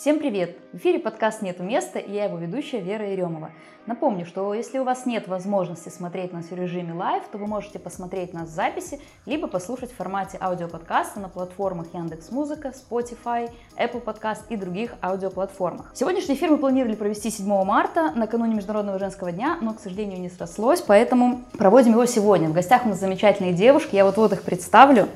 Всем 0.00 0.18
привет! 0.18 0.56
В 0.72 0.78
эфире 0.78 0.98
подкаст 0.98 1.42
«Нету 1.42 1.62
места» 1.62 1.98
и 1.98 2.10
я 2.10 2.24
его 2.24 2.38
ведущая 2.38 2.80
Вера 2.80 3.10
Еремова. 3.10 3.50
Напомню, 3.84 4.24
что 4.24 4.54
если 4.54 4.78
у 4.78 4.84
вас 4.84 5.04
нет 5.04 5.28
возможности 5.28 5.90
смотреть 5.90 6.32
нас 6.32 6.46
в 6.46 6.54
режиме 6.54 6.94
live, 6.94 7.24
то 7.30 7.36
вы 7.36 7.46
можете 7.46 7.78
посмотреть 7.78 8.32
нас 8.32 8.48
в 8.48 8.50
записи, 8.50 8.98
либо 9.26 9.46
послушать 9.46 9.92
в 9.92 9.96
формате 9.96 10.38
аудиоподкаста 10.40 11.20
на 11.20 11.28
платформах 11.28 11.92
Яндекс.Музыка, 11.92 12.72
Spotify, 12.72 13.50
Apple 13.76 14.02
Podcast 14.02 14.44
и 14.48 14.56
других 14.56 14.94
аудиоплатформах. 15.02 15.92
Сегодняшний 15.94 16.34
эфир 16.34 16.48
мы 16.48 16.56
планировали 16.56 16.96
провести 16.96 17.28
7 17.28 17.46
марта, 17.64 18.10
накануне 18.12 18.54
Международного 18.54 18.98
женского 18.98 19.32
дня, 19.32 19.58
но, 19.60 19.74
к 19.74 19.80
сожалению, 19.80 20.18
не 20.18 20.30
срослось, 20.30 20.80
поэтому 20.80 21.42
проводим 21.58 21.92
его 21.92 22.06
сегодня. 22.06 22.48
В 22.48 22.54
гостях 22.54 22.86
у 22.86 22.88
нас 22.88 23.00
замечательные 23.00 23.52
девушки, 23.52 23.96
я 23.96 24.06
вот-вот 24.06 24.32
их 24.32 24.44
представлю. 24.44 25.08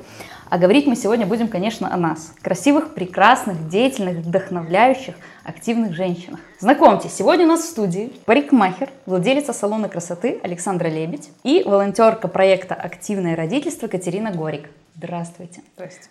А 0.47 0.59
говорить 0.59 0.85
мы 0.85 0.95
сегодня 0.95 1.25
будем, 1.25 1.47
конечно, 1.47 1.91
о 1.91 1.97
нас. 1.97 2.33
Красивых, 2.41 2.93
прекрасных, 2.93 3.67
деятельных, 3.67 4.17
вдохновляющих, 4.17 5.15
активных 5.43 5.93
женщинах. 5.93 6.39
Знакомьтесь, 6.59 7.13
сегодня 7.13 7.45
у 7.45 7.49
нас 7.49 7.61
в 7.61 7.69
студии 7.69 8.13
парикмахер, 8.25 8.89
владелица 9.07 9.53
салона 9.53 9.89
красоты 9.89 10.39
Александра 10.43 10.87
Лебедь 10.87 11.31
и 11.43 11.63
волонтерка 11.65 12.27
проекта 12.27 12.75
«Активное 12.75 13.35
родительство» 13.35 13.87
Катерина 13.87 14.31
Горик. 14.31 14.69
Здравствуйте. 14.95 15.61
Здравствуйте. 15.75 16.09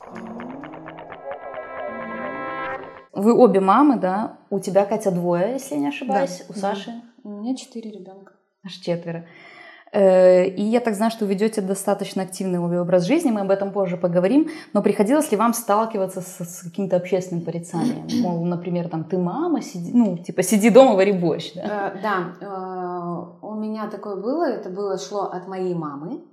Вы 3.13 3.33
обе 3.39 3.61
мамы, 3.61 3.97
да? 3.97 4.39
У 4.51 4.59
тебя, 4.59 4.85
Катя, 4.85 5.13
двое, 5.13 5.53
если 5.53 5.77
не 5.77 5.87
ошибаюсь. 5.87 6.39
Да. 6.41 6.45
У 6.49 6.59
Саши? 6.59 6.93
У 7.23 7.29
меня 7.29 7.55
четыре 7.55 7.93
ребенка. 7.93 8.33
Аж 8.67 8.73
четверо. 8.73 9.27
Э, 9.95 10.49
и 10.49 10.63
я 10.63 10.81
так 10.81 10.95
знаю, 10.95 11.13
что 11.13 11.25
вы 11.25 11.35
ведете 11.35 11.61
достаточно 11.61 12.25
активный 12.25 12.59
образ 12.59 13.05
жизни, 13.05 13.31
мы 13.31 13.43
об 13.43 13.51
этом 13.51 13.71
позже 13.73 13.97
поговорим, 13.97 14.49
но 14.73 14.83
приходилось 14.83 15.31
ли 15.31 15.37
вам 15.37 15.55
сталкиваться 15.55 16.21
с, 16.21 16.45
с 16.45 16.63
каким-то 16.65 16.97
общественным 16.97 17.45
порицанием? 17.45 18.05
Мол, 18.23 18.45
например, 18.45 18.89
там, 18.89 19.05
ты 19.05 19.19
мама, 19.19 19.63
сиди, 19.63 19.93
ну, 19.95 20.19
типа, 20.19 20.43
сиди 20.43 20.71
дома, 20.71 20.97
вари 20.97 21.13
борщ, 21.13 21.55
да? 21.55 21.93
Э, 21.95 22.03
да, 22.03 22.35
э, 22.41 23.47
у 23.47 23.55
меня 23.55 23.89
такое 23.89 24.17
было, 24.17 24.49
это 24.49 24.69
было, 24.69 24.99
шло 24.99 25.31
от 25.31 25.47
моей 25.47 25.75
мамы. 25.75 26.25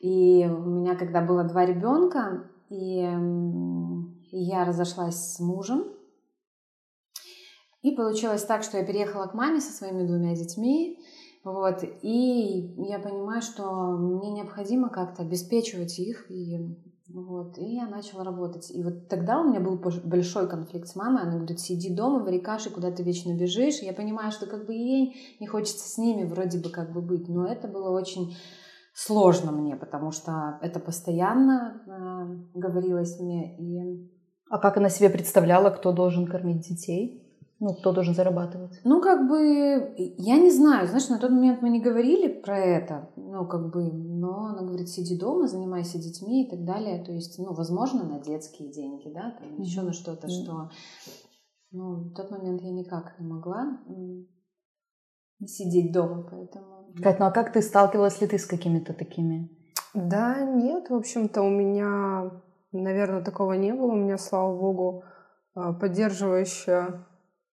И 0.00 0.44
у 0.44 0.68
меня, 0.68 0.96
когда 0.96 1.20
было 1.20 1.44
два 1.44 1.64
ребенка, 1.64 2.42
и, 2.68 3.08
и 4.32 4.38
я 4.38 4.64
разошлась 4.64 5.34
с 5.34 5.40
мужем, 5.40 5.84
и 7.82 7.92
получилось 7.92 8.44
так, 8.44 8.64
что 8.64 8.78
я 8.78 8.84
переехала 8.84 9.26
к 9.26 9.34
маме 9.34 9.60
со 9.60 9.72
своими 9.72 10.04
двумя 10.04 10.34
детьми, 10.34 10.98
вот, 11.46 11.84
и 12.02 12.74
я 12.88 12.98
понимаю, 12.98 13.40
что 13.40 13.92
мне 13.92 14.32
необходимо 14.32 14.88
как-то 14.88 15.22
обеспечивать 15.22 15.96
их, 16.00 16.28
и, 16.28 16.58
вот, 17.08 17.56
и 17.56 17.76
я 17.76 17.86
начала 17.86 18.24
работать. 18.24 18.68
И 18.72 18.82
вот 18.82 19.06
тогда 19.06 19.40
у 19.40 19.48
меня 19.48 19.60
был 19.60 19.78
большой 19.78 20.48
конфликт 20.48 20.88
с 20.88 20.96
мамой, 20.96 21.22
она 21.22 21.36
говорит, 21.36 21.60
сиди 21.60 21.94
дома, 21.94 22.24
вари 22.24 22.40
каши, 22.40 22.70
куда 22.70 22.90
ты 22.90 23.04
вечно 23.04 23.32
бежишь. 23.32 23.80
И 23.80 23.86
я 23.86 23.92
понимаю, 23.92 24.32
что 24.32 24.46
как 24.46 24.66
бы 24.66 24.74
ей 24.74 25.36
не 25.38 25.46
хочется 25.46 25.88
с 25.88 25.96
ними 25.98 26.24
вроде 26.24 26.58
бы 26.58 26.68
как 26.68 26.92
бы 26.92 27.00
быть, 27.00 27.28
но 27.28 27.46
это 27.46 27.68
было 27.68 27.90
очень 27.90 28.36
сложно 28.92 29.52
мне, 29.52 29.76
потому 29.76 30.10
что 30.10 30.58
это 30.62 30.80
постоянно 30.80 31.80
э, 31.86 32.58
говорилось 32.58 33.20
мне. 33.20 33.56
И... 33.56 34.10
А 34.50 34.58
как 34.58 34.78
она 34.78 34.88
себе 34.88 35.10
представляла, 35.10 35.70
кто 35.70 35.92
должен 35.92 36.26
кормить 36.26 36.66
детей? 36.66 37.25
Ну, 37.58 37.72
кто 37.72 37.92
должен 37.92 38.14
зарабатывать? 38.14 38.78
Ну, 38.84 39.00
как 39.00 39.28
бы, 39.28 39.94
я 39.96 40.38
не 40.38 40.50
знаю, 40.50 40.86
знаешь, 40.86 41.08
на 41.08 41.18
тот 41.18 41.30
момент 41.30 41.62
мы 41.62 41.70
не 41.70 41.80
говорили 41.80 42.28
про 42.28 42.58
это, 42.58 43.10
ну, 43.16 43.46
как 43.46 43.72
бы, 43.72 43.90
но 43.90 44.48
она 44.48 44.62
говорит, 44.62 44.90
сиди 44.90 45.18
дома, 45.18 45.48
занимайся 45.48 45.98
детьми 45.98 46.44
и 46.44 46.50
так 46.50 46.64
далее, 46.64 47.02
то 47.02 47.12
есть, 47.12 47.38
ну, 47.38 47.54
возможно, 47.54 48.04
на 48.04 48.20
детские 48.20 48.70
деньги, 48.70 49.08
да, 49.08 49.34
там, 49.38 49.48
mm-hmm. 49.48 49.62
еще 49.62 49.80
на 49.80 49.94
что-то, 49.94 50.26
mm-hmm. 50.26 50.42
что, 50.42 50.70
ну, 51.70 52.10
в 52.10 52.14
тот 52.14 52.30
момент 52.30 52.60
я 52.60 52.70
никак 52.70 53.18
не 53.18 53.26
могла 53.26 53.80
сидеть 55.46 55.92
дома, 55.92 56.26
поэтому... 56.30 56.92
Кать, 57.02 57.18
ну 57.18 57.26
а 57.26 57.30
как 57.30 57.52
ты 57.52 57.62
сталкивалась 57.62 58.20
ли 58.20 58.26
ты 58.26 58.38
с 58.38 58.46
какими-то 58.46 58.92
такими? 58.92 59.50
Да, 59.94 60.44
нет, 60.44 60.90
в 60.90 60.94
общем-то, 60.94 61.40
у 61.42 61.50
меня, 61.50 62.30
наверное, 62.72 63.22
такого 63.22 63.54
не 63.54 63.72
было, 63.72 63.92
у 63.92 63.96
меня, 63.96 64.18
слава 64.18 64.58
богу, 64.58 65.04
а, 65.54 65.72
поддерживающая 65.72 67.06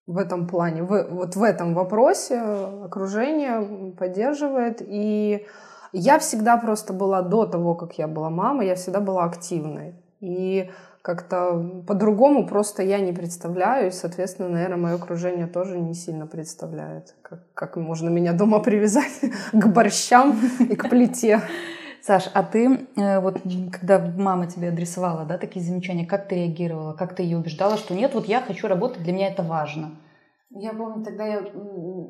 в 0.06 0.18
этом 0.18 0.46
плане, 0.46 0.82
в, 0.82 1.08
вот 1.10 1.36
в 1.36 1.42
этом 1.42 1.74
вопросе 1.74 2.38
окружение 2.40 3.92
поддерживает. 3.98 4.82
И 4.84 5.46
я 5.92 6.18
всегда 6.18 6.56
просто 6.56 6.92
была 6.92 7.22
до 7.22 7.46
того, 7.46 7.74
как 7.74 7.98
я 7.98 8.08
была 8.08 8.30
мамой, 8.30 8.66
я 8.66 8.74
всегда 8.74 9.00
была 9.00 9.24
активной. 9.24 9.94
И 10.20 10.70
как-то 11.02 11.82
по-другому 11.86 12.46
просто 12.46 12.82
я 12.82 13.00
не 13.00 13.12
представляю, 13.12 13.88
и, 13.88 13.90
соответственно, 13.90 14.48
наверное, 14.48 14.76
мое 14.76 14.94
окружение 14.94 15.48
тоже 15.48 15.78
не 15.78 15.94
сильно 15.94 16.26
представляет, 16.26 17.16
как, 17.22 17.40
как 17.54 17.76
можно 17.76 18.08
меня 18.08 18.32
дома 18.32 18.60
привязать 18.60 19.20
к 19.52 19.66
борщам 19.66 20.38
и 20.60 20.76
к 20.76 20.88
плите. 20.88 21.42
Саш, 22.02 22.30
а 22.34 22.42
ты 22.42 22.88
э, 22.96 23.20
вот 23.20 23.40
когда 23.70 24.12
мама 24.16 24.48
тебе 24.48 24.70
адресовала, 24.70 25.24
да, 25.24 25.38
такие 25.38 25.64
замечания, 25.64 26.04
как 26.04 26.26
ты 26.26 26.34
реагировала, 26.34 26.94
как 26.94 27.14
ты 27.14 27.22
ее 27.22 27.38
убеждала, 27.38 27.76
что 27.76 27.94
нет, 27.94 28.12
вот 28.14 28.26
я 28.26 28.40
хочу 28.40 28.66
работать, 28.66 29.04
для 29.04 29.12
меня 29.12 29.28
это 29.28 29.44
важно? 29.44 29.92
Я 30.50 30.72
помню, 30.72 31.04
тогда 31.04 31.24
я, 31.24 31.46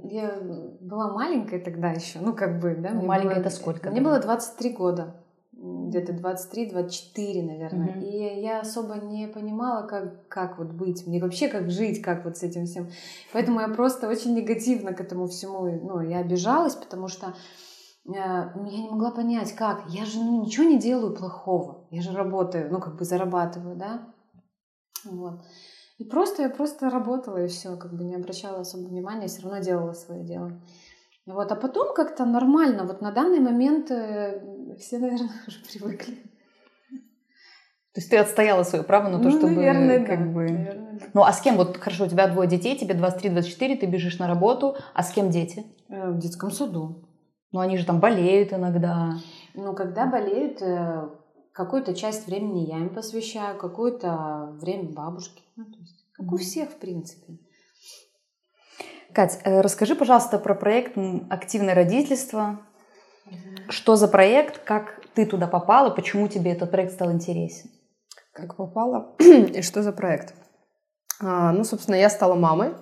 я 0.04 0.38
была 0.80 1.12
маленькая 1.12 1.60
тогда 1.60 1.90
еще, 1.90 2.20
ну 2.20 2.32
как 2.32 2.58
бы, 2.58 2.74
да. 2.74 2.90
Мне 2.90 3.06
маленькая 3.06 3.34
было, 3.34 3.40
это 3.40 3.50
сколько? 3.50 3.90
Мне 3.90 4.00
было 4.00 4.18
23 4.18 4.70
года, 4.70 5.14
где-то 5.52 6.14
23-24, 6.14 7.42
наверное. 7.42 7.90
Угу. 7.90 8.00
И 8.00 8.40
я 8.40 8.60
особо 8.60 8.94
не 8.94 9.26
понимала, 9.28 9.86
как, 9.86 10.26
как 10.28 10.58
вот 10.58 10.68
быть, 10.68 11.06
мне 11.06 11.20
вообще 11.20 11.48
как 11.48 11.70
жить, 11.70 12.00
как 12.00 12.24
вот 12.24 12.38
с 12.38 12.42
этим 12.42 12.64
всем. 12.64 12.88
Поэтому 13.34 13.60
я 13.60 13.68
просто 13.68 14.08
очень 14.08 14.34
негативно 14.34 14.94
к 14.94 15.02
этому 15.02 15.26
всему, 15.26 15.66
ну, 15.66 16.00
я 16.00 16.20
обижалась, 16.20 16.74
потому 16.76 17.08
что 17.08 17.34
я 18.04 18.52
не 18.56 18.88
могла 18.90 19.12
понять, 19.12 19.52
как. 19.52 19.84
Я 19.88 20.04
же 20.04 20.18
ну, 20.18 20.44
ничего 20.44 20.64
не 20.64 20.78
делаю 20.78 21.14
плохого. 21.14 21.86
Я 21.90 22.02
же 22.02 22.12
работаю, 22.12 22.70
ну, 22.70 22.80
как 22.80 22.96
бы 22.96 23.04
зарабатываю, 23.04 23.76
да. 23.76 24.12
Вот. 25.04 25.42
И 25.98 26.04
просто 26.04 26.42
я 26.42 26.48
просто 26.48 26.90
работала 26.90 27.44
и 27.44 27.48
все, 27.48 27.76
как 27.76 27.94
бы 27.94 28.04
не 28.04 28.16
обращала 28.16 28.60
особо 28.60 28.88
внимания, 28.88 29.28
все 29.28 29.42
равно 29.42 29.60
делала 29.60 29.92
свое 29.92 30.24
дело. 30.24 30.60
Вот, 31.26 31.52
а 31.52 31.54
потом 31.54 31.94
как-то 31.94 32.24
нормально. 32.24 32.84
Вот 32.84 33.00
на 33.00 33.12
данный 33.12 33.38
момент 33.38 33.90
э, 33.92 34.76
все, 34.80 34.98
наверное, 34.98 35.30
уже 35.46 35.58
привыкли. 35.60 36.14
То 37.94 38.00
есть 38.00 38.10
ты 38.10 38.16
отстояла 38.16 38.62
свое 38.64 38.82
право 38.82 39.08
на 39.08 39.18
то, 39.18 39.28
ну, 39.28 39.30
чтобы 39.30 39.54
наверное, 39.54 40.04
как 40.04 40.18
да, 40.18 40.24
бы. 40.24 40.42
Наверное, 40.48 40.98
да. 40.98 41.06
Ну 41.14 41.22
а 41.22 41.32
с 41.32 41.40
кем 41.40 41.56
вот 41.56 41.76
хорошо, 41.76 42.06
у 42.06 42.08
тебя 42.08 42.26
двое 42.26 42.48
детей, 42.48 42.76
тебе 42.76 42.94
23-24, 42.94 43.76
ты 43.76 43.86
бежишь 43.86 44.18
на 44.18 44.26
работу, 44.26 44.76
а 44.94 45.02
с 45.02 45.12
кем 45.12 45.30
дети? 45.30 45.66
Э, 45.88 46.10
в 46.10 46.18
детском 46.18 46.50
саду. 46.50 47.04
Ну, 47.52 47.60
они 47.60 47.76
же 47.76 47.84
там 47.84 48.00
болеют 48.00 48.52
иногда. 48.52 49.18
Ну, 49.54 49.74
когда 49.74 50.06
болеют, 50.06 50.62
э, 50.62 51.08
какую-то 51.52 51.94
часть 51.94 52.26
времени 52.26 52.66
я 52.66 52.78
им 52.78 52.94
посвящаю, 52.94 53.58
какое-то 53.58 54.56
время 54.60 54.90
бабушке. 54.90 55.42
Ну, 55.56 55.64
то 55.66 55.78
есть, 55.78 56.06
как 56.12 56.26
mm-hmm. 56.26 56.34
у 56.34 56.36
всех, 56.38 56.70
в 56.70 56.76
принципе. 56.76 57.38
Кать, 59.12 59.38
э, 59.44 59.60
расскажи, 59.60 59.94
пожалуйста, 59.94 60.38
про 60.38 60.54
проект 60.54 60.96
«Активное 61.28 61.74
родительство». 61.74 62.60
Mm-hmm. 63.26 63.70
Что 63.70 63.96
за 63.96 64.08
проект, 64.08 64.64
как 64.64 65.00
ты 65.14 65.26
туда 65.26 65.46
попала, 65.46 65.90
почему 65.90 66.28
тебе 66.28 66.52
этот 66.52 66.70
проект 66.70 66.94
стал 66.94 67.12
интересен? 67.12 67.70
Как 68.32 68.56
попала 68.56 69.14
и 69.18 69.60
что 69.60 69.82
за 69.82 69.92
проект? 69.92 70.34
А, 71.20 71.52
ну, 71.52 71.64
собственно, 71.64 71.96
я 71.96 72.08
стала 72.08 72.34
мамой 72.34 72.74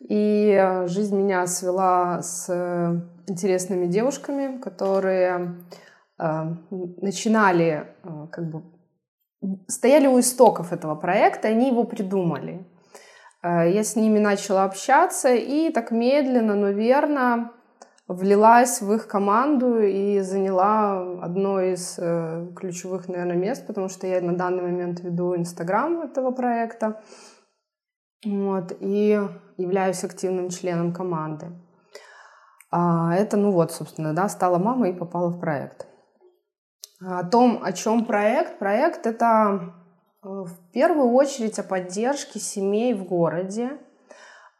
и 0.00 0.50
э, 0.50 0.86
жизнь 0.88 1.16
меня 1.16 1.46
свела 1.46 2.22
с 2.22 2.48
интересными 3.30 3.86
девушками, 3.86 4.58
которые 4.58 5.56
э, 6.18 6.54
начинали, 6.70 7.86
как 8.30 8.50
бы, 8.50 8.62
стояли 9.68 10.06
у 10.06 10.20
истоков 10.20 10.72
этого 10.72 10.94
проекта, 10.94 11.48
они 11.48 11.68
его 11.68 11.84
придумали. 11.84 12.66
Я 13.42 13.82
с 13.84 13.96
ними 13.96 14.18
начала 14.18 14.64
общаться 14.64 15.32
и 15.32 15.70
так 15.70 15.92
медленно, 15.92 16.54
но 16.54 16.68
верно 16.68 17.52
влилась 18.06 18.82
в 18.82 18.92
их 18.92 19.08
команду 19.08 19.80
и 19.80 20.20
заняла 20.20 21.00
одно 21.22 21.58
из 21.58 21.98
ключевых, 22.54 23.08
наверное, 23.08 23.36
мест, 23.36 23.66
потому 23.66 23.88
что 23.88 24.06
я 24.06 24.20
на 24.20 24.36
данный 24.36 24.62
момент 24.62 25.00
веду 25.00 25.34
Инстаграм 25.34 26.02
этого 26.02 26.32
проекта. 26.32 27.00
Вот, 28.26 28.76
и 28.80 29.18
являюсь 29.56 30.04
активным 30.04 30.50
членом 30.50 30.92
команды. 30.92 31.46
А 32.70 33.14
это, 33.14 33.36
ну 33.36 33.50
вот, 33.50 33.72
собственно, 33.72 34.14
да, 34.14 34.28
стала 34.28 34.58
мамой 34.58 34.90
и 34.90 34.96
попала 34.96 35.28
в 35.28 35.40
проект. 35.40 35.86
О 37.00 37.24
том, 37.24 37.60
о 37.62 37.72
чем 37.72 38.04
проект. 38.04 38.58
Проект— 38.58 39.06
это 39.08 39.74
э, 40.22 40.28
в 40.28 40.52
первую 40.72 41.10
очередь 41.12 41.58
о 41.58 41.62
поддержке 41.62 42.38
семей 42.38 42.94
в 42.94 43.04
городе. 43.04 43.70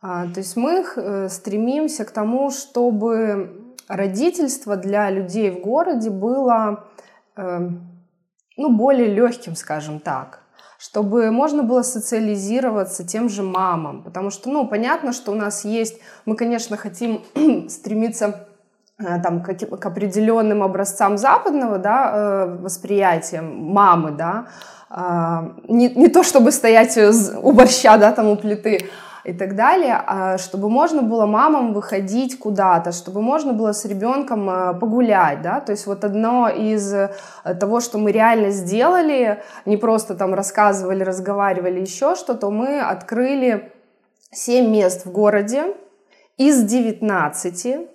А, 0.03 0.25
то 0.25 0.41
есть 0.41 0.57
мы 0.57 0.85
э, 0.97 1.29
стремимся 1.29 2.05
к 2.05 2.11
тому, 2.11 2.51
чтобы 2.51 3.75
родительство 3.87 4.77
для 4.77 5.11
людей 5.11 5.51
в 5.51 5.61
городе 5.61 6.11
было 6.11 6.89
э, 7.37 7.59
ну, 8.57 8.77
более 8.77 9.09
легким, 9.09 9.55
скажем 9.55 10.01
так 10.01 10.40
чтобы 10.81 11.31
можно 11.31 11.63
было 11.63 11.83
социализироваться 11.83 13.07
тем 13.07 13.29
же 13.29 13.43
мамам. 13.43 14.03
Потому 14.03 14.31
что, 14.31 14.49
ну, 14.49 14.67
понятно, 14.67 15.13
что 15.13 15.31
у 15.31 15.35
нас 15.35 15.67
есть, 15.67 16.01
мы, 16.25 16.37
конечно, 16.37 16.79
хотим 16.79 17.23
стремиться 17.69 18.49
э, 18.99 19.21
там, 19.23 19.43
к, 19.43 19.55
к 19.55 19.87
определенным 19.87 20.63
образцам 20.63 21.19
западного 21.19 21.77
да, 21.77 22.13
э, 22.15 22.57
восприятия 22.63 23.43
мамы, 23.43 24.13
да, 24.13 24.47
а, 24.93 25.53
не, 25.69 25.91
не 25.91 26.09
то 26.09 26.25
чтобы 26.25 26.51
стоять 26.51 26.99
у 26.99 27.53
борща, 27.53 27.99
да, 27.99 28.11
там 28.11 28.29
у 28.29 28.37
плиты, 28.37 28.89
и 29.25 29.33
так 29.33 29.55
далее, 29.55 30.03
а 30.07 30.39
чтобы 30.39 30.69
можно 30.69 31.03
было 31.03 31.27
мамам 31.27 31.73
выходить 31.73 32.39
куда-то, 32.39 32.93
чтобы 32.93 33.21
можно 33.21 33.53
было 33.53 33.73
с 33.73 33.85
ребенком 33.85 34.49
э, 34.49 34.75
погулять, 34.75 35.43
да, 35.43 35.61
то 35.61 35.73
есть 35.73 35.87
вот 35.87 36.05
одно 36.05 36.49
из 36.49 36.93
э, 36.93 37.11
того, 37.61 37.81
что 37.81 37.99
мы 37.99 38.13
реально 38.13 38.51
сделали, 38.51 39.43
не 39.67 39.77
просто 39.77 40.15
там 40.15 40.35
рассказывали, 40.35 41.03
разговаривали, 41.05 41.81
еще 41.81 42.15
что-то, 42.15 42.51
мы 42.51 42.81
открыли 42.81 43.73
7 44.33 44.71
мест 44.71 45.07
в 45.07 45.13
городе 45.13 45.75
из 46.37 46.63
19, 46.63 47.89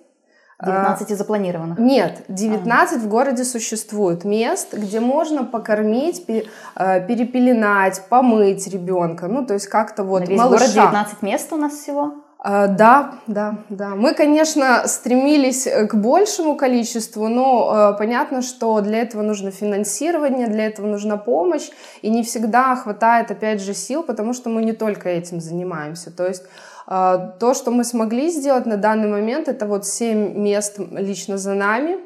19 0.64 1.10
а, 1.10 1.16
запланированных? 1.16 1.78
Нет, 1.78 2.22
19 2.28 2.96
а. 2.96 3.00
в 3.00 3.08
городе 3.08 3.44
существует 3.44 4.24
мест, 4.24 4.72
где 4.72 5.00
можно 5.00 5.44
покормить, 5.44 6.24
э, 6.28 7.06
перепеленать, 7.06 8.02
помыть 8.08 8.66
ребенка. 8.66 9.28
Ну, 9.28 9.44
то 9.44 9.54
есть 9.54 9.66
как-то 9.68 10.02
вот 10.02 10.20
На 10.20 10.24
весь 10.24 10.38
малыша. 10.38 10.58
город 10.58 10.74
19 10.74 11.22
мест 11.22 11.52
у 11.52 11.56
нас 11.56 11.74
всего? 11.74 12.14
А, 12.38 12.68
да, 12.68 13.14
да, 13.26 13.58
да. 13.68 13.88
Мы, 13.96 14.14
конечно, 14.14 14.86
стремились 14.86 15.66
к 15.66 15.94
большему 15.94 16.56
количеству, 16.56 17.28
но 17.28 17.92
э, 17.94 17.98
понятно, 17.98 18.40
что 18.40 18.80
для 18.80 18.98
этого 18.98 19.22
нужно 19.22 19.50
финансирование, 19.50 20.46
для 20.46 20.66
этого 20.66 20.86
нужна 20.86 21.16
помощь, 21.16 21.68
и 22.02 22.08
не 22.08 22.22
всегда 22.22 22.76
хватает, 22.76 23.30
опять 23.30 23.60
же, 23.60 23.74
сил, 23.74 24.02
потому 24.02 24.32
что 24.32 24.48
мы 24.48 24.62
не 24.62 24.72
только 24.72 25.08
этим 25.08 25.40
занимаемся. 25.40 26.10
То 26.10 26.26
есть 26.26 26.44
а, 26.44 26.75
то, 26.86 27.52
что 27.54 27.70
мы 27.72 27.82
смогли 27.82 28.30
сделать 28.30 28.64
на 28.64 28.76
данный 28.76 29.08
момент, 29.08 29.48
это 29.48 29.66
вот 29.66 29.86
7 29.86 30.38
мест 30.38 30.78
лично 30.78 31.36
за 31.36 31.54
нами. 31.54 31.98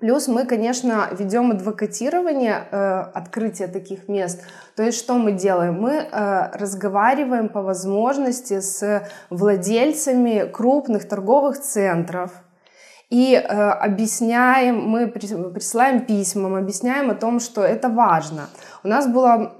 Плюс 0.00 0.26
мы, 0.26 0.46
конечно, 0.46 1.08
ведем 1.16 1.52
адвокатирование 1.52 2.64
э, 2.70 3.00
открытия 3.14 3.68
таких 3.68 4.08
мест. 4.08 4.42
То 4.74 4.82
есть 4.82 4.98
что 4.98 5.14
мы 5.14 5.30
делаем? 5.30 5.80
Мы 5.80 5.92
э, 5.92 6.50
разговариваем 6.54 7.48
по 7.48 7.62
возможности 7.62 8.60
с 8.60 9.06
владельцами 9.30 10.50
крупных 10.50 11.06
торговых 11.06 11.60
центров, 11.60 12.32
и 13.10 13.34
э, 13.34 13.38
объясняем, 13.38 14.88
мы 14.88 15.06
присылаем 15.06 16.04
письма, 16.04 16.48
мы 16.48 16.58
объясняем 16.58 17.10
о 17.10 17.14
том, 17.14 17.38
что 17.38 17.62
это 17.62 17.88
важно. 17.88 18.48
У 18.82 18.88
нас 18.88 19.06
было 19.06 19.52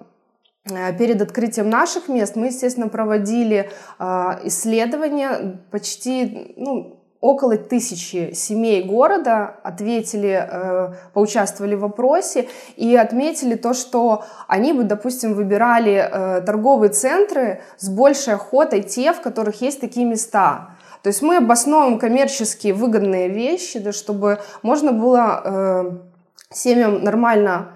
перед 0.64 1.20
открытием 1.20 1.68
наших 1.68 2.08
мест 2.08 2.36
мы, 2.36 2.46
естественно, 2.46 2.88
проводили 2.88 3.70
а, 3.98 4.38
исследования. 4.44 5.60
Почти 5.70 6.54
ну, 6.56 7.02
около 7.20 7.56
тысячи 7.56 8.32
семей 8.34 8.82
города 8.82 9.56
ответили, 9.62 10.44
э, 10.44 10.94
поучаствовали 11.14 11.76
в 11.76 11.84
опросе 11.84 12.48
и 12.76 12.96
отметили 12.96 13.54
то, 13.54 13.74
что 13.74 14.24
они 14.48 14.72
бы, 14.72 14.82
допустим, 14.82 15.34
выбирали 15.34 15.92
э, 15.92 16.40
торговые 16.42 16.90
центры 16.90 17.62
с 17.78 17.88
большей 17.88 18.34
охотой 18.34 18.82
те, 18.82 19.12
в 19.12 19.20
которых 19.20 19.62
есть 19.62 19.80
такие 19.80 20.04
места. 20.04 20.70
То 21.02 21.08
есть 21.08 21.22
мы 21.22 21.36
обосновываем 21.36 21.98
коммерчески 22.00 22.72
выгодные 22.72 23.28
вещи, 23.28 23.78
да, 23.78 23.92
чтобы 23.92 24.40
можно 24.62 24.92
было 24.92 26.00
семьям 26.50 27.02
нормально 27.02 27.72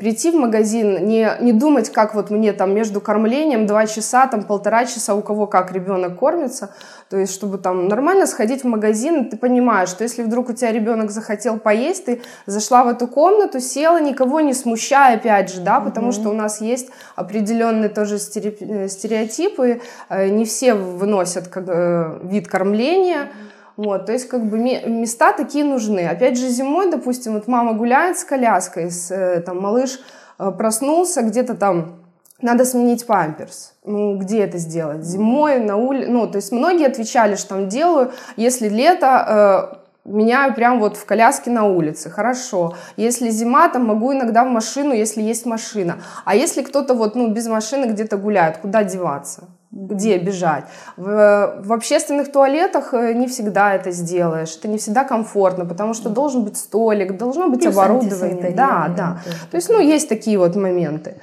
прийти 0.00 0.30
в 0.30 0.34
магазин, 0.34 1.06
не, 1.06 1.30
не 1.40 1.52
думать, 1.52 1.90
как 1.90 2.14
вот 2.14 2.30
мне 2.30 2.54
там 2.54 2.74
между 2.74 3.02
кормлением 3.02 3.66
два 3.66 3.86
часа, 3.86 4.26
там 4.26 4.42
полтора 4.44 4.86
часа, 4.86 5.14
у 5.14 5.20
кого 5.20 5.46
как 5.46 5.72
ребенок 5.72 6.18
кормится, 6.18 6.70
то 7.10 7.18
есть 7.18 7.34
чтобы 7.34 7.58
там 7.58 7.86
нормально 7.86 8.26
сходить 8.26 8.64
в 8.64 8.66
магазин, 8.66 9.28
ты 9.28 9.36
понимаешь, 9.36 9.90
что 9.90 10.02
если 10.02 10.22
вдруг 10.22 10.48
у 10.48 10.52
тебя 10.54 10.72
ребенок 10.72 11.10
захотел 11.10 11.58
поесть, 11.58 12.06
ты 12.06 12.22
зашла 12.46 12.82
в 12.82 12.88
эту 12.88 13.06
комнату, 13.08 13.60
села, 13.60 14.00
никого 14.00 14.40
не 14.40 14.54
смущая, 14.54 15.16
опять 15.16 15.52
же, 15.52 15.60
да, 15.60 15.80
потому 15.80 16.08
mm-hmm. 16.08 16.12
что 16.12 16.30
у 16.30 16.34
нас 16.34 16.62
есть 16.62 16.88
определенные 17.14 17.90
тоже 17.90 18.16
э, 18.16 18.88
стереотипы, 18.88 19.82
э, 20.08 20.28
не 20.28 20.46
все 20.46 20.72
выносят 20.72 21.50
э, 21.54 22.18
вид 22.22 22.48
кормления, 22.48 23.24
mm-hmm 23.24 23.49
вот, 23.82 24.04
то 24.04 24.12
есть 24.12 24.28
как 24.28 24.44
бы 24.44 24.58
места 24.58 25.32
такие 25.32 25.64
нужны. 25.64 26.00
Опять 26.00 26.38
же 26.38 26.50
зимой, 26.50 26.90
допустим, 26.90 27.32
вот 27.32 27.48
мама 27.48 27.72
гуляет 27.72 28.18
с 28.18 28.24
коляской, 28.24 28.90
с, 28.90 29.10
э, 29.10 29.40
там 29.40 29.58
малыш 29.58 30.00
э, 30.38 30.50
проснулся 30.50 31.22
где-то 31.22 31.54
там, 31.54 31.96
надо 32.42 32.66
сменить 32.66 33.06
памперс. 33.06 33.72
Ну, 33.82 34.18
где 34.18 34.40
это 34.40 34.58
сделать? 34.58 35.02
Зимой, 35.02 35.60
на 35.60 35.78
улице. 35.78 36.10
Ну, 36.10 36.26
то 36.26 36.36
есть 36.36 36.52
многие 36.52 36.88
отвечали, 36.88 37.36
что 37.36 37.54
там 37.54 37.70
делаю, 37.70 38.12
если 38.36 38.68
лето, 38.68 39.72
э, 39.74 39.76
меняю 40.04 40.52
прям 40.54 40.78
вот 40.78 40.98
в 40.98 41.06
коляске 41.06 41.50
на 41.50 41.64
улице, 41.64 42.10
хорошо. 42.10 42.74
Если 42.98 43.30
зима, 43.30 43.66
там 43.70 43.86
могу 43.86 44.12
иногда 44.12 44.44
в 44.44 44.48
машину, 44.48 44.92
если 44.92 45.22
есть 45.22 45.46
машина. 45.46 46.02
А 46.26 46.36
если 46.36 46.60
кто-то 46.60 46.92
вот, 46.92 47.14
ну, 47.14 47.28
без 47.28 47.46
машины 47.46 47.86
где-то 47.86 48.18
гуляет, 48.18 48.58
куда 48.58 48.84
деваться? 48.84 49.48
Где 49.72 50.18
бежать. 50.18 50.64
В, 50.96 51.60
в 51.62 51.72
общественных 51.72 52.32
туалетах 52.32 52.92
э, 52.92 53.12
не 53.14 53.28
всегда 53.28 53.74
это 53.74 53.92
сделаешь, 53.92 54.56
это 54.56 54.66
не 54.66 54.78
всегда 54.78 55.04
комфортно, 55.04 55.64
потому 55.64 55.94
что 55.94 56.08
должен 56.10 56.42
быть 56.44 56.56
столик, 56.56 57.16
должно 57.16 57.48
быть 57.48 57.62
Плюс 57.62 57.76
оборудование. 57.76 58.50
Да, 58.50 58.92
да. 58.96 59.20
То 59.50 59.56
есть, 59.56 59.68
ну, 59.68 59.78
есть 59.78 60.08
такие 60.08 60.38
вот 60.38 60.56
моменты. 60.56 61.14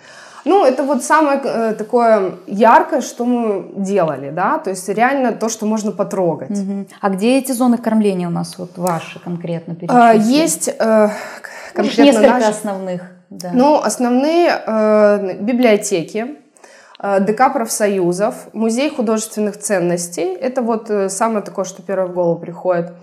Ну, 0.45 0.63
это 0.63 0.83
вот 0.83 1.03
самое 1.03 1.41
э, 1.43 1.73
такое 1.73 2.35
яркое, 2.47 3.01
что 3.01 3.25
мы 3.25 3.69
делали, 3.75 4.29
да, 4.29 4.59
то 4.59 4.69
есть 4.69 4.87
реально 4.87 5.33
то, 5.33 5.49
что 5.49 5.65
можно 5.65 5.91
потрогать. 5.91 6.51
Угу. 6.51 6.85
А 7.01 7.09
где 7.09 7.37
эти 7.37 7.51
зоны 7.51 7.77
кормления 7.77 8.29
у 8.29 8.31
нас 8.31 8.57
вот 8.57 8.77
ваши 8.77 9.19
конкретно 9.19 9.75
а, 9.89 10.13
Есть 10.13 10.69
э, 10.69 11.09
конкретно 11.73 12.03
Несколько 12.03 12.29
наши. 12.29 12.49
основных. 12.49 13.01
Да. 13.29 13.51
Ну, 13.53 13.75
основные 13.75 14.51
э, 14.65 15.33
библиотеки, 15.41 16.37
Э, 16.37 16.46
ДК 17.01 17.53
профсоюзов, 17.53 18.53
музей 18.53 18.89
художественных 18.89 19.57
ценностей. 19.57 20.33
Это 20.35 20.61
вот 20.61 20.89
э, 20.89 21.09
самое 21.09 21.43
такое, 21.43 21.65
что 21.65 21.83
первое 21.83 22.07
в 22.07 22.13
голову 22.13 22.39
приходит. 22.39 22.93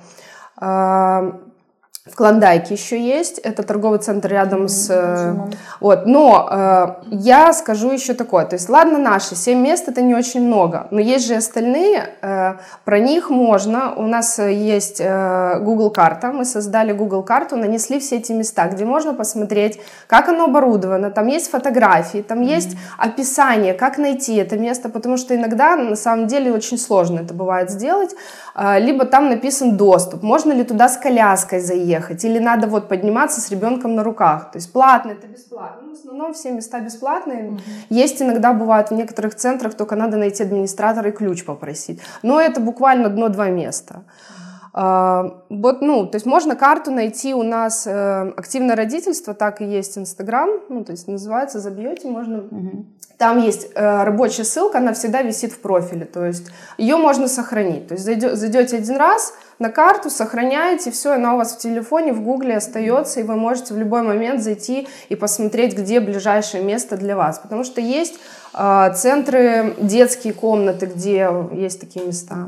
Э, 2.06 2.11
в 2.11 2.17
Клондайке 2.17 2.75
еще 2.75 3.01
есть, 3.01 3.39
это 3.39 3.62
торговый 3.62 3.99
центр 3.99 4.29
рядом 4.29 4.69
с... 4.69 4.91
Mm-hmm. 4.91 5.55
Вот, 5.81 6.07
но 6.07 6.49
э, 6.50 6.87
я 7.11 7.52
скажу 7.52 7.90
еще 7.90 8.14
такое, 8.14 8.45
то 8.45 8.57
есть 8.57 8.69
ладно 8.69 8.99
наши, 8.99 9.35
7 9.35 9.59
мест 9.59 9.88
это 9.88 10.02
не 10.02 10.14
очень 10.14 10.47
много, 10.47 10.87
но 10.90 11.00
есть 11.00 11.26
же 11.26 11.35
остальные, 11.35 12.11
э, 12.21 12.55
про 12.85 12.99
них 12.99 13.31
можно, 13.31 13.95
у 13.97 14.02
нас 14.02 14.38
есть 14.38 15.00
э, 15.00 15.59
Google 15.61 15.90
карта, 15.90 16.33
мы 16.33 16.45
создали 16.45 16.93
Google 16.93 17.23
карту, 17.23 17.57
нанесли 17.57 17.99
все 17.99 18.17
эти 18.17 18.33
места, 18.33 18.69
где 18.69 18.85
можно 18.85 19.14
посмотреть, 19.14 19.81
как 20.07 20.28
оно 20.28 20.45
оборудовано, 20.45 21.11
там 21.11 21.26
есть 21.28 21.50
фотографии, 21.50 22.23
там 22.23 22.43
mm-hmm. 22.43 22.57
есть 22.57 22.76
описание, 22.99 23.73
как 23.73 23.99
найти 23.99 24.37
это 24.37 24.59
место, 24.59 24.90
потому 24.90 25.17
что 25.17 25.35
иногда 25.35 25.76
на 25.76 25.97
самом 25.97 26.26
деле 26.26 26.52
очень 26.52 26.78
сложно 26.78 27.21
это 27.21 27.33
бывает 27.33 27.71
сделать, 27.71 28.11
э, 28.55 28.78
либо 28.78 29.07
там 29.07 29.31
написан 29.31 29.76
доступ, 29.78 30.23
можно 30.23 30.52
ли 30.52 30.64
туда 30.64 30.88
с 30.88 30.99
коляской 30.99 31.61
заехать, 31.61 31.94
ехать, 31.95 32.25
или 32.25 32.39
надо 32.39 32.67
вот 32.67 32.89
подниматься 32.89 33.41
с 33.41 33.51
ребенком 33.51 33.95
на 33.95 34.03
руках. 34.03 34.51
То 34.53 34.59
есть 34.59 34.73
платно 34.73 35.13
это 35.13 35.27
бесплатно. 35.27 35.83
Ну, 35.83 35.91
в 35.95 35.99
основном 35.99 36.33
все 36.33 36.51
места 36.51 36.81
бесплатные. 36.81 37.45
Угу. 37.45 37.61
Есть 37.91 38.23
иногда 38.23 38.53
бывают 38.53 38.91
в 38.91 38.95
некоторых 38.95 39.35
центрах, 39.35 39.75
только 39.75 39.97
надо 39.97 40.17
найти 40.17 40.43
администратора 40.43 41.11
и 41.11 41.13
ключ 41.13 41.45
попросить. 41.45 42.01
Но 42.23 42.41
это 42.41 42.61
буквально 42.61 43.07
одно-два 43.07 43.49
места. 43.49 43.95
Uh, 43.95 44.44
вот, 44.75 45.83
ну, 45.83 46.07
то 46.07 46.16
есть 46.16 46.26
можно 46.26 46.57
карту 46.57 46.90
найти 46.90 47.33
у 47.33 47.45
нас 47.45 47.87
э, 47.87 48.33
активное 48.37 48.75
родительство, 48.75 49.33
так 49.33 49.61
и 49.61 49.64
есть 49.64 49.97
Инстаграм, 49.97 50.50
ну, 50.69 50.85
то 50.85 50.90
есть 50.90 51.07
называется, 51.07 51.61
забьете, 51.61 52.09
можно. 52.09 52.37
Uh-huh. 52.38 52.85
Там 53.16 53.38
есть 53.38 53.69
э, 53.73 54.02
рабочая 54.02 54.43
ссылка, 54.43 54.78
она 54.78 54.93
всегда 54.93 55.23
висит 55.23 55.52
в 55.52 55.61
профиле, 55.61 56.07
то 56.07 56.25
есть 56.25 56.49
ее 56.76 56.97
можно 56.97 57.28
сохранить. 57.28 57.87
То 57.87 57.95
есть 57.95 58.04
зайдете, 58.04 58.35
зайдете 58.35 58.78
один 58.78 58.97
раз, 58.97 59.33
на 59.61 59.71
карту, 59.71 60.11
сохраняете, 60.11 60.90
все, 60.90 61.12
она 61.12 61.35
у 61.35 61.37
вас 61.37 61.54
в 61.54 61.59
телефоне, 61.59 62.12
в 62.12 62.23
гугле 62.23 62.57
остается, 62.57 63.21
и 63.21 63.23
вы 63.23 63.37
можете 63.37 63.75
в 63.75 63.78
любой 63.78 64.02
момент 64.02 64.43
зайти 64.43 64.88
и 65.09 65.14
посмотреть, 65.14 65.78
где 65.78 66.00
ближайшее 66.00 66.64
место 66.64 66.97
для 66.97 67.14
вас. 67.16 67.38
Потому 67.38 67.62
что 67.62 67.81
есть 67.81 68.19
э, 68.52 68.93
центры, 68.97 69.76
детские 69.78 70.33
комнаты, 70.33 70.87
где 70.87 71.31
есть 71.52 71.78
такие 71.78 72.04
места. 72.04 72.47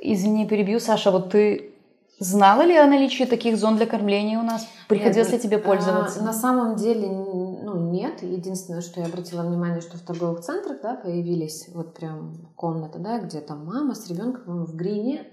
Извини, 0.00 0.46
перебью, 0.46 0.80
Саша, 0.80 1.10
вот 1.10 1.30
ты 1.30 1.72
Знала 2.20 2.62
ли 2.62 2.76
о 2.76 2.86
наличии 2.88 3.22
таких 3.24 3.56
зон 3.56 3.76
для 3.76 3.86
кормления 3.86 4.40
у 4.40 4.42
нас? 4.42 4.66
Приходилось 4.88 5.30
ли 5.30 5.38
тебе 5.38 5.58
а, 5.58 5.60
пользоваться? 5.60 6.18
А, 6.20 6.24
на 6.24 6.32
самом 6.32 6.74
деле, 6.74 7.06
ну, 7.06 7.92
нет. 7.92 8.22
Единственное, 8.22 8.80
что 8.80 8.98
я 9.00 9.06
обратила 9.06 9.42
внимание, 9.42 9.80
что 9.80 9.98
в 9.98 10.00
торговых 10.00 10.40
центрах, 10.40 10.78
да, 10.82 10.94
появились 10.94 11.68
вот 11.72 11.94
прям 11.94 12.48
комната, 12.56 12.98
да, 12.98 13.20
где 13.20 13.40
там 13.40 13.64
мама 13.64 13.94
с 13.94 14.08
ребенком 14.08 14.64
в 14.64 14.74
грине 14.74 15.26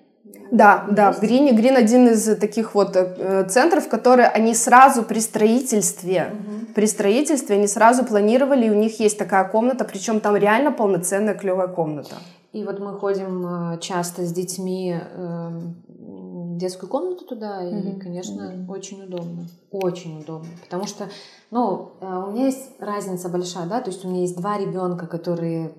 да, 0.52 0.88
да, 0.90 1.12
в 1.12 1.20
Грине. 1.20 1.52
Грин 1.52 1.76
один 1.76 2.08
из 2.08 2.38
таких 2.38 2.74
вот 2.74 2.96
э, 2.96 3.48
центров, 3.48 3.88
которые 3.88 4.28
они 4.28 4.56
сразу 4.56 5.04
при 5.04 5.20
строительстве 5.20 6.34
угу 6.34 6.56
при 6.76 6.88
строительстве 6.88 7.56
они 7.56 7.68
сразу 7.68 8.04
планировали, 8.04 8.66
и 8.66 8.70
у 8.70 8.74
них 8.74 9.00
есть 9.00 9.18
такая 9.18 9.48
комната, 9.48 9.86
причем 9.86 10.20
там 10.20 10.36
реально 10.36 10.74
полноценная 10.74 11.34
клевая 11.34 11.70
комната. 11.70 12.18
И 12.56 12.64
вот 12.64 12.80
мы 12.80 12.94
ходим 12.94 13.74
э, 13.74 13.80
часто 13.82 14.24
с 14.24 14.32
детьми 14.32 14.96
эм, 14.98 15.76
в 15.90 16.58
детскую 16.58 16.90
комнату 16.90 17.26
туда, 17.26 17.62
и, 17.62 18.00
конечно, 18.00 18.66
очень 18.70 19.04
удобно. 19.04 19.50
Очень 19.72 20.22
удобно. 20.22 20.48
Потому 20.64 20.88
что, 20.88 21.10
ну, 21.52 21.92
э, 22.00 22.06
у 22.06 22.32
меня 22.32 22.46
есть 22.46 22.70
разница 22.80 23.28
большая, 23.28 23.68
да, 23.68 23.82
то 23.82 23.92
есть 23.92 24.06
у 24.06 24.08
меня 24.08 24.22
есть 24.22 24.38
два 24.38 24.58
ребенка, 24.58 25.06
которые 25.06 25.74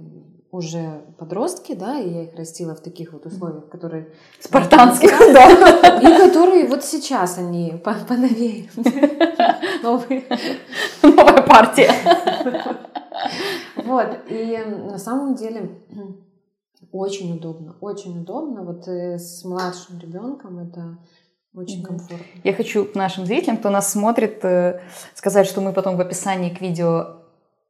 уже 0.51 1.01
подростки, 1.17 1.75
да, 1.75 1.99
и 1.99 2.11
я 2.11 2.23
их 2.25 2.35
растила 2.35 2.75
в 2.75 2.81
таких 2.81 3.15
вот 3.15 3.25
условиях, 3.25 3.71
которые... 3.71 4.13
Спартанских, 4.39 5.19
да. 5.33 5.99
И 6.03 6.29
которые 6.29 6.69
вот 6.69 6.85
сейчас 6.85 7.39
они 7.39 7.83
поновее. 7.83 8.69
Новые. 9.83 10.25
Новая 11.03 11.43
партия. 11.43 11.91
Вот, 13.77 14.09
и 14.29 14.59
на 14.91 14.99
самом 14.99 15.37
деле 15.37 15.71
очень 16.93 17.35
удобно, 17.35 17.77
очень 17.81 18.21
удобно. 18.21 18.63
Вот 18.63 18.87
э, 18.89 19.19
с 19.19 19.45
младшим 19.45 19.99
ребенком 19.99 20.59
это 20.59 20.99
очень 21.55 21.83
комфортно. 21.83 22.25
Я 22.45 22.53
хочу 22.53 22.89
нашим 22.95 23.27
зрителям, 23.27 23.57
кто 23.57 23.71
нас 23.71 23.91
смотрит, 23.91 24.45
э, 24.45 24.81
сказать, 25.15 25.47
что 25.47 25.61
мы 25.61 25.73
потом 25.73 25.97
в 25.97 26.01
описании 26.01 26.51
к 26.51 26.61
видео 26.61 27.23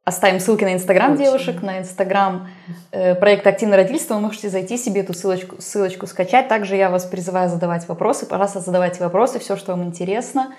оставим 0.03 0.39
ссылки 0.39 0.63
на 0.63 0.73
инстаграм 0.73 1.17
девушек, 1.17 1.61
на 1.61 1.79
инстаграм 1.79 2.47
э, 2.91 3.15
проекта 3.15 3.49
«Активное 3.49 3.77
родительство». 3.77 4.15
Вы 4.15 4.21
можете 4.21 4.49
зайти 4.49 4.77
себе 4.77 5.01
эту 5.01 5.13
ссылочку, 5.13 5.61
ссылочку 5.61 6.07
скачать. 6.07 6.47
Также 6.47 6.75
я 6.75 6.89
вас 6.89 7.05
призываю 7.05 7.49
задавать 7.49 7.87
вопросы. 7.87 8.25
Пожалуйста, 8.25 8.61
задавайте 8.61 9.03
вопросы, 9.03 9.39
все, 9.39 9.55
что 9.55 9.73
вам 9.73 9.83
интересно. 9.83 10.53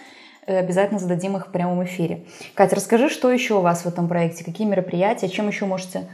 Обязательно 0.47 0.99
зададим 0.99 1.37
их 1.37 1.49
в 1.49 1.51
прямом 1.51 1.85
эфире. 1.85 2.27
Катя, 2.55 2.77
расскажи, 2.77 3.11
что 3.11 3.31
еще 3.31 3.55
у 3.55 3.61
вас 3.61 3.83
в 3.83 3.87
этом 3.87 4.09
проекте? 4.09 4.45
Какие 4.45 4.67
мероприятия? 4.67 5.29
Чем 5.29 5.47
еще 5.49 5.67
можете 5.67 6.09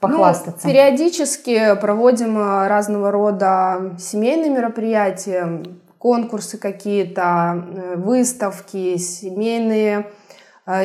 похвастаться? 0.00 0.66
Ну, 0.66 0.72
периодически 0.72 1.74
проводим 1.80 2.38
э, 2.38 2.68
разного 2.68 3.10
рода 3.10 3.96
семейные 3.98 4.50
мероприятия, 4.50 5.62
конкурсы 5.98 6.58
какие-то, 6.58 7.64
э, 7.74 7.96
выставки, 7.96 8.96
семейные 8.96 10.10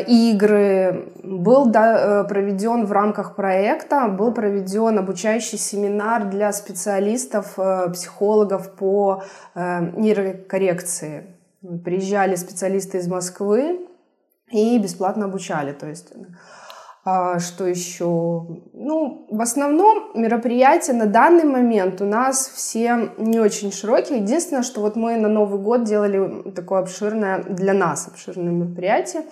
игры. 0.07 1.11
Был 1.23 1.65
да, 1.65 2.23
проведен 2.23 2.85
в 2.85 2.91
рамках 2.93 3.35
проекта, 3.35 4.07
был 4.07 4.33
проведен 4.33 4.97
обучающий 4.97 5.57
семинар 5.57 6.23
для 6.29 6.53
специалистов, 6.53 7.57
психологов 7.91 8.75
по 8.75 9.23
нейрокоррекции. 9.55 11.35
Приезжали 11.83 12.35
специалисты 12.35 12.99
из 12.99 13.09
Москвы 13.09 13.85
и 14.51 14.79
бесплатно 14.79 15.25
обучали. 15.25 15.73
То 15.73 15.87
есть 15.87 16.13
что 17.03 17.67
еще? 17.67 18.45
Ну, 18.71 19.27
в 19.29 19.41
основном 19.41 20.11
мероприятия 20.15 20.93
на 20.93 21.05
данный 21.05 21.43
момент 21.43 22.01
у 22.01 22.05
нас 22.05 22.47
все 22.47 23.11
не 23.17 23.39
очень 23.39 23.73
широкие. 23.73 24.19
Единственное, 24.19 24.63
что 24.63 24.79
вот 24.79 24.95
мы 24.95 25.17
на 25.17 25.27
Новый 25.27 25.59
год 25.59 25.83
делали 25.83 26.51
такое 26.51 26.79
обширное, 26.79 27.43
для 27.43 27.73
нас 27.73 28.07
обширное 28.07 28.53
мероприятие. 28.53 29.23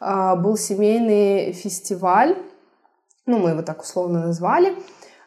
А, 0.00 0.34
был 0.34 0.56
семейный 0.56 1.52
фестиваль, 1.52 2.36
ну, 3.26 3.38
мы 3.38 3.50
его 3.50 3.62
так 3.62 3.82
условно 3.82 4.26
назвали. 4.26 4.74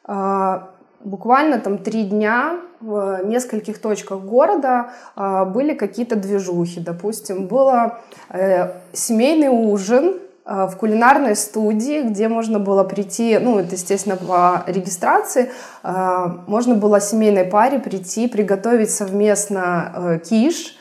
А, 0.03 0.71
буквально 1.01 1.59
там 1.59 1.77
три 1.77 2.03
дня 2.03 2.59
в 2.81 3.21
нескольких 3.23 3.79
точках 3.79 4.19
города 4.19 4.91
были 5.15 5.73
какие-то 5.73 6.17
движухи. 6.17 6.81
Допустим, 6.81 7.47
был 7.47 7.71
э, 8.29 8.73
семейный 8.91 9.47
ужин 9.47 10.19
в 10.45 10.75
кулинарной 10.77 11.35
студии, 11.35 12.03
где 12.03 12.27
можно 12.27 12.59
было 12.59 12.83
прийти, 12.83 13.39
ну, 13.39 13.57
это, 13.57 13.73
естественно, 13.73 14.15
по 14.15 14.63
регистрации, 14.67 15.51
э, 15.83 16.27
можно 16.45 16.75
было 16.75 17.01
семейной 17.01 17.45
паре 17.45 17.79
прийти, 17.79 18.27
приготовить 18.27 18.91
совместно 18.91 19.91
э, 19.95 20.19
киш 20.19 20.77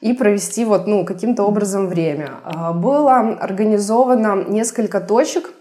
и 0.00 0.12
провести 0.12 0.64
вот, 0.64 0.86
ну, 0.86 1.04
каким-то 1.04 1.42
образом 1.42 1.88
время. 1.88 2.30
Было 2.74 3.18
организовано 3.40 4.44
несколько 4.46 5.00
точек, 5.00 5.52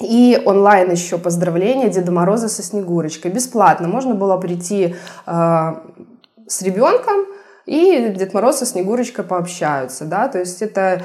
и 0.00 0.42
онлайн 0.44 0.90
еще 0.90 1.16
поздравления 1.16 1.88
Деда 1.90 2.10
Мороза 2.10 2.48
со 2.48 2.64
Снегурочкой. 2.64 3.30
Бесплатно. 3.30 3.86
Можно 3.86 4.14
было 4.14 4.36
прийти 4.38 4.96
с 5.24 6.62
ребенком, 6.62 7.26
и 7.66 8.12
Дед 8.16 8.34
Мороз 8.34 8.58
со 8.58 8.66
Снегурочкой 8.66 9.24
пообщаются, 9.24 10.04
да, 10.04 10.26
то 10.26 10.40
есть 10.40 10.62
это 10.62 11.04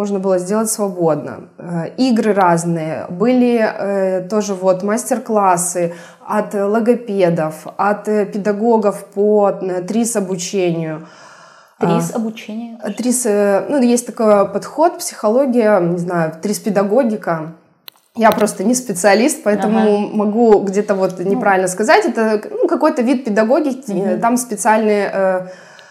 можно 0.00 0.18
было 0.18 0.38
сделать 0.38 0.70
свободно. 0.70 1.32
Э, 1.58 1.90
игры 1.98 2.32
разные, 2.32 3.04
были 3.10 3.60
э, 3.60 4.28
тоже 4.30 4.54
вот 4.54 4.82
мастер-классы 4.82 5.92
от 6.26 6.54
логопедов, 6.54 7.66
от 7.76 8.04
педагогов 8.04 9.04
по 9.14 9.50
э, 9.50 9.82
ТРИС 9.82 10.16
обучению. 10.16 11.06
ТРИС 11.78 12.14
обучение? 12.14 12.78
ТРИС, 12.96 13.24
ну, 13.68 13.82
есть 13.82 14.06
такой 14.06 14.48
подход, 14.48 14.98
психология, 14.98 15.78
не 15.80 15.98
знаю, 15.98 16.32
ТРИС-педагогика. 16.42 17.52
Я 18.16 18.30
просто 18.30 18.64
не 18.64 18.74
специалист, 18.74 19.42
поэтому 19.42 19.78
ага. 19.80 20.16
могу 20.16 20.60
где-то 20.60 20.94
вот 20.94 21.18
неправильно 21.18 21.68
сказать. 21.68 22.06
Это 22.06 22.40
ну, 22.50 22.68
какой-то 22.68 23.02
вид 23.02 23.24
педагогики, 23.26 23.92
угу. 23.92 24.20
там 24.20 24.38
специальные 24.38 25.50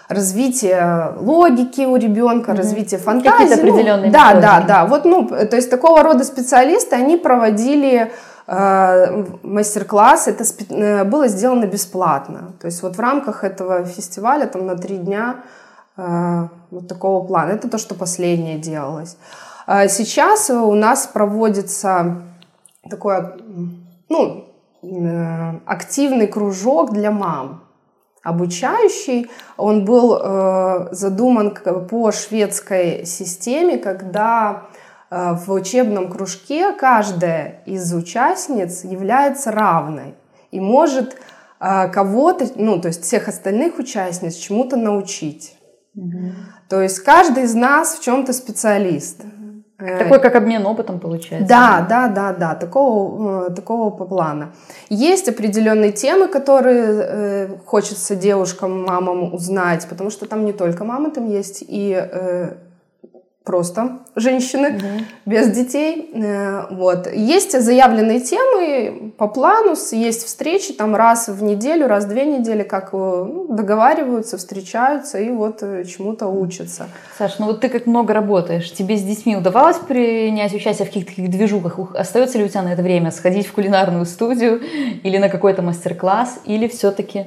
развитие 0.10 1.14
логики 1.20 1.82
у 1.82 1.96
ребенка, 1.96 2.52
mm-hmm. 2.52 2.58
развитие 2.58 3.00
фантазии. 3.00 3.38
Какие-то 3.38 3.64
ну, 3.64 3.74
определенные 3.74 4.12
Да, 4.12 4.34
методики. 4.34 4.42
да, 4.42 4.62
да. 4.68 4.86
Вот, 4.86 5.06
ну, 5.06 5.28
то 5.28 5.56
есть 5.56 5.70
такого 5.70 6.04
рода 6.04 6.24
специалисты, 6.24 6.96
они 6.96 7.16
проводили 7.16 8.12
э, 8.48 9.26
мастер-класс, 9.44 10.28
это 10.28 10.44
спе- 10.44 10.74
э, 10.74 11.04
было 11.04 11.28
сделано 11.28 11.66
бесплатно. 11.66 12.54
То 12.60 12.66
есть 12.66 12.82
вот 12.82 12.98
в 12.98 13.00
рамках 13.00 13.44
этого 13.44 13.86
фестиваля 13.86 14.48
там 14.48 14.66
на 14.66 14.76
три 14.76 14.98
дня 14.98 15.36
э, 15.96 16.48
вот 16.72 16.88
такого 16.88 17.26
плана. 17.26 17.52
Это 17.52 17.70
то, 17.70 17.78
что 17.78 17.94
последнее 17.94 18.58
делалось. 18.58 19.16
А 19.68 19.88
сейчас 19.88 20.50
у 20.50 20.74
нас 20.74 21.06
проводится 21.06 22.24
такой, 22.90 23.18
ну, 24.10 24.46
э, 24.82 25.54
активный 25.68 26.26
кружок 26.26 26.94
для 26.94 27.12
мам 27.12 27.62
обучающий. 28.24 29.30
Он 29.58 29.86
был 29.86 30.18
э, 30.18 30.88
задуман 30.92 31.58
по 31.90 32.12
шведской 32.12 33.06
системе, 33.06 33.78
когда 33.78 34.68
э, 35.10 35.34
в 35.34 35.52
учебном 35.52 36.10
кружке 36.10 36.74
каждая 36.74 37.62
из 37.66 37.94
участниц 37.94 38.84
является 38.84 39.52
равной 39.52 40.16
и 40.52 40.60
может 40.60 41.18
э, 41.60 41.88
кого-то, 41.90 42.48
ну, 42.56 42.82
то 42.82 42.90
есть 42.90 43.04
всех 43.04 43.28
остальных 43.28 43.80
участниц 43.80 44.36
чему-то 44.36 44.76
научить. 44.76 45.56
Угу. 45.96 46.32
То 46.70 46.82
есть 46.82 47.00
каждый 47.00 47.44
из 47.44 47.56
нас 47.56 47.96
в 47.96 48.04
чем-то 48.04 48.34
специалист. 48.34 49.22
Э, 49.80 49.98
Такой 50.00 50.20
как 50.20 50.36
обмен 50.36 50.66
опытом 50.66 51.00
получается. 51.00 51.48
Да, 51.48 51.86
да, 51.90 52.08
да, 52.10 52.34
да, 52.34 52.56
такого, 52.56 53.48
э, 53.48 53.52
такого 53.52 53.90
по 53.92 54.06
плана. 54.06 54.52
Есть 54.90 55.30
определенные 55.30 55.94
темы, 55.94 56.28
которые 56.28 56.86
э, 56.86 57.48
хочется 57.66 58.16
девушкам, 58.16 58.84
мамам 58.84 59.34
узнать, 59.34 59.88
потому 59.90 60.10
что 60.10 60.28
там 60.28 60.44
не 60.46 60.52
только 60.52 60.84
мамы, 60.84 61.12
там 61.12 61.28
есть 61.28 61.64
и 61.66 62.08
просто 63.50 63.98
женщины 64.16 64.76
угу. 64.76 65.06
без 65.26 65.50
детей. 65.50 66.12
Э, 66.14 66.68
вот. 66.70 67.12
Есть 67.12 67.60
заявленные 67.60 68.20
темы 68.20 69.12
по 69.18 69.28
плану, 69.28 69.74
есть 69.92 70.24
встречи 70.24 70.72
там 70.72 70.96
раз 70.96 71.30
в 71.30 71.42
неделю, 71.42 71.88
раз 71.88 72.06
в 72.06 72.10
две 72.10 72.26
недели, 72.26 72.62
как 72.62 72.90
э, 72.94 72.98
ну, 72.98 73.48
договариваются, 73.50 74.38
встречаются 74.38 75.18
и 75.18 75.32
вот 75.32 75.64
э, 75.64 75.84
чему-то 75.86 76.28
учатся. 76.28 76.90
Саш, 77.18 77.40
ну 77.40 77.48
вот 77.48 77.62
ты 77.62 77.70
как 77.70 77.88
много 77.88 78.14
работаешь, 78.14 78.72
тебе 78.72 78.98
с 78.98 79.02
детьми 79.02 79.36
удавалось 79.36 79.78
принять 79.78 80.54
участие 80.54 80.86
в 80.86 80.90
каких-то 80.90 81.10
таких 81.10 81.32
движухах? 81.32 81.96
Остается 81.96 82.38
ли 82.38 82.44
у 82.44 82.48
тебя 82.50 82.62
на 82.62 82.74
это 82.74 82.84
время 82.84 83.10
сходить 83.10 83.48
в 83.48 83.54
кулинарную 83.54 84.06
студию 84.06 84.62
или 85.04 85.18
на 85.18 85.28
какой-то 85.28 85.64
мастер-класс, 85.64 86.42
или 86.46 86.68
все-таки... 86.68 87.26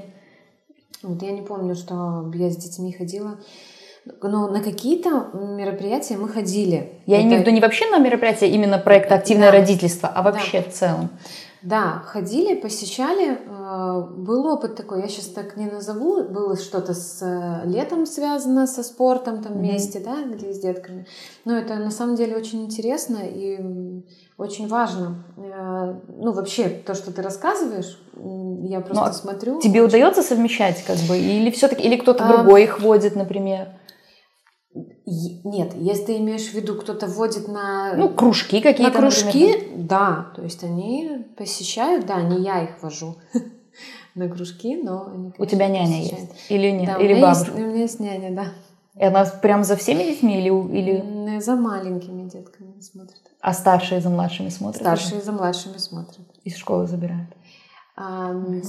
Вот 1.02 1.20
я 1.20 1.32
не 1.32 1.42
помню, 1.42 1.74
что 1.74 2.30
я 2.32 2.48
с 2.48 2.56
детьми 2.56 2.92
ходила. 2.92 3.40
Но 4.20 4.48
на 4.48 4.60
какие-то 4.60 5.30
мероприятия 5.32 6.16
мы 6.16 6.28
ходили. 6.28 7.00
Я 7.06 7.18
Это... 7.18 7.26
имею 7.26 7.38
в 7.38 7.40
виду 7.42 7.50
не 7.52 7.60
вообще 7.60 7.88
на 7.90 7.98
мероприятия 7.98 8.48
именно 8.48 8.78
проекта 8.78 9.14
«Активное 9.14 9.52
да. 9.52 9.58
родительство», 9.58 10.08
а 10.08 10.22
вообще 10.22 10.60
да. 10.60 10.70
в 10.70 10.72
целом. 10.72 11.10
Да, 11.62 12.02
ходили, 12.04 12.56
посещали. 12.56 13.38
Э, 13.46 14.02
был 14.16 14.46
опыт 14.46 14.74
такой, 14.74 15.00
я 15.00 15.08
сейчас 15.08 15.26
так 15.26 15.56
не 15.56 15.66
назову. 15.66 16.24
Было 16.24 16.56
что-то 16.56 16.92
с 16.92 17.22
э, 17.22 17.68
летом 17.68 18.04
связано, 18.04 18.66
со 18.66 18.82
спортом 18.82 19.42
там 19.42 19.52
вместе, 19.52 20.00
mm-hmm. 20.00 20.04
да, 20.04 20.34
где 20.34 20.52
с 20.52 20.58
детками. 20.58 21.06
Но 21.44 21.56
это 21.56 21.76
на 21.76 21.92
самом 21.92 22.16
деле 22.16 22.36
очень 22.36 22.64
интересно 22.64 23.18
и 23.22 24.02
очень 24.36 24.66
важно. 24.66 25.24
Э, 25.36 25.94
ну, 26.18 26.32
вообще, 26.32 26.68
то, 26.68 26.94
что 26.94 27.12
ты 27.12 27.22
рассказываешь, 27.22 27.96
я 28.64 28.80
просто 28.80 29.04
Но 29.04 29.06
ну, 29.06 29.14
смотрю. 29.14 29.60
Тебе 29.60 29.82
очень... 29.82 29.88
удается 29.88 30.22
совмещать, 30.24 30.82
как 30.84 30.96
бы, 31.08 31.16
или 31.16 31.52
все-таки, 31.52 31.84
или 31.84 31.96
кто-то 31.96 32.24
а... 32.24 32.36
другой 32.36 32.64
их 32.64 32.80
водит, 32.80 33.14
например? 33.14 33.68
Нет, 35.04 35.74
если 35.74 36.04
ты 36.04 36.16
имеешь 36.18 36.48
в 36.48 36.54
виду, 36.54 36.76
кто-то 36.76 37.06
водит 37.06 37.48
на... 37.48 37.94
Ну, 37.94 38.08
кружки 38.08 38.60
какие-то, 38.60 38.92
На 38.92 38.98
кружки, 38.98 39.48
например. 39.52 39.86
да. 39.86 40.26
То 40.36 40.42
есть 40.42 40.62
они 40.62 41.26
посещают, 41.36 42.06
да, 42.06 42.22
не 42.22 42.42
я 42.42 42.62
их 42.62 42.82
вожу 42.82 43.16
на 44.14 44.28
кружки, 44.28 44.76
но 44.76 45.06
они, 45.06 45.30
конечно, 45.32 45.44
У 45.44 45.46
тебя 45.46 45.68
няня 45.68 45.98
посещают. 45.98 46.30
есть? 46.30 46.50
Или 46.50 46.70
нет? 46.70 46.86
Да, 46.86 46.96
или 47.02 47.14
у 47.14 47.20
бабушка? 47.20 47.50
Есть, 47.50 47.58
у 47.58 47.60
меня 47.66 47.80
есть 47.80 48.00
няня, 48.00 48.30
да. 48.36 48.46
И 48.94 49.04
она 49.04 49.24
прям 49.24 49.64
за 49.64 49.76
всеми 49.76 50.04
детьми 50.04 50.38
или, 50.38 50.50
или... 50.78 51.40
За 51.40 51.56
маленькими 51.56 52.28
детками 52.28 52.78
смотрит. 52.80 53.20
А 53.40 53.54
старшие 53.54 54.00
за 54.00 54.10
младшими 54.10 54.50
смотрят? 54.50 54.82
Старшие 54.82 55.20
за 55.20 55.32
младшими 55.32 55.78
смотрят. 55.78 56.20
Из 56.44 56.56
школы 56.56 56.86
забирают? 56.86 57.30
А, 57.96 58.30
угу. 58.30 58.62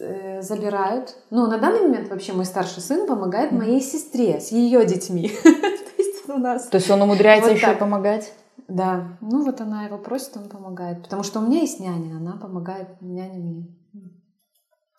Э, 0.00 0.42
забирают. 0.42 1.16
Ну, 1.30 1.46
на 1.46 1.58
данный 1.58 1.82
момент 1.82 2.08
вообще 2.08 2.32
мой 2.32 2.44
старший 2.44 2.82
сын 2.82 3.06
помогает 3.06 3.52
моей 3.52 3.80
сестре 3.80 4.40
с 4.40 4.52
ее 4.52 4.84
детьми. 4.84 5.28
То 5.42 6.02
есть 6.02 6.28
у 6.28 6.38
нас... 6.38 6.66
То 6.68 6.76
есть 6.76 6.90
он 6.90 7.02
умудряется 7.02 7.50
еще 7.50 7.74
помогать? 7.74 8.32
Да. 8.68 9.18
Ну, 9.20 9.44
вот 9.44 9.60
она 9.60 9.84
его 9.84 9.98
просит, 9.98 10.36
он 10.36 10.48
помогает. 10.48 11.02
Потому 11.02 11.22
что 11.22 11.40
у 11.40 11.42
меня 11.42 11.60
есть 11.60 11.80
няня, 11.80 12.16
она 12.16 12.36
помогает 12.36 13.00
няне 13.00 13.38
мне. 13.38 13.68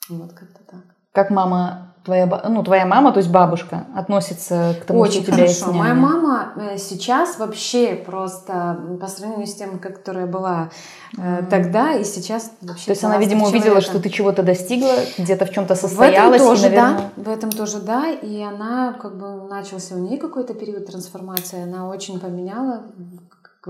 Вот 0.10 0.34
как-то 0.34 0.64
так. 0.64 0.96
Как 1.14 1.30
мама 1.30 1.96
твоя, 2.10 2.26
ну, 2.50 2.64
твоя 2.64 2.86
мама, 2.88 3.12
то 3.12 3.20
есть 3.20 3.30
бабушка, 3.30 3.86
относится 3.96 4.76
к 4.82 4.86
тому, 4.86 5.00
Очень 5.00 5.22
что 5.22 5.22
у 5.22 5.26
тебя 5.26 5.34
хорошо. 5.36 5.52
есть 5.52 5.68
няня? 5.68 5.80
Моя 5.80 5.94
мама 5.94 6.54
э, 6.56 6.78
сейчас 6.78 7.38
вообще 7.38 7.94
просто 7.94 8.80
по 9.00 9.08
сравнению 9.08 9.46
с 9.46 9.54
тем, 9.54 9.78
которая 9.78 10.26
была 10.26 10.70
mm. 11.16 11.48
тогда 11.50 11.94
и 11.94 12.04
сейчас 12.04 12.52
вообще. 12.62 12.86
То 12.86 12.92
есть 12.92 13.04
она, 13.04 13.18
видимо, 13.20 13.46
увидела, 13.46 13.82
что 13.82 14.00
ты 14.00 14.10
чего-то 14.10 14.42
достигла, 14.42 14.96
где-то 15.20 15.46
в 15.46 15.52
чем-то 15.52 15.76
состоялась. 15.76 16.42
В 16.42 16.46
этом 16.46 16.56
тоже, 16.56 16.66
и, 16.66 16.70
наверное... 16.70 17.12
да. 17.16 17.24
В 17.24 17.30
этом 17.30 17.52
тоже, 17.52 17.80
да. 17.80 18.10
И 18.10 18.42
она 18.42 18.94
как 18.94 19.18
бы 19.18 19.48
начался 19.48 19.96
у 19.96 20.00
нее 20.00 20.18
какой-то 20.18 20.56
период 20.56 20.88
трансформации. 20.88 21.62
Она 21.62 21.88
очень 21.88 22.20
поменяла 22.20 22.84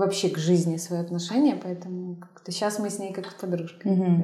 вообще 0.00 0.28
к 0.28 0.38
жизни 0.38 0.76
свои 0.76 1.00
отношения, 1.00 1.56
поэтому 1.62 2.16
как-то 2.16 2.50
сейчас 2.50 2.78
мы 2.78 2.90
с 2.90 2.98
ней 2.98 3.12
как 3.12 3.32
подружка. 3.34 3.86
Угу. 3.86 4.22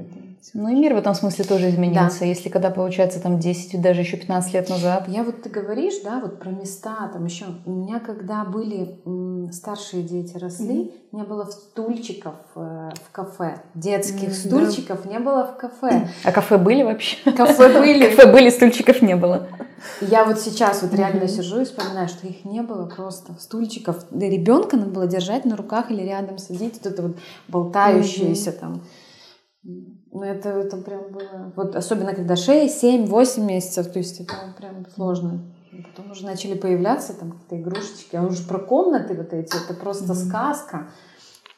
Ну 0.55 0.69
и 0.69 0.75
мир 0.75 0.95
в 0.95 0.99
этом 0.99 1.15
смысле 1.15 1.45
тоже 1.45 1.71
изменился. 1.71 2.21
Да. 2.21 2.27
Если 2.27 2.49
когда 2.49 2.71
получается 2.71 3.21
там 3.21 3.39
10, 3.39 3.81
даже 3.81 4.01
еще 4.01 4.17
15 4.17 4.55
лет 4.55 4.69
назад. 4.69 5.09
Я 5.09 5.23
вот 5.23 5.43
ты 5.43 5.49
говоришь, 5.49 5.95
да, 6.05 6.21
вот 6.21 6.39
про 6.39 6.51
места, 6.51 7.11
там 7.13 7.25
еще. 7.25 7.45
У 7.65 7.71
меня 7.71 8.01
когда 8.01 8.45
были 8.45 9.01
м, 9.05 9.53
старшие 9.53 10.03
дети 10.03 10.37
росли, 10.37 10.93
угу. 11.11 11.19
не 11.19 11.23
было 11.25 11.45
стульчиков 11.45 12.35
э, 12.55 12.91
в 13.05 13.13
кафе. 13.13 13.61
Детских 13.75 14.29
mm, 14.29 14.33
стульчиков 14.33 15.03
да. 15.05 15.11
не 15.11 15.19
было 15.19 15.47
в 15.47 15.57
кафе. 15.57 16.09
А 16.25 16.33
кафе 16.33 16.59
были 16.59 16.83
вообще? 16.83 17.17
Кафе 17.33 17.79
были. 17.79 18.09
Кафе 18.17 18.33
были, 18.33 18.51
стульчиков 18.51 19.03
не 19.03 19.17
было. 19.17 19.49
Я 20.01 20.25
вот 20.25 20.39
сейчас 20.39 20.83
вот 20.83 20.93
реально 20.95 21.25
mm-hmm. 21.25 21.29
сижу 21.29 21.61
и 21.61 21.65
вспоминаю, 21.65 22.09
что 22.09 22.27
их 22.27 22.45
не 22.45 22.63
было 22.63 22.87
просто. 22.87 23.35
Стульчиков. 23.39 24.05
Да 24.11 24.27
ребенка 24.27 24.77
надо 24.77 24.91
было 24.91 25.07
держать 25.07 25.45
на 25.45 25.57
руках 25.57 25.91
или 25.91 26.03
рядом 26.03 26.39
сидеть. 26.39 26.81
Вот 26.83 26.93
это 26.93 27.03
вот 27.03 27.17
болтающееся 27.49 28.51
mm-hmm. 28.51 28.59
там. 28.61 28.83
Ну, 29.63 30.23
это, 30.23 30.51
это 30.51 30.77
прям 30.79 31.13
было... 31.13 31.53
Вот 31.57 31.77
особенно 31.77 32.15
когда 32.15 32.37
6, 32.37 32.79
7, 32.79 33.07
8 33.07 33.45
месяцев, 33.45 33.93
то 33.93 33.99
есть 33.99 34.21
это 34.21 34.35
прям 34.57 34.87
сложно. 34.95 35.41
Потом 35.91 36.13
уже 36.13 36.25
начали 36.25 36.55
появляться 36.55 37.13
там 37.13 37.33
какие-то 37.33 37.61
игрушечки. 37.61 38.17
А 38.17 38.23
уже 38.23 38.43
про 38.47 38.59
комнаты 38.59 39.15
вот 39.15 39.33
эти, 39.33 39.55
это 39.57 39.75
просто 39.75 40.13
mm-hmm. 40.13 40.29
сказка. 40.29 40.89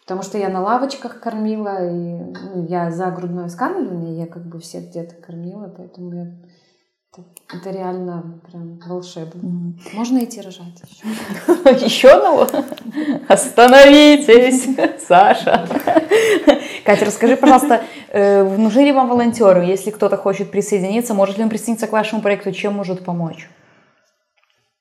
Потому 0.09 0.23
что 0.23 0.39
я 0.39 0.49
на 0.49 0.63
лавочках 0.63 1.21
кормила, 1.21 1.87
и 1.87 2.15
ну, 2.55 2.67
я 2.67 2.91
за 2.91 3.11
грудное 3.11 3.49
вскармливание, 3.49 4.17
я 4.17 4.27
как 4.27 4.43
бы 4.47 4.59
всех 4.59 4.91
деток 4.91 5.21
кормила, 5.21 5.73
поэтому 5.77 6.15
я 6.15 6.33
это 7.53 7.71
реально 7.71 8.41
прям 8.51 8.79
волшебно. 8.87 9.41
Mm. 9.41 9.97
Можно 9.97 10.19
идти 10.25 10.41
рожать 10.41 10.83
еще. 10.87 11.85
Еще 11.85 12.09
одного? 12.09 12.47
Остановитесь, 13.29 14.69
Саша. 15.07 15.67
Катя, 16.85 17.07
расскажи, 17.07 17.37
пожалуйста, 17.37 17.83
э, 18.11 18.43
нужны 18.43 18.81
ли 18.81 18.93
вам 18.93 19.09
волонтеры? 19.09 19.65
Если 19.65 19.91
кто-то 19.91 20.17
хочет 20.17 20.51
присоединиться, 20.51 21.15
может 21.15 21.39
ли 21.39 21.45
он 21.45 21.49
присоединиться 21.49 21.87
к 21.87 21.93
вашему 21.93 22.21
проекту? 22.21 22.53
Чем 22.53 22.75
может 22.75 23.05
помочь? 23.05 23.49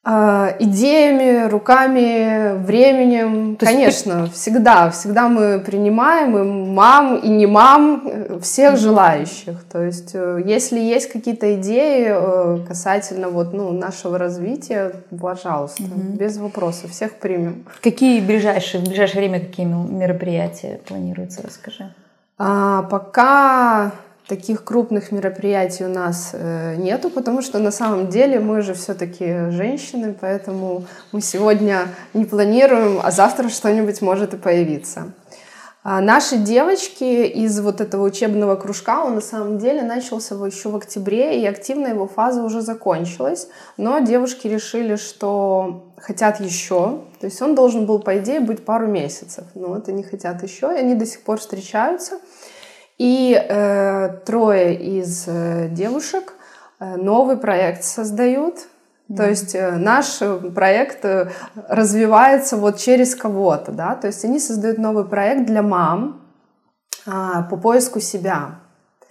А, 0.09 0.55
идеями, 0.59 1.49
руками, 1.49 2.57
временем. 2.63 3.57
То 3.57 3.65
Конечно, 3.65 4.21
есть... 4.21 4.35
всегда, 4.35 4.89
всегда 4.89 5.27
мы 5.27 5.59
принимаем 5.59 6.37
и 6.37 6.43
мам, 6.43 7.17
и 7.17 7.27
не 7.27 7.45
мам, 7.45 8.03
э, 8.05 8.39
всех 8.41 8.75
mm-hmm. 8.75 8.77
желающих. 8.77 9.63
То 9.69 9.83
есть, 9.83 10.11
э, 10.13 10.41
если 10.45 10.79
есть 10.79 11.11
какие-то 11.11 11.55
идеи 11.55 12.07
э, 12.07 12.59
касательно 12.65 13.27
вот, 13.27 13.51
ну, 13.51 13.73
нашего 13.73 14.17
развития, 14.17 14.93
пожалуйста, 15.19 15.83
mm-hmm. 15.83 16.15
без 16.15 16.37
вопросов, 16.37 16.91
всех 16.91 17.15
примем. 17.15 17.65
Какие 17.83 18.21
ближайшие, 18.21 18.81
в 18.81 18.87
ближайшее 18.87 19.27
время 19.27 19.41
какие 19.41 19.65
мероприятия 19.65 20.79
планируются, 20.87 21.43
расскажи. 21.43 21.93
А, 22.37 22.83
пока 22.83 23.91
таких 24.27 24.63
крупных 24.63 25.11
мероприятий 25.11 25.85
у 25.85 25.89
нас 25.89 26.31
э, 26.33 26.75
нету, 26.75 27.09
потому 27.09 27.41
что 27.41 27.59
на 27.59 27.71
самом 27.71 28.09
деле 28.09 28.39
мы 28.39 28.61
же 28.61 28.73
все-таки 28.73 29.49
женщины, 29.51 30.15
поэтому 30.19 30.85
мы 31.11 31.21
сегодня 31.21 31.87
не 32.13 32.25
планируем, 32.25 32.99
а 33.01 33.11
завтра 33.11 33.49
что-нибудь 33.49 34.01
может 34.01 34.33
и 34.33 34.37
появиться. 34.37 35.13
А 35.89 36.01
наши 36.01 36.35
девочки 36.35 37.25
из 37.25 37.61
вот 37.61 37.79
этого 37.79 38.03
учебного 38.03 38.57
кружка, 38.57 39.05
он 39.05 39.15
на 39.15 39.21
самом 39.21 39.57
деле 39.57 39.83
начался 39.83 40.35
еще 40.45 40.67
в 40.67 40.75
октябре, 40.75 41.41
и 41.41 41.45
активная 41.45 41.93
его 41.93 42.07
фаза 42.07 42.43
уже 42.43 42.59
закончилась, 42.59 43.47
но 43.77 43.99
девушки 43.99 44.47
решили, 44.47 44.97
что 44.97 45.85
хотят 45.95 46.41
еще, 46.41 46.99
то 47.21 47.25
есть 47.25 47.41
он 47.41 47.55
должен 47.55 47.85
был, 47.85 47.99
по 47.99 48.17
идее, 48.17 48.41
быть 48.41 48.65
пару 48.65 48.87
месяцев, 48.87 49.45
но 49.55 49.67
вот 49.69 49.87
они 49.87 50.03
хотят 50.03 50.43
еще, 50.43 50.73
и 50.75 50.79
они 50.79 50.93
до 50.93 51.05
сих 51.05 51.21
пор 51.21 51.39
встречаются. 51.39 52.19
И 52.97 53.39
э, 53.39 54.09
трое 54.25 54.75
из 54.75 55.25
э, 55.27 55.69
девушек 55.69 56.33
э, 56.79 56.95
новый 56.95 57.37
проект 57.37 57.83
создают. 57.83 58.55
Mm-hmm. 58.55 59.15
То 59.15 59.29
есть 59.29 59.55
э, 59.55 59.71
наш 59.71 60.19
проект 60.55 61.05
э, 61.05 61.29
развивается 61.69 62.57
вот 62.57 62.77
через 62.77 63.15
кого-то, 63.15 63.71
да. 63.71 63.95
То 63.95 64.07
есть 64.07 64.25
они 64.25 64.39
создают 64.39 64.79
новый 64.79 65.05
проект 65.05 65.45
для 65.45 65.61
мам 65.61 66.21
э, 67.05 67.11
по 67.49 67.57
поиску 67.57 67.99
себя. 67.99 68.55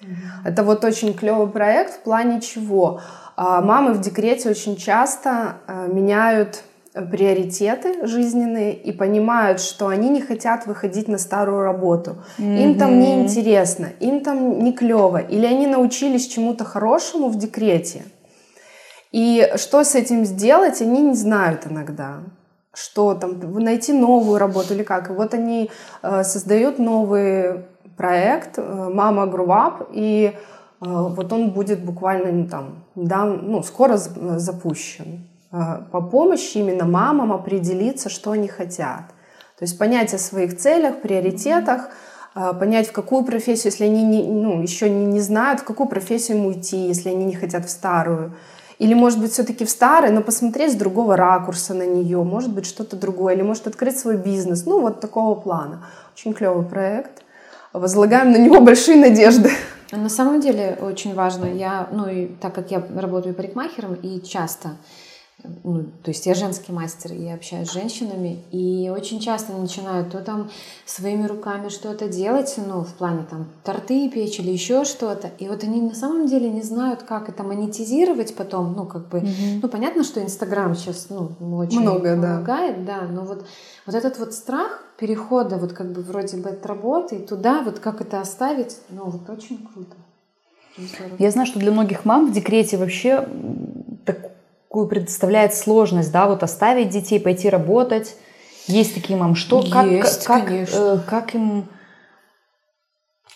Mm-hmm. 0.01 0.07
Это 0.47 0.65
вот 0.65 0.85
очень 0.85 1.15
клевый 1.15 1.49
проект 1.49 1.95
в 1.95 2.01
плане 2.01 2.41
чего. 2.41 3.01
Э, 3.37 3.61
мамы 3.63 3.93
в 3.93 4.01
декрете 4.01 4.51
очень 4.51 4.77
часто 4.77 5.59
э, 5.69 5.87
меняют 5.87 6.65
приоритеты 7.11 8.07
жизненные 8.07 8.75
и 8.75 8.93
понимают, 8.93 9.61
что 9.61 9.89
они 9.89 10.09
не 10.09 10.21
хотят 10.21 10.67
выходить 10.67 11.09
на 11.09 11.19
старую 11.19 11.63
работу. 11.63 12.17
Mm-hmm. 12.39 12.63
Им 12.63 12.79
там 12.79 12.99
не 12.99 13.23
интересно, 13.23 13.89
им 14.01 14.21
там 14.21 14.63
не 14.63 14.73
клево, 14.73 15.19
или 15.19 15.47
они 15.47 15.67
научились 15.67 16.27
чему-то 16.27 16.65
хорошему 16.65 17.29
в 17.29 17.37
декрете. 17.37 18.05
И 19.13 19.53
что 19.57 19.85
с 19.85 19.95
этим 19.95 20.25
сделать, 20.25 20.81
они 20.81 21.03
не 21.03 21.15
знают 21.15 21.67
иногда. 21.67 22.21
Что 22.75 23.15
там, 23.15 23.41
найти 23.63 23.93
новую 23.93 24.39
работу 24.39 24.75
или 24.75 24.83
как. 24.83 25.09
И 25.09 25.13
вот 25.13 25.33
они 25.33 25.71
э, 26.03 26.25
создают 26.25 26.79
новый 26.79 27.65
проект 27.97 28.59
э, 28.59 28.91
«Мама 28.93 29.27
Грувап», 29.27 29.89
и 29.95 30.33
э, 30.35 30.35
вот 30.81 31.33
он 31.33 31.51
будет 31.53 31.83
буквально 31.83 32.33
ну, 32.33 32.47
там, 32.47 32.85
да, 32.95 33.25
ну, 33.25 33.63
скоро 33.63 33.97
запущен. 33.97 35.27
А, 35.51 35.87
по 35.93 36.01
помощи 36.01 36.59
именно 36.59 36.85
мамам 36.85 37.33
определиться, 37.33 38.09
что 38.09 38.33
они 38.33 38.49
хотят. 38.49 39.09
То 39.59 39.63
есть 39.63 39.79
понять 39.79 40.13
о 40.13 40.19
своих 40.19 40.59
целях, 40.59 41.01
приоритетах, 41.01 41.89
а, 42.35 42.53
понять, 42.53 42.89
в 42.89 42.93
какую 42.93 43.25
профессию, 43.25 43.73
если 43.73 43.85
они 43.85 44.03
не, 44.03 44.23
ну, 44.23 44.61
еще 44.61 44.91
не, 44.91 45.07
не 45.07 45.21
знают, 45.21 45.61
в 45.61 45.65
какую 45.65 45.89
профессию 45.89 46.39
им 46.39 46.47
уйти, 46.47 46.77
если 46.77 47.11
они 47.11 47.25
не 47.25 47.35
хотят 47.35 47.65
в 47.65 47.71
старую. 47.71 48.35
Или, 48.79 48.93
может 48.93 49.19
быть, 49.19 49.33
все-таки 49.33 49.65
в 49.65 49.71
старой, 49.71 50.11
но 50.11 50.21
посмотреть 50.21 50.73
с 50.73 50.75
другого 50.75 51.17
ракурса 51.17 51.73
на 51.73 51.87
нее, 51.87 52.23
может 52.23 52.53
быть, 52.53 52.67
что-то 52.67 52.97
другое, 52.97 53.35
или 53.35 53.43
может 53.43 53.67
открыть 53.67 53.99
свой 53.99 54.19
бизнес. 54.19 54.67
Ну, 54.67 54.81
вот 54.81 55.01
такого 55.01 55.35
плана. 55.35 55.87
Очень 56.15 56.35
клевый 56.35 56.67
проект. 56.67 57.23
Возлагаем 57.73 58.33
на 58.33 58.37
него 58.37 58.61
большие 58.61 58.99
надежды. 58.99 59.51
На 59.93 60.09
самом 60.11 60.41
деле 60.41 60.77
очень 60.81 61.15
важно, 61.15 61.47
я, 61.47 61.89
ну 61.93 62.09
и 62.09 62.27
так 62.27 62.55
как 62.55 62.71
я 62.71 62.83
работаю 62.97 63.35
парикмахером 63.35 63.95
и 63.95 64.21
часто 64.21 64.71
ну, 65.65 65.85
то 66.03 66.11
есть 66.11 66.25
я 66.27 66.35
женский 66.35 66.73
мастер, 66.73 67.13
я 67.13 67.35
общаюсь 67.35 67.69
с 67.69 67.73
женщинами, 67.73 68.43
и 68.53 68.91
очень 68.95 69.21
часто 69.21 69.53
начинают 69.53 70.11
то 70.11 70.21
там 70.21 70.51
своими 70.85 71.27
руками 71.27 71.69
что-то 71.69 72.09
делать, 72.09 72.55
ну, 72.57 72.83
в 72.83 72.95
плане 72.95 73.25
там 73.29 73.47
торты 73.63 74.09
печь 74.09 74.41
или 74.41 74.51
еще 74.51 74.85
что-то, 74.85 75.31
и 75.39 75.49
вот 75.49 75.63
они 75.63 75.81
на 75.83 75.95
самом 75.95 76.27
деле 76.27 76.49
не 76.49 76.63
знают, 76.63 77.03
как 77.03 77.29
это 77.29 77.43
монетизировать 77.43 78.35
потом, 78.35 78.75
ну, 78.75 78.87
как 78.87 79.09
бы, 79.09 79.19
mm-hmm. 79.19 79.61
ну, 79.63 79.69
понятно, 79.69 80.05
что 80.05 80.23
Инстаграм 80.23 80.75
сейчас, 80.75 81.09
ну, 81.11 81.31
очень 81.57 81.81
Много, 81.81 82.17
помогает, 82.17 82.85
да. 82.85 83.01
да, 83.01 83.07
но 83.07 83.23
вот, 83.23 83.47
вот 83.85 83.95
этот 83.95 84.19
вот 84.19 84.33
страх 84.33 84.83
перехода 84.99 85.57
вот 85.57 85.73
как 85.73 85.93
бы 85.93 86.01
вроде 86.03 86.39
бы 86.39 86.51
от 86.51 86.65
работы 86.65 87.19
туда, 87.19 87.63
вот 87.63 87.79
как 87.79 88.01
это 88.01 88.21
оставить, 88.21 88.79
ну, 88.89 89.05
вот 89.05 89.29
очень 89.29 89.59
круто. 89.59 89.97
Я 91.19 91.31
знаю, 91.31 91.47
что 91.47 91.59
для 91.59 91.73
многих 91.73 92.05
мам 92.05 92.31
в 92.31 92.33
декрете 92.33 92.77
вообще 92.77 93.27
так, 94.05 94.31
какую 94.69 94.89
предоставляет 94.89 95.55
сложность, 95.55 96.13
да, 96.13 96.27
вот 96.27 96.43
оставить 96.43 96.91
детей, 96.91 97.21
пойти 97.21 97.49
работать. 97.49 98.17
Есть 98.67 98.95
такие 98.95 99.19
мам. 99.19 99.35
Что, 99.37 99.63
как, 99.71 99.87
Есть, 99.87 100.25
как, 100.25 100.47
конечно. 100.47 100.77
э, 100.77 100.99
как 101.07 101.35
им 101.35 101.69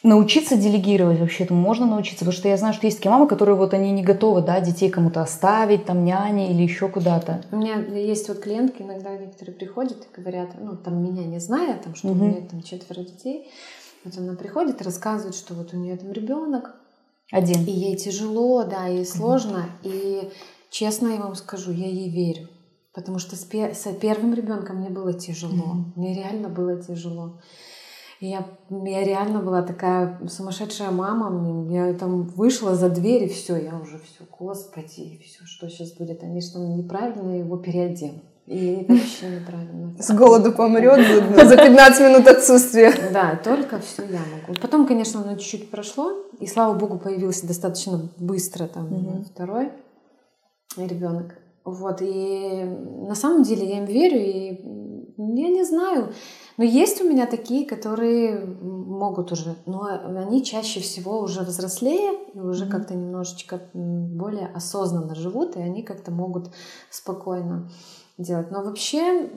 научиться 0.02 0.56
делегировать 0.56 1.20
вообще 1.20 1.44
этому 1.44 1.60
можно 1.60 1.86
научиться? 1.86 2.20
Потому 2.24 2.32
что 2.36 2.48
я 2.48 2.56
знаю, 2.56 2.74
что 2.74 2.86
есть 2.86 2.98
такие 2.98 3.10
мамы, 3.10 3.28
которые 3.28 3.54
вот 3.54 3.72
они 3.72 3.92
не 3.92 4.02
готовы, 4.02 4.42
да, 4.42 4.60
детей 4.60 4.90
кому-то 4.90 5.22
оставить, 5.22 5.84
там, 5.84 6.04
няне 6.04 6.50
или 6.50 6.62
еще 6.62 6.88
куда-то. 6.88 7.42
У 7.52 7.56
меня 7.56 7.76
есть 7.76 8.28
вот 8.28 8.40
клиентки, 8.40 8.82
иногда 8.82 9.16
некоторые 9.16 9.54
приходят 9.54 9.98
и 10.04 10.20
говорят, 10.20 10.50
ну, 10.58 10.76
там, 10.76 11.02
меня 11.02 11.24
не 11.24 11.38
зная, 11.38 11.78
там, 11.78 11.94
что 11.94 12.08
Мгм. 12.08 12.20
у 12.22 12.24
меня 12.28 12.40
там 12.48 12.62
четверо 12.62 13.02
детей. 13.02 13.48
Вот 14.04 14.16
она 14.18 14.34
приходит 14.34 14.80
и 14.80 14.84
рассказывает, 14.84 15.36
что 15.36 15.54
вот 15.54 15.74
у 15.74 15.76
нее 15.76 15.96
там 15.96 16.10
ребенок, 16.10 16.74
Один. 17.30 17.64
и 17.64 17.70
ей 17.70 17.96
тяжело, 17.96 18.64
да, 18.64 18.86
ей 18.86 19.06
сложно. 19.06 19.66
И 19.84 20.30
честно 20.70 21.08
я 21.08 21.20
вам 21.20 21.34
скажу, 21.34 21.72
я 21.72 21.86
ей 21.86 22.10
верю. 22.10 22.48
Потому 22.92 23.18
что 23.18 23.36
с, 23.36 23.44
пе- 23.44 23.72
с 23.74 23.84
первым 24.00 24.34
ребенком 24.34 24.76
мне 24.76 24.90
было 24.90 25.12
тяжело. 25.12 25.52
Мгм. 25.52 25.92
Мне 25.96 26.14
реально 26.14 26.48
было 26.48 26.82
тяжело. 26.82 27.40
И 28.18 28.26
я, 28.26 28.44
я 28.68 29.04
реально 29.04 29.40
была 29.40 29.62
такая 29.62 30.20
сумасшедшая 30.28 30.90
мама. 30.90 31.70
Я 31.72 31.94
там 31.94 32.24
вышла 32.24 32.74
за 32.74 32.90
дверь, 32.90 33.24
и 33.24 33.28
все, 33.28 33.56
я 33.56 33.76
уже 33.78 33.98
все, 33.98 34.24
господи, 34.38 35.20
все, 35.24 35.44
что 35.46 35.68
сейчас 35.68 35.92
будет? 35.92 36.22
Они 36.22 36.40
что, 36.40 36.58
неправильно 36.58 37.38
его 37.38 37.56
переоденут. 37.56 38.22
И 38.46 38.66
это 38.82 38.92
вообще 38.94 39.28
неправильно. 39.40 39.94
С 40.02 40.10
голоду 40.12 40.50
помрет 40.52 40.98
за- 41.06 41.46
за 41.48 41.56
15 41.56 42.00
минут 42.00 42.26
отсутствия. 42.26 42.92
Да, 43.12 43.36
только 43.42 43.78
все 43.78 44.02
я 44.02 44.18
могу. 44.18 44.60
Потом, 44.60 44.86
конечно, 44.86 45.22
оно 45.22 45.36
чуть-чуть 45.36 45.70
прошло, 45.70 46.12
и 46.40 46.46
слава 46.48 46.74
богу, 46.76 46.98
появился 46.98 47.46
достаточно 47.46 48.10
быстро 48.18 48.66
там 48.66 49.22
второй 49.32 49.70
ребенок. 50.76 51.36
Вот, 51.64 52.00
и 52.00 52.64
на 53.06 53.14
самом 53.14 53.42
деле 53.42 53.68
я 53.68 53.78
им 53.78 53.84
верю, 53.84 54.18
и 54.18 54.60
я 55.18 55.48
не 55.48 55.64
знаю, 55.64 56.12
но 56.56 56.64
есть 56.64 57.00
у 57.02 57.08
меня 57.08 57.26
такие, 57.26 57.66
которые 57.66 58.44
могут 58.44 59.30
уже, 59.32 59.54
но 59.66 59.86
они 60.16 60.42
чаще 60.42 60.80
всего 60.80 61.20
уже 61.20 61.40
взрослее, 61.42 62.12
и 62.34 62.38
уже 62.38 62.64
Мгм. 62.64 62.72
как-то 62.72 62.94
немножечко 62.94 63.60
более 63.74 64.46
осознанно 64.54 65.14
живут, 65.14 65.56
и 65.56 65.60
они 65.60 65.82
как-то 65.82 66.10
могут 66.10 66.50
спокойно 66.90 67.70
делать. 68.16 68.50
Но 68.50 68.62
вообще, 68.64 69.28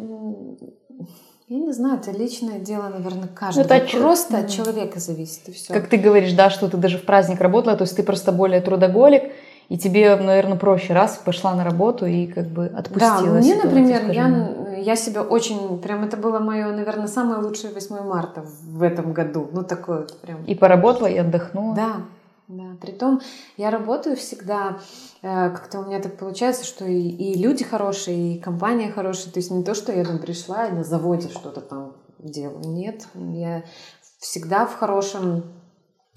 я 1.49 1.57
не 1.59 1.71
знаю, 1.73 1.99
это 1.99 2.11
личное 2.11 2.59
дело, 2.59 2.87
наверное, 2.89 3.27
каждого. 3.27 3.65
это 3.65 3.75
от 3.75 3.87
чё- 3.87 3.99
Просто 3.99 4.37
от 4.37 4.49
человека 4.49 4.99
зависит, 4.99 5.49
и 5.49 5.51
все. 5.51 5.73
Как 5.73 5.89
ты 5.89 5.97
говоришь, 5.97 6.33
да, 6.33 6.49
что 6.49 6.69
ты 6.69 6.77
даже 6.77 6.97
в 6.97 7.05
праздник 7.05 7.41
работала, 7.41 7.75
то 7.77 7.83
есть 7.83 7.95
ты 7.95 8.03
просто 8.03 8.31
более 8.31 8.61
трудоголик, 8.61 9.23
и 9.69 9.77
тебе, 9.77 10.15
наверное, 10.15 10.57
проще 10.57 10.93
раз 10.93 11.19
пошла 11.23 11.55
на 11.55 11.63
работу 11.63 12.05
и 12.05 12.27
как 12.27 12.47
бы 12.47 12.65
отпустила 12.65 13.21
Да, 13.21 13.31
мне, 13.31 13.55
ситуацию, 13.55 13.69
например, 13.69 14.11
я, 14.11 14.77
я 14.77 14.95
себя 14.95 15.21
очень, 15.21 15.79
прям 15.79 16.03
это 16.03 16.17
было 16.17 16.39
мое, 16.39 16.67
наверное, 16.71 17.07
самое 17.07 17.41
лучшее 17.41 17.73
8 17.73 18.01
марта 18.01 18.43
в 18.63 18.83
этом 18.83 19.13
году. 19.13 19.49
Ну, 19.51 19.63
такое 19.63 19.99
вот 19.99 20.19
прям. 20.21 20.43
И 20.45 20.55
поработала, 20.55 21.07
и 21.07 21.17
отдохнула. 21.17 21.75
Да, 21.75 21.95
да. 22.47 22.75
Притом 22.81 23.21
я 23.57 23.71
работаю 23.71 24.15
всегда, 24.15 24.79
э, 25.21 25.49
как-то 25.49 25.79
у 25.79 25.85
меня 25.85 25.99
так 25.99 26.17
получается, 26.17 26.65
что 26.65 26.85
и, 26.85 26.99
и 26.99 27.41
люди 27.41 27.63
хорошие, 27.63 28.35
и 28.35 28.39
компания 28.39 28.91
хорошая. 28.91 29.31
То 29.31 29.39
есть 29.39 29.49
не 29.51 29.63
то, 29.63 29.73
что 29.73 29.91
я 29.93 30.03
там 30.03 30.19
пришла 30.19 30.67
и 30.67 30.71
на 30.71 30.83
заводе 30.83 31.29
что-то 31.29 31.61
там 31.61 31.93
делаю. 32.19 32.59
Нет, 32.65 33.07
я 33.15 33.63
всегда 34.19 34.65
в 34.65 34.75
хорошем 34.75 35.43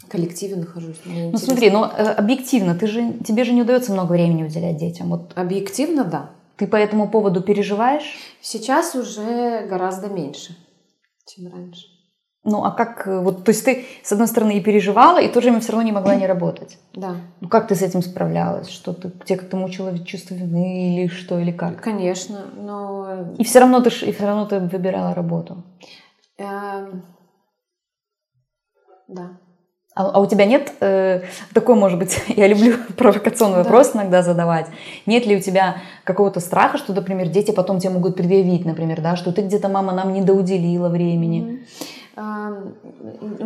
коллективе 0.09 0.57
нахожусь. 0.57 1.01
Мне 1.05 1.23
Ну 1.23 1.29
интересно. 1.29 1.47
смотри, 1.49 1.71
ну 1.71 1.85
э, 1.85 2.13
объективно, 2.15 2.75
ты 2.75 2.87
же, 2.87 3.15
тебе 3.27 3.45
же 3.45 3.53
не 3.53 3.63
удается 3.63 3.93
много 3.93 4.13
времени 4.13 4.45
уделять 4.45 4.77
детям. 4.77 5.09
Вот 5.11 5.33
Объективно, 5.37 6.05
да. 6.05 6.31
ты 6.57 6.67
по 6.67 6.77
этому 6.77 7.09
поводу 7.11 7.43
переживаешь? 7.43 8.17
Сейчас 8.41 8.95
уже 8.95 9.67
гораздо 9.67 10.09
меньше, 10.09 10.57
чем 11.27 11.53
раньше. 11.53 11.87
Ну 12.49 12.63
а 12.63 12.71
как, 12.71 13.09
э, 13.09 13.19
вот, 13.21 13.45
то 13.45 13.51
есть 13.51 13.65
ты, 13.65 13.85
с 14.05 14.13
одной 14.13 14.29
стороны, 14.29 14.57
и 14.57 14.61
переживала, 14.61 15.21
и 15.21 15.29
в 15.29 15.33
то 15.33 15.41
же 15.41 15.49
время 15.49 15.61
все 15.61 15.73
равно 15.73 15.85
не 15.85 15.91
могла 15.93 16.15
не 16.15 16.27
работать. 16.29 16.79
Да. 16.95 17.17
Ну 17.41 17.49
как 17.49 17.67
ты 17.67 17.75
с 17.75 17.83
этим 17.83 18.03
справлялась? 18.03 18.69
Что 18.69 18.93
ты, 18.93 19.11
тебе 19.25 19.37
как-то 19.39 19.57
мучила 19.57 19.99
чувство 20.05 20.35
вины 20.35 21.01
или 21.03 21.09
что, 21.09 21.41
или 21.41 21.51
как? 21.51 21.81
Конечно, 21.83 22.47
но 22.57 23.35
И 23.39 23.43
все 23.43 23.59
равно 23.59 23.81
ты, 23.81 23.89
и 23.89 24.13
все 24.13 24.27
равно 24.27 24.47
ты 24.47 24.61
выбирала 24.61 25.13
работу. 25.13 25.65
эм, 26.39 27.03
да. 29.09 29.41
А, 29.97 30.11
а 30.11 30.21
у 30.21 30.27
тебя 30.27 30.45
нет 30.45 30.75
э, 30.81 31.23
такой, 31.55 31.75
может 31.75 31.99
быть, 31.99 32.23
я 32.29 32.47
люблю 32.47 32.75
провокационный 32.99 33.57
Да. 33.57 33.63
вопрос 33.63 33.95
иногда 33.95 34.23
задавать. 34.23 34.67
Нет 35.07 35.27
ли 35.27 35.37
у 35.37 35.41
тебя 35.41 35.79
какого-то 36.05 36.41
страха, 36.41 36.77
что, 36.77 36.93
например, 36.93 37.29
дети 37.29 37.51
потом 37.51 37.81
тебе 37.81 37.95
могут 37.95 38.15
предъявить, 38.15 38.67
например, 38.67 39.01
да, 39.01 39.17
что 39.17 39.33
ты 39.33 39.41
где-то 39.41 39.71
мама 39.71 39.95
нам 39.95 40.13
не 40.13 40.21
доуделила 40.23 40.91
времени? 40.91 41.67
У 42.15 42.21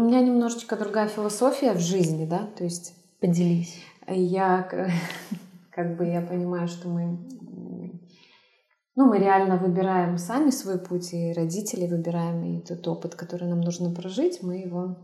меня 0.03 0.21
немножечко 0.21 0.77
другая 0.77 1.07
философия 1.07 1.73
в 1.73 1.81
жизни, 1.81 2.25
да, 2.25 2.49
то 2.59 2.65
есть 2.65 2.95
Поделись. 3.21 3.77
я 4.09 4.69
как 5.71 5.97
бы 5.97 6.05
я 6.05 6.21
понимаю, 6.21 6.67
что 6.67 6.89
мы 6.89 7.19
ну, 8.97 9.07
мы 9.07 9.19
реально 9.19 9.57
выбираем 9.57 10.19
сами 10.19 10.51
свой 10.51 10.79
путь, 10.79 11.15
и 11.15 11.33
родители 11.33 11.87
выбираем, 11.87 12.43
и 12.45 12.61
тот 12.61 12.87
опыт, 12.89 13.15
который 13.15 13.49
нам 13.49 13.61
нужно 13.61 13.95
прожить, 13.95 14.41
мы 14.43 14.57
его 14.59 14.97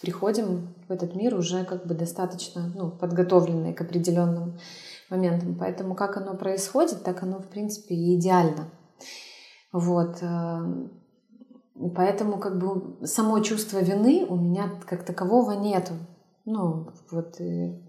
приходим 0.00 0.74
в 0.88 0.92
этот 0.92 1.14
мир 1.14 1.34
уже 1.34 1.64
как 1.64 1.86
бы 1.86 1.94
достаточно 1.94 2.72
ну, 2.74 2.90
подготовленные 2.90 3.74
к 3.74 3.80
определенным 3.80 4.58
моментам. 5.10 5.56
Поэтому 5.58 5.94
как 5.94 6.16
оно 6.16 6.34
происходит, 6.34 7.02
так 7.02 7.22
оно, 7.22 7.38
в 7.38 7.46
принципе, 7.48 7.94
и 7.94 8.18
идеально. 8.18 8.70
Вот. 9.72 10.18
э, 10.22 10.88
Поэтому 11.94 12.38
как 12.38 12.58
бы 12.58 13.06
само 13.06 13.40
чувство 13.40 13.78
вины 13.78 14.26
у 14.28 14.36
меня 14.36 14.70
как 14.86 15.04
такового 15.04 15.52
нету. 15.52 15.94
Ну, 16.44 16.88
вот 17.10 17.40
э, 17.40 17.80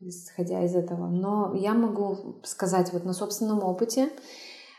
исходя 0.00 0.64
из 0.64 0.74
этого. 0.74 1.08
Но 1.08 1.54
я 1.54 1.74
могу 1.74 2.36
сказать 2.44 2.92
вот 2.92 3.04
на 3.04 3.12
собственном 3.12 3.62
опыте 3.62 4.08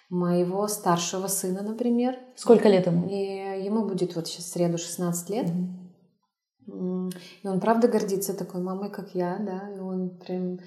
моего 0.09 0.67
старшего 0.67 1.27
сына, 1.27 1.61
например. 1.61 2.17
Сколько 2.35 2.69
лет 2.69 2.87
ему? 2.87 3.07
И 3.09 3.63
ему 3.63 3.85
будет 3.85 4.15
вот 4.15 4.27
сейчас 4.27 4.45
в 4.45 4.49
среду 4.49 4.77
16 4.77 5.29
лет. 5.29 5.49
Мгм. 5.49 5.84
И 6.67 7.47
он 7.47 7.59
правда 7.59 7.87
гордится 7.87 8.33
такой 8.33 8.61
мамой, 8.61 8.89
как 8.89 9.13
я, 9.15 9.37
да, 9.39 9.71
и 9.75 9.79
он 9.79 10.17
прям... 10.17 10.59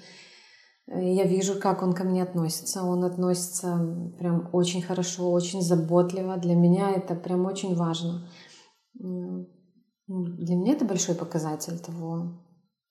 э, 0.87 1.13
Я 1.13 1.25
вижу, 1.25 1.59
как 1.59 1.81
он 1.83 1.93
ко 1.93 2.03
мне 2.03 2.23
относится. 2.23 2.83
Он 2.83 3.03
относится 3.03 3.77
прям 4.17 4.49
очень 4.53 4.81
хорошо, 4.81 5.31
очень 5.31 5.61
заботливо. 5.61 6.37
Для 6.37 6.55
меня 6.55 6.91
это 6.91 7.15
прям 7.15 7.45
очень 7.45 7.75
важно. 7.75 8.27
Для 8.93 10.55
меня 10.55 10.73
это 10.73 10.85
большой 10.85 11.15
показатель 11.15 11.77
того, 11.79 12.41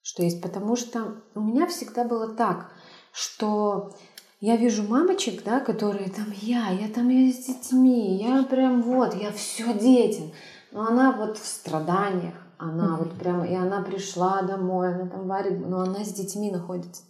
что 0.02 0.22
есть. 0.22 0.42
Потому 0.42 0.76
что 0.76 1.22
у 1.34 1.40
меня 1.40 1.66
всегда 1.66 2.04
было 2.04 2.34
так, 2.34 2.70
что 3.12 3.94
я 4.40 4.56
вижу 4.56 4.84
мамочек, 4.84 5.42
да, 5.42 5.58
которые 5.60 6.10
там 6.10 6.26
я, 6.42 6.70
я 6.70 6.88
там 6.88 7.08
я 7.08 7.32
с 7.32 7.46
детьми, 7.46 8.16
я 8.22 8.44
прям 8.44 8.82
вот, 8.82 9.14
я 9.14 9.32
все 9.32 9.72
детям. 9.74 10.30
Но 10.70 10.86
она 10.86 11.10
вот 11.16 11.38
в 11.38 11.46
страданиях, 11.46 12.34
она 12.58 12.88
Мгм. 12.88 12.96
вот 12.96 13.12
прям, 13.12 13.44
и 13.44 13.54
она 13.54 13.82
пришла 13.82 14.42
домой, 14.42 14.94
она 14.94 15.06
там 15.08 15.26
варит, 15.28 15.66
но 15.66 15.80
она 15.80 16.04
с 16.04 16.12
детьми 16.12 16.50
находится. 16.50 17.02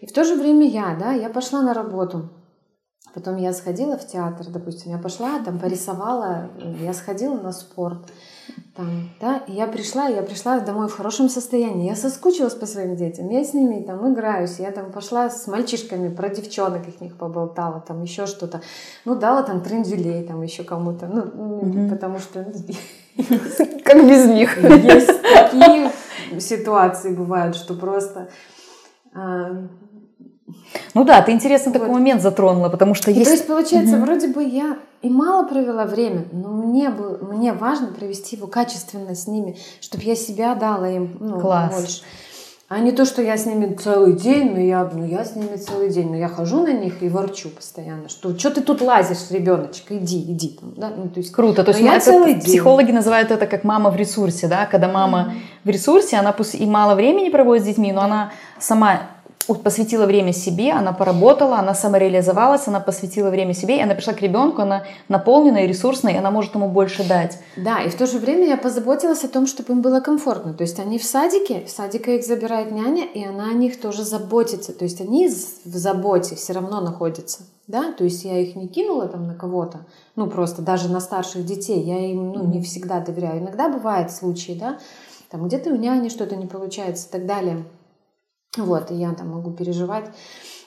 И 0.00 0.06
в 0.06 0.12
то 0.12 0.24
же 0.24 0.34
время 0.34 0.66
я, 0.68 0.96
да, 0.98 1.12
я 1.12 1.28
пошла 1.30 1.62
на 1.62 1.74
работу. 1.74 2.28
Потом 3.14 3.36
я 3.36 3.52
сходила 3.52 3.96
в 3.96 4.06
театр, 4.06 4.46
допустим, 4.48 4.90
я 4.90 4.98
пошла, 4.98 5.38
там 5.40 5.58
порисовала, 5.58 6.50
я 6.80 6.92
сходила 6.94 7.34
на 7.34 7.52
спорт. 7.52 8.10
Там, 8.74 9.10
да, 9.20 9.36
и 9.46 9.52
я 9.52 9.66
пришла, 9.66 10.06
я 10.08 10.22
пришла 10.22 10.58
домой 10.60 10.88
в 10.88 10.96
хорошем 10.96 11.28
состоянии. 11.28 11.88
Я 11.88 11.94
соскучилась 11.94 12.54
по 12.54 12.64
своим 12.64 12.96
детям, 12.96 13.28
я 13.28 13.44
с 13.44 13.52
ними 13.52 13.82
там 13.82 14.12
играюсь, 14.12 14.58
я 14.58 14.70
там 14.70 14.90
пошла 14.92 15.28
с 15.28 15.46
мальчишками 15.46 16.08
про 16.12 16.30
девчонок 16.30 16.88
их 16.88 17.00
них 17.02 17.18
поболтала, 17.18 17.80
там 17.80 18.02
еще 18.02 18.26
что-то. 18.26 18.62
Ну, 19.04 19.14
дала 19.14 19.42
там 19.42 19.60
трендюлей 19.60 20.24
там 20.26 20.40
еще 20.40 20.64
кому-то, 20.64 21.06
ну, 21.06 21.22
Мгм. 21.22 21.90
потому 21.90 22.18
что 22.18 22.50
Как 23.84 24.06
без 24.08 24.26
них? 24.26 24.56
есть 24.62 25.10
такие 25.22 25.90
ситуации 26.40 27.14
бывают, 27.14 27.56
что 27.56 27.74
просто... 27.74 28.28
а, 29.14 29.66
Ну 30.94 31.04
да, 31.04 31.20
ты 31.22 31.32
интересно 31.32 31.72
такой 31.72 31.88
Вот. 31.88 31.94
момент 31.94 32.22
затронула, 32.22 32.68
потому 32.68 32.94
что 32.94 33.10
И 33.10 33.14
есть... 33.14 33.26
то 33.26 33.32
есть, 33.32 33.46
получается, 33.46 33.96
Мгм. 33.96 34.04
вроде 34.06 34.28
бы 34.28 34.42
я 34.42 34.78
и 35.02 35.10
мало 35.10 35.46
провела 35.46 35.84
время, 35.84 36.24
но 36.32 36.48
мне, 36.48 36.88
бы, 36.90 37.18
мне 37.22 37.52
важно 37.52 37.88
провести 37.88 38.36
его 38.36 38.46
качественно 38.46 39.14
с 39.14 39.26
ними, 39.26 39.58
чтобы 39.80 40.04
я 40.04 40.14
себя 40.14 40.54
дала 40.54 40.88
им 40.88 41.16
ну, 41.20 41.40
Класс. 41.40 41.74
больше. 41.74 42.02
А 42.74 42.78
не 42.78 42.90
то, 42.90 43.04
что 43.04 43.20
я 43.20 43.36
с 43.36 43.44
ними 43.44 43.74
целый 43.74 44.14
день, 44.14 44.52
но 44.52 44.58
я, 44.58 44.90
ну, 44.90 45.04
я 45.04 45.26
с 45.26 45.36
ними 45.36 45.56
целый 45.56 45.90
день, 45.90 46.08
но 46.08 46.16
я 46.16 46.26
хожу 46.26 46.62
на 46.62 46.72
них 46.72 47.02
и 47.02 47.08
ворчу 47.10 47.50
постоянно, 47.50 48.08
что 48.08 48.34
что 48.38 48.50
ты 48.50 48.62
тут 48.62 48.80
лазишь, 48.80 49.30
ребеночек, 49.30 49.84
иди, 49.90 50.22
иди. 50.22 50.56
Там, 50.58 50.72
да? 50.78 50.90
ну, 50.96 51.10
то 51.10 51.20
есть, 51.20 51.32
Круто. 51.32 51.64
То 51.64 51.72
есть 51.72 51.82
Но 51.82 51.92
я 51.92 52.00
целый 52.00 52.32
день. 52.32 52.42
психологи 52.42 52.90
называют 52.90 53.30
это 53.30 53.46
как 53.46 53.64
мама 53.64 53.90
в 53.90 53.96
ресурсе, 53.96 54.48
да, 54.48 54.64
когда 54.64 54.88
мама 54.88 55.34
в 55.64 55.68
ресурсе, 55.68 56.16
она 56.16 56.32
пусть 56.32 56.54
и 56.54 56.64
мало 56.64 56.94
времени 56.94 57.28
проводит 57.28 57.64
с 57.64 57.66
детьми, 57.66 57.92
но 57.92 58.00
она 58.00 58.32
сама 58.58 59.00
посвятила 59.46 60.06
время 60.06 60.32
себе, 60.32 60.72
она 60.72 60.92
поработала, 60.92 61.58
она 61.58 61.74
самореализовалась, 61.74 62.68
она 62.68 62.80
посвятила 62.80 63.30
время 63.30 63.54
себе, 63.54 63.78
и 63.78 63.82
она 63.82 63.94
пришла 63.94 64.12
к 64.12 64.22
ребенку, 64.22 64.62
она 64.62 64.84
наполненная, 65.08 65.66
ресурсная, 65.66 66.14
и 66.14 66.16
она 66.16 66.30
может 66.30 66.54
ему 66.54 66.68
больше 66.68 67.06
дать. 67.06 67.38
Да, 67.56 67.82
и 67.82 67.88
в 67.88 67.94
то 67.94 68.06
же 68.06 68.18
время 68.18 68.46
я 68.46 68.56
позаботилась 68.56 69.24
о 69.24 69.28
том, 69.28 69.46
чтобы 69.46 69.72
им 69.74 69.82
было 69.82 70.00
комфортно. 70.00 70.54
То 70.54 70.62
есть 70.62 70.78
они 70.78 70.98
в 70.98 71.04
садике, 71.04 71.64
в 71.66 71.70
садике 71.70 72.16
их 72.16 72.24
забирает 72.24 72.70
няня, 72.70 73.04
и 73.04 73.24
она 73.24 73.50
о 73.50 73.52
них 73.52 73.80
тоже 73.80 74.04
заботится. 74.04 74.72
То 74.72 74.84
есть 74.84 75.00
они 75.00 75.28
в 75.28 75.76
заботе 75.76 76.36
все 76.36 76.52
равно 76.52 76.80
находятся. 76.80 77.42
Да? 77.66 77.92
То 77.92 78.04
есть 78.04 78.24
я 78.24 78.38
их 78.38 78.56
не 78.56 78.68
кинула 78.68 79.08
там 79.08 79.26
на 79.26 79.34
кого-то, 79.34 79.86
ну 80.16 80.28
просто 80.28 80.62
даже 80.62 80.88
на 80.88 81.00
старших 81.00 81.46
детей, 81.46 81.80
я 81.80 81.98
им 82.10 82.32
ну, 82.32 82.44
не 82.46 82.60
всегда 82.60 83.00
доверяю. 83.00 83.40
Иногда 83.40 83.68
бывают 83.68 84.10
случаи, 84.10 84.52
да, 84.52 84.78
там 85.30 85.46
где-то 85.46 85.70
у 85.70 85.76
няни 85.76 86.08
что-то 86.08 86.36
не 86.36 86.46
получается 86.46 87.08
и 87.08 87.12
так 87.12 87.26
далее. 87.26 87.64
Вот, 88.56 88.90
и 88.90 88.94
я 88.94 89.12
там 89.14 89.30
могу 89.30 89.50
переживать 89.50 90.10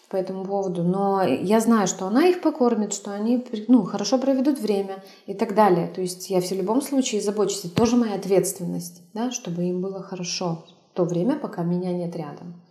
по 0.10 0.15
этому 0.15 0.45
поводу. 0.45 0.84
Но 0.84 1.24
я 1.24 1.60
знаю, 1.60 1.88
что 1.88 2.08
она 2.08 2.28
их 2.28 2.41
покормит, 2.41 2.93
что 2.93 3.12
они 3.12 3.45
ну, 3.67 3.84
хорошо 3.84 4.17
проведут 4.17 4.60
время 4.60 5.04
и 5.28 5.34
так 5.34 5.56
далее. 5.56 5.88
То 5.88 6.02
есть 6.02 6.30
я 6.30 6.41
в 6.41 6.52
любом 6.52 6.82
случае 6.82 7.21
забочусь. 7.21 7.65
Это 7.65 7.76
тоже 7.76 7.95
моя 7.95 8.15
ответственность, 8.15 9.02
да, 9.13 9.32
чтобы 9.32 9.63
им 9.63 9.82
было 9.82 10.02
хорошо 10.02 10.65
в 10.93 10.95
то 10.95 11.04
время, 11.04 11.36
пока 11.36 11.63
меня 11.63 11.91
нет 11.91 12.15
рядом. 12.15 12.62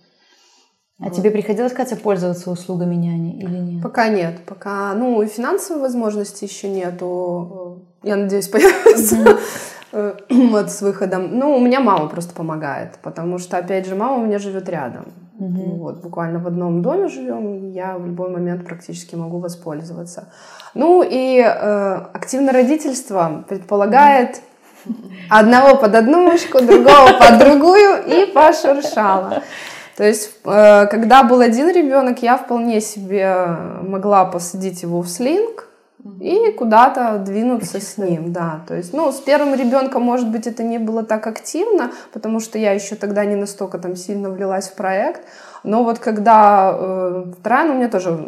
А 1.00 1.04
вот. 1.04 1.14
тебе 1.14 1.32
приходилось, 1.32 1.72
Катя, 1.72 1.96
пользоваться 1.96 2.50
услугами 2.50 2.94
няни 2.94 3.36
или 3.36 3.58
нет? 3.58 3.82
Пока 3.82 4.08
нет. 4.08 4.40
Пока, 4.46 4.94
ну, 4.94 5.20
и 5.22 5.26
финансовой 5.26 5.82
возможности 5.82 6.44
еще 6.44 6.68
нету. 6.68 7.82
Я 8.04 8.16
надеюсь, 8.16 8.48
появится. 8.50 9.16
Mm-hmm. 9.16 9.40
Э, 9.94 10.14
вот 10.28 10.70
с 10.70 10.82
выходом. 10.82 11.38
Ну, 11.38 11.56
у 11.56 11.60
меня 11.60 11.80
мама 11.80 12.08
просто 12.08 12.34
помогает, 12.34 12.98
потому 13.02 13.38
что, 13.38 13.56
опять 13.56 13.86
же, 13.86 13.94
мама 13.94 14.16
у 14.16 14.26
меня 14.26 14.38
живет 14.38 14.68
рядом. 14.68 15.04
Угу. 15.38 15.76
Вот, 15.78 16.02
буквально 16.02 16.38
в 16.38 16.46
одном 16.46 16.82
доме 16.82 17.08
живем, 17.08 17.70
я 17.70 17.96
в 17.96 18.06
любой 18.06 18.30
момент 18.30 18.66
практически 18.66 19.16
могу 19.16 19.38
воспользоваться. 19.38 20.28
Ну 20.74 21.04
и 21.08 21.38
э, 21.40 21.94
активное 22.12 22.52
родительство 22.52 23.44
предполагает 23.48 24.42
одного 25.30 25.76
под 25.76 25.94
одну 25.94 26.24
мышку, 26.24 26.60
другого 26.60 27.18
под 27.18 27.38
другую 27.38 28.04
и 28.06 28.26
пошуршала. 28.32 29.42
То 29.96 30.04
есть, 30.04 30.38
э, 30.44 30.86
когда 30.86 31.22
был 31.22 31.40
один 31.40 31.70
ребенок, 31.70 32.22
я 32.22 32.36
вполне 32.36 32.80
себе 32.80 33.56
могла 33.82 34.24
посадить 34.24 34.82
его 34.82 35.02
в 35.02 35.08
слинг, 35.08 35.68
и 36.20 36.52
куда-то 36.52 37.18
двинуться 37.18 37.80
с 37.80 37.96
ним, 37.96 38.32
да. 38.32 38.62
То 38.68 38.74
есть, 38.74 38.92
ну, 38.92 39.10
с 39.10 39.20
первым 39.20 39.54
ребенком, 39.54 40.02
может 40.02 40.28
быть, 40.30 40.46
это 40.46 40.62
не 40.62 40.78
было 40.78 41.02
так 41.02 41.26
активно, 41.26 41.92
потому 42.12 42.40
что 42.40 42.58
я 42.58 42.72
еще 42.72 42.94
тогда 42.94 43.24
не 43.24 43.36
настолько 43.36 43.78
там 43.78 43.96
сильно 43.96 44.30
влилась 44.30 44.68
в 44.68 44.74
проект. 44.74 45.22
Но 45.62 45.82
вот 45.82 45.98
когда 45.98 46.76
э, 46.78 47.32
вторая, 47.40 47.66
ну, 47.66 47.74
у 47.74 47.76
меня 47.76 47.88
тоже 47.88 48.18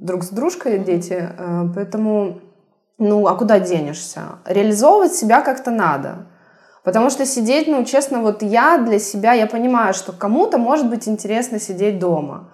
друг 0.00 0.22
с 0.22 0.28
дружкой 0.28 0.78
дети, 0.78 1.28
э, 1.36 1.64
поэтому, 1.74 2.40
ну, 2.98 3.26
а 3.26 3.34
куда 3.34 3.58
денешься? 3.58 4.20
Реализовывать 4.44 5.12
себя 5.12 5.40
как-то 5.40 5.72
надо. 5.72 6.28
Потому 6.84 7.10
что 7.10 7.26
сидеть, 7.26 7.66
ну, 7.66 7.84
честно, 7.84 8.20
вот 8.20 8.42
я 8.42 8.78
для 8.78 9.00
себя, 9.00 9.32
я 9.32 9.48
понимаю, 9.48 9.92
что 9.92 10.12
кому-то 10.12 10.56
может 10.56 10.88
быть 10.88 11.08
интересно 11.08 11.58
сидеть 11.58 11.98
дома. 11.98 12.50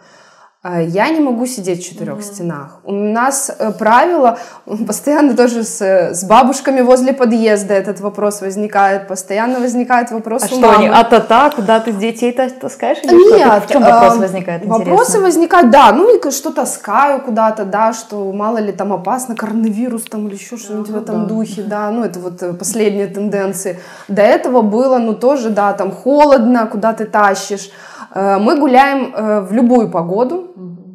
А, 0.66 0.81
я 0.81 1.11
не 1.11 1.20
могу 1.20 1.44
сидеть 1.44 1.81
в 1.83 1.87
четырех 1.87 2.20
mm-hmm. 2.20 2.22
стенах. 2.22 2.81
У 2.85 2.92
нас 2.92 3.55
э, 3.59 3.70
правило, 3.72 4.38
постоянно 4.87 5.37
тоже 5.37 5.62
с, 5.62 5.83
с 5.83 6.24
бабушками 6.24 6.81
возле 6.81 7.12
подъезда 7.12 7.74
этот 7.74 8.00
вопрос 8.00 8.40
возникает, 8.40 9.07
постоянно 9.07 9.61
возникает 9.61 10.11
вопрос 10.11 10.44
а 10.44 10.46
у 10.46 10.48
что 10.48 10.61
мамы. 10.61 10.74
они, 10.77 10.88
а-та-та, 10.88 11.50
куда 11.50 11.81
ты 11.81 11.92
детей 11.92 12.33
таскаешь? 12.33 12.96
Или 13.03 13.37
Нет. 13.37 13.46
Что? 13.46 13.61
В 13.61 13.66
чем 13.72 13.83
вопрос 13.83 14.16
возникает, 14.16 14.64
Вопросы 14.64 15.20
возникают, 15.20 15.70
да, 15.70 15.92
ну 15.92 16.09
что 16.31 16.50
таскаю 16.50 17.20
куда-то, 17.20 17.66
да, 17.66 17.92
что 17.92 18.33
мало 18.33 18.57
ли 18.57 18.72
там 18.72 18.94
опасно, 18.94 19.37
коронавирус 19.37 20.05
там 20.05 20.29
или 20.29 20.37
еще 20.37 20.57
что-нибудь 20.57 20.88
в 20.88 20.96
этом 20.96 21.22
да. 21.22 21.27
духе, 21.27 21.62
да, 21.62 21.90
ну 21.90 22.05
это 22.05 22.18
вот 22.20 22.42
э, 22.42 22.55
последние 22.55 23.09
тенденции. 23.09 23.79
До 24.09 24.22
этого 24.22 24.62
было, 24.62 24.96
ну 24.96 25.12
тоже, 25.12 25.50
да, 25.50 25.74
там 25.74 25.92
холодно, 25.92 26.66
куда 26.66 26.94
ты 26.94 27.05
тащишь. 27.05 27.70
Э, 28.14 28.38
мы 28.38 28.59
гуляем 28.59 29.12
в 29.44 29.53
любую 29.53 29.90
погоду, 29.90 30.53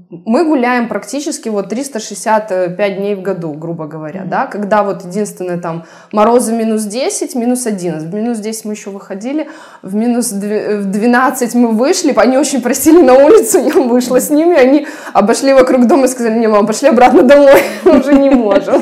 мы 0.10 0.44
гуляем 0.44 0.88
практически 0.88 1.50
вот 1.50 1.70
365 1.70 2.98
дней 2.98 3.14
в 3.14 3.22
году, 3.22 3.54
грубо 3.54 3.86
говоря, 3.86 4.22
mm-hmm. 4.22 4.30
да, 4.30 4.48
когда 4.48 4.84
вот 4.84 5.06
единственное 5.06 5.60
там 5.60 5.86
морозы 6.12 6.52
минус 6.52 6.84
10, 6.86 7.36
минус 7.36 7.68
11, 7.68 8.10
в 8.10 8.14
минус 8.14 8.40
10 8.40 8.66
мы 8.66 8.74
еще 8.74 8.90
выходили, 8.90 9.48
в 9.84 9.94
минус 9.94 10.30
12 10.30 11.54
мы 11.54 11.74
вышли, 11.74 12.12
они 12.16 12.40
очень 12.40 12.62
просили 12.62 13.04
на 13.04 13.14
улицу, 13.14 13.60
я 13.60 13.74
вышла 13.88 14.20
с 14.20 14.32
ними, 14.32 14.56
они 14.58 14.88
обошли 15.14 15.54
вокруг 15.54 15.86
дома 15.86 16.06
и 16.06 16.08
сказали, 16.08 16.40
не, 16.40 16.48
мам, 16.48 16.66
пошли 16.66 16.90
обратно 16.90 17.22
домой, 17.22 17.62
уже 17.86 18.16
не 18.16 18.32
можем. 18.32 18.82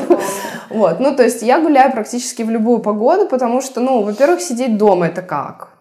Вот, 0.70 0.98
ну, 0.98 1.14
то 1.14 1.24
есть 1.24 1.42
я 1.42 1.60
гуляю 1.60 1.92
практически 1.92 2.42
в 2.42 2.48
любую 2.48 2.78
погоду, 2.78 3.26
потому 3.26 3.60
что, 3.60 3.80
ну, 3.80 4.00
во-первых, 4.00 4.40
сидеть 4.40 4.78
дома 4.78 5.08
это 5.08 5.20
как? 5.20 5.77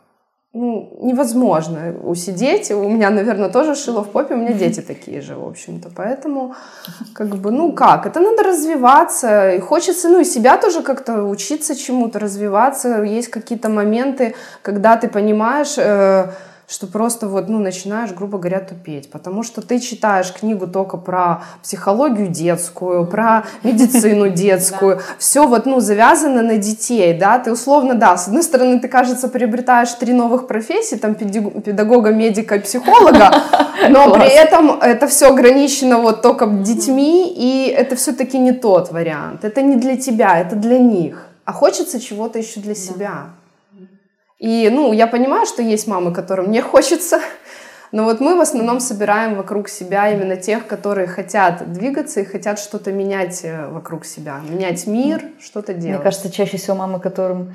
Ну, 0.58 0.89
невозможно 1.02 1.93
усидеть. 2.04 2.72
У 2.72 2.89
меня, 2.89 3.10
наверное, 3.10 3.50
тоже 3.50 3.76
шило 3.76 4.04
в 4.04 4.10
попе, 4.10 4.34
у 4.34 4.38
меня 4.38 4.54
дети 4.54 4.82
такие 4.82 5.22
же, 5.22 5.36
в 5.36 5.48
общем-то. 5.48 5.89
Поэтому, 5.96 6.56
как 7.13 7.28
бы, 7.28 7.52
ну 7.52 7.72
как, 7.74 8.06
это 8.06 8.20
надо 8.20 8.43
развиваться. 8.43 9.54
И 9.54 9.60
хочется, 9.60 10.10
ну, 10.10 10.20
и 10.20 10.26
себя 10.26 10.58
тоже 10.58 10.82
как-то 10.82 11.24
учиться 11.24 11.76
чему-то, 11.76 12.20
развиваться. 12.20 13.04
Есть 13.04 13.28
какие-то 13.28 13.70
моменты, 13.70 14.34
когда 14.62 14.98
ты 14.98 15.08
понимаешь... 15.08 15.78
Э, 15.78 16.32
что 16.69 16.86
просто 16.86 17.30
вот, 17.30 17.47
ну, 17.47 17.60
начинаешь, 17.60 18.12
грубо 18.12 18.38
говоря, 18.38 18.60
тупеть, 18.60 19.10
потому 19.10 19.41
что 19.41 19.62
ты 19.62 19.80
читаешь 19.80 20.34
книгу 20.34 20.67
только 20.67 20.97
про 20.97 21.43
психологию 21.63 22.27
детскую, 22.27 23.08
про 23.08 23.45
медицину 23.63 24.27
детскую, 24.36 24.99
все 25.17 25.47
вот, 25.47 25.65
ну, 25.65 25.80
завязано 25.80 26.41
на 26.41 26.58
детей, 26.58 27.17
да, 27.17 27.39
ты 27.39 27.53
условно, 27.53 27.95
да, 27.95 28.17
с 28.17 28.27
одной 28.27 28.43
стороны, 28.43 28.82
ты, 28.82 28.89
кажется, 28.89 29.30
приобретаешь 29.30 29.93
три 29.93 30.12
новых 30.12 30.45
профессии, 30.45 30.95
там, 30.95 31.15
педагога, 31.15 32.12
медика 32.12 32.56
и 32.56 32.60
психолога, 32.60 33.32
но 33.89 34.13
при 34.13 34.27
этом 34.27 34.82
это 34.82 35.08
все 35.08 35.30
ограничено 35.30 35.99
вот 35.99 36.21
только 36.21 36.47
детьми, 36.47 37.34
и 37.34 37.69
это 37.69 37.95
все-таки 37.95 38.38
не 38.38 38.51
тот 38.51 38.91
вариант, 38.91 39.45
это 39.45 39.62
не 39.62 39.77
для 39.77 39.95
тебя, 39.95 40.38
это 40.41 40.58
для 40.58 40.80
них, 40.80 41.27
а 41.45 41.53
хочется 41.53 42.01
чего-то 42.01 42.39
еще 42.39 42.60
для 42.60 42.75
себя. 42.75 43.37
И, 44.39 44.69
ну, 44.71 44.93
я 44.93 45.08
понимаю, 45.08 45.45
что 45.45 45.62
есть 45.62 45.88
мамы, 45.88 46.13
которым 46.13 46.52
не 46.52 46.62
хочется, 46.62 47.19
но 47.91 48.04
вот 48.04 48.19
мы 48.19 48.38
в 48.38 48.41
основном 48.41 48.80
собираем 48.80 49.36
вокруг 49.36 49.67
себя 49.67 50.12
именно 50.12 50.36
тех, 50.36 50.67
которые 50.67 51.08
хотят 51.08 51.71
двигаться 51.71 52.19
и 52.19 52.26
хотят 52.26 52.60
что-то 52.60 52.91
менять 52.91 53.41
э, 53.43 53.67
вокруг 53.67 54.06
себя, 54.06 54.39
менять 54.47 54.86
мир, 54.86 55.23
что-то 55.39 55.73
делать. 55.73 55.95
Мне 55.95 56.04
кажется, 56.04 56.32
чаще 56.32 56.58
всего 56.58 56.76
мамы, 56.76 57.00
которым 57.00 57.54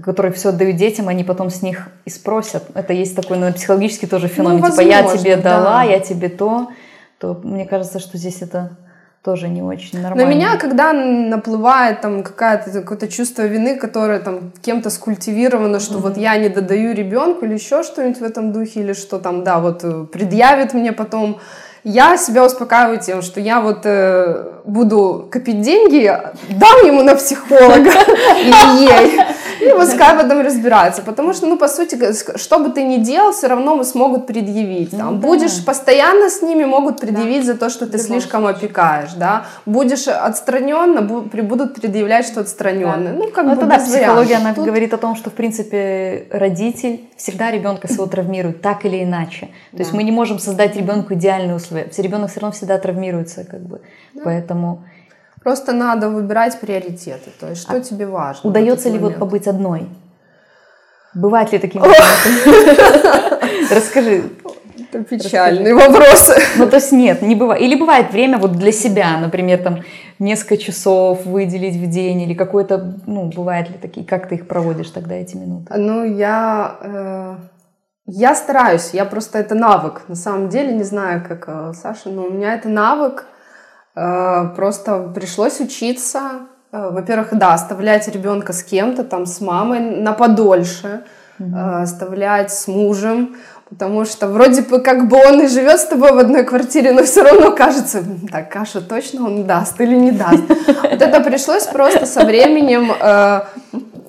которые 0.00 0.32
все 0.32 0.48
отдают 0.48 0.76
детям, 0.76 1.08
они 1.08 1.22
потом 1.22 1.50
с 1.50 1.60
них 1.60 1.88
и 2.06 2.10
спросят. 2.10 2.64
Это 2.74 2.94
есть 2.94 3.14
такой, 3.14 3.36
наверное, 3.36 3.58
психологический 3.58 4.06
тоже 4.06 4.26
феномен. 4.26 4.56
Ну, 4.56 4.62
возможно, 4.62 4.84
типа, 4.84 5.10
я 5.10 5.16
тебе 5.18 5.36
дала, 5.36 5.78
да. 5.78 5.82
я 5.82 6.00
тебе 6.00 6.30
то. 6.30 6.70
То 7.18 7.34
мне 7.44 7.66
кажется, 7.66 7.98
что 7.98 8.16
здесь 8.16 8.40
это 8.40 8.78
тоже 9.22 9.48
не 9.48 9.62
очень 9.62 10.00
нормально. 10.00 10.24
На 10.24 10.34
меня, 10.34 10.56
когда 10.56 10.92
наплывает 10.92 12.00
там 12.00 12.22
какая-то 12.22 12.70
какое-то 12.72 13.08
чувство 13.08 13.42
вины, 13.42 13.76
которое 13.76 14.18
там 14.18 14.52
кем-то 14.62 14.90
скультивировано, 14.90 15.78
что 15.78 15.98
mm-hmm. 15.98 16.02
вот 16.02 16.16
я 16.16 16.36
не 16.36 16.48
додаю 16.48 16.94
ребенку 16.94 17.44
или 17.44 17.54
еще 17.54 17.84
что-нибудь 17.84 18.20
в 18.20 18.24
этом 18.24 18.52
духе, 18.52 18.80
или 18.80 18.92
что 18.94 19.18
там, 19.18 19.44
да, 19.44 19.60
вот 19.60 19.84
э, 19.84 20.06
предъявит 20.12 20.74
мне 20.74 20.92
потом 20.92 21.38
я 21.84 22.16
себя 22.16 22.44
успокаиваю 22.44 23.00
тем, 23.00 23.22
что 23.22 23.40
я 23.40 23.60
вот 23.60 23.80
э, 23.84 24.52
буду 24.64 25.26
копить 25.30 25.62
деньги, 25.62 26.06
дам 26.50 26.86
ему 26.86 27.02
на 27.02 27.16
психолога 27.16 27.90
или 28.38 28.84
ей, 28.84 29.20
и 29.66 29.70
пускай 29.70 30.16
потом 30.16 30.40
разбираются. 30.40 31.02
Потому 31.02 31.32
что, 31.32 31.46
ну, 31.46 31.58
по 31.58 31.68
сути, 31.68 31.98
что 32.36 32.58
бы 32.58 32.70
ты 32.70 32.82
ни 32.84 32.98
делал, 32.98 33.32
все 33.32 33.48
равно 33.48 33.82
смогут 33.84 34.26
предъявить. 34.26 34.90
Там, 34.90 35.14
ну, 35.14 35.16
будешь 35.16 35.56
да. 35.56 35.64
постоянно 35.66 36.30
с 36.30 36.42
ними, 36.42 36.64
могут 36.64 37.00
предъявить 37.00 37.46
да. 37.46 37.52
за 37.52 37.58
то, 37.58 37.70
что 37.70 37.86
ты 37.86 37.98
слишком 37.98 38.46
опекаешь, 38.46 39.12
да. 39.16 39.46
Будешь 39.66 40.08
отстраненно, 40.08 41.02
будут 41.02 41.74
предъявлять, 41.74 42.26
что 42.26 42.40
отстраненно. 42.40 43.12
Да. 43.12 43.18
Ну, 43.18 43.28
как 43.28 43.46
ну, 43.46 43.56
бы 43.56 43.64
да, 43.64 43.78
психология, 43.78 44.36
она 44.36 44.54
Тут... 44.54 44.66
говорит 44.66 44.94
о 44.94 44.98
том, 44.98 45.16
что, 45.16 45.30
в 45.30 45.34
принципе, 45.34 46.26
родитель 46.30 47.00
всегда 47.16 47.50
ребенка 47.50 47.88
своего 47.88 48.06
травмирует 48.06 48.62
так 48.62 48.84
или 48.84 49.02
иначе. 49.02 49.46
То 49.70 49.78
да. 49.78 49.78
есть 49.78 49.92
мы 49.92 50.02
не 50.02 50.12
можем 50.12 50.38
создать 50.38 50.76
ребенку 50.76 51.14
идеальные 51.14 51.56
условия 51.56 51.72
условия. 51.72 51.90
Ребенок 51.96 52.30
все 52.30 52.40
равно 52.40 52.52
всегда 52.52 52.78
травмируется, 52.78 53.44
как 53.44 53.60
бы. 53.60 53.80
Да. 54.14 54.22
Поэтому 54.24 54.84
просто 55.42 55.72
надо 55.72 56.08
выбирать 56.08 56.60
приоритеты. 56.60 57.30
То 57.40 57.48
есть, 57.48 57.62
что 57.62 57.76
а 57.76 57.80
тебе 57.80 58.06
важно. 58.06 58.48
Удается 58.48 58.88
ли 58.88 58.98
момент? 58.98 59.18
вот 59.18 59.20
побыть 59.20 59.46
одной? 59.46 59.88
Бывают 61.14 61.52
ли 61.52 61.58
такие 61.58 61.80
моменты? 61.80 62.00
Расскажи. 63.74 64.24
Это 64.92 65.04
печальные 65.04 65.74
вопросы. 65.74 66.34
Ну, 66.56 66.68
то 66.68 66.76
есть 66.76 66.92
нет, 66.92 67.22
не 67.22 67.34
бывает. 67.34 67.62
Или 67.62 67.76
бывает 67.76 68.12
время 68.12 68.38
вот 68.38 68.52
для 68.52 68.72
себя, 68.72 69.18
например, 69.18 69.62
там 69.62 69.80
несколько 70.18 70.56
часов 70.56 71.24
выделить 71.24 71.76
в 71.76 71.90
день, 71.90 72.22
или 72.22 72.34
какой-то, 72.34 72.98
ну, 73.06 73.30
бывает 73.34 73.70
ли 73.70 73.76
такие, 73.80 74.06
как 74.06 74.28
ты 74.28 74.36
их 74.36 74.46
проводишь 74.46 74.90
тогда, 74.90 75.14
эти 75.14 75.36
минуты? 75.36 75.72
Ну, 75.76 76.04
я 76.04 76.76
э, 76.80 77.36
Я 78.06 78.34
стараюсь, 78.34 78.90
я 78.92 79.04
просто 79.04 79.38
это 79.38 79.54
навык. 79.54 80.02
На 80.08 80.14
самом 80.14 80.48
деле, 80.48 80.72
не 80.72 80.84
знаю, 80.84 81.24
как 81.26 81.44
э, 81.46 81.72
Саша, 81.74 82.10
но 82.10 82.24
у 82.24 82.30
меня 82.30 82.54
это 82.54 82.68
навык. 82.68 83.26
Э, 83.94 84.48
просто 84.56 85.10
пришлось 85.14 85.60
учиться. 85.60 86.20
Э, 86.72 86.90
во-первых, 86.90 87.28
да, 87.32 87.54
оставлять 87.54 88.08
ребенка 88.08 88.52
с 88.52 88.62
кем-то, 88.62 89.04
там, 89.04 89.26
с 89.26 89.40
мамой 89.40 89.80
на 89.80 90.12
подольше, 90.12 91.04
mm-hmm. 91.38 91.82
оставлять 91.82 92.52
с 92.52 92.68
мужем, 92.68 93.36
потому 93.68 94.04
что 94.04 94.28
вроде 94.28 94.62
бы 94.62 94.80
как 94.80 95.08
бы 95.08 95.16
он 95.16 95.42
и 95.42 95.46
живет 95.46 95.78
с 95.80 95.86
тобой 95.86 96.12
в 96.12 96.18
одной 96.18 96.44
квартире, 96.44 96.92
но 96.92 97.02
все 97.02 97.22
равно 97.22 97.52
кажется, 97.52 98.02
так, 98.30 98.50
кашу 98.50 98.80
точно 98.80 99.26
он 99.26 99.44
даст 99.44 99.80
или 99.80 99.94
не 99.94 100.12
даст. 100.12 100.42
Вот 100.48 101.02
это 101.02 101.20
пришлось 101.20 101.66
просто 101.66 102.06
со 102.06 102.24
временем 102.24 102.92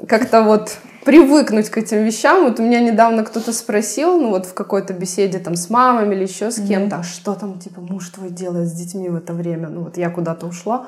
как-то 0.08 0.44
вот 0.44 0.78
привыкнуть 1.04 1.70
к 1.70 1.78
этим 1.78 2.04
вещам. 2.04 2.44
Вот 2.44 2.60
у 2.60 2.64
меня 2.64 2.80
недавно 2.80 3.24
кто-то 3.24 3.54
спросил, 3.54 4.20
ну 4.20 4.30
вот 4.30 4.46
в 4.46 4.54
какой-то 4.54 4.94
беседе 4.94 5.40
там 5.40 5.56
с 5.56 5.70
мамами 5.70 6.16
или 6.16 6.24
еще 6.24 6.52
с 6.52 6.60
кем-то, 6.66 6.98
а 6.98 7.04
что 7.04 7.36
там 7.36 7.60
типа 7.60 7.82
муж 7.82 8.10
твой 8.10 8.30
делает 8.30 8.68
с 8.68 8.74
детьми 8.74 9.10
в 9.10 9.16
это 9.16 9.34
время? 9.34 9.70
Ну 9.70 9.84
вот 9.84 9.98
я 9.98 10.10
куда-то 10.10 10.48
ушла. 10.48 10.88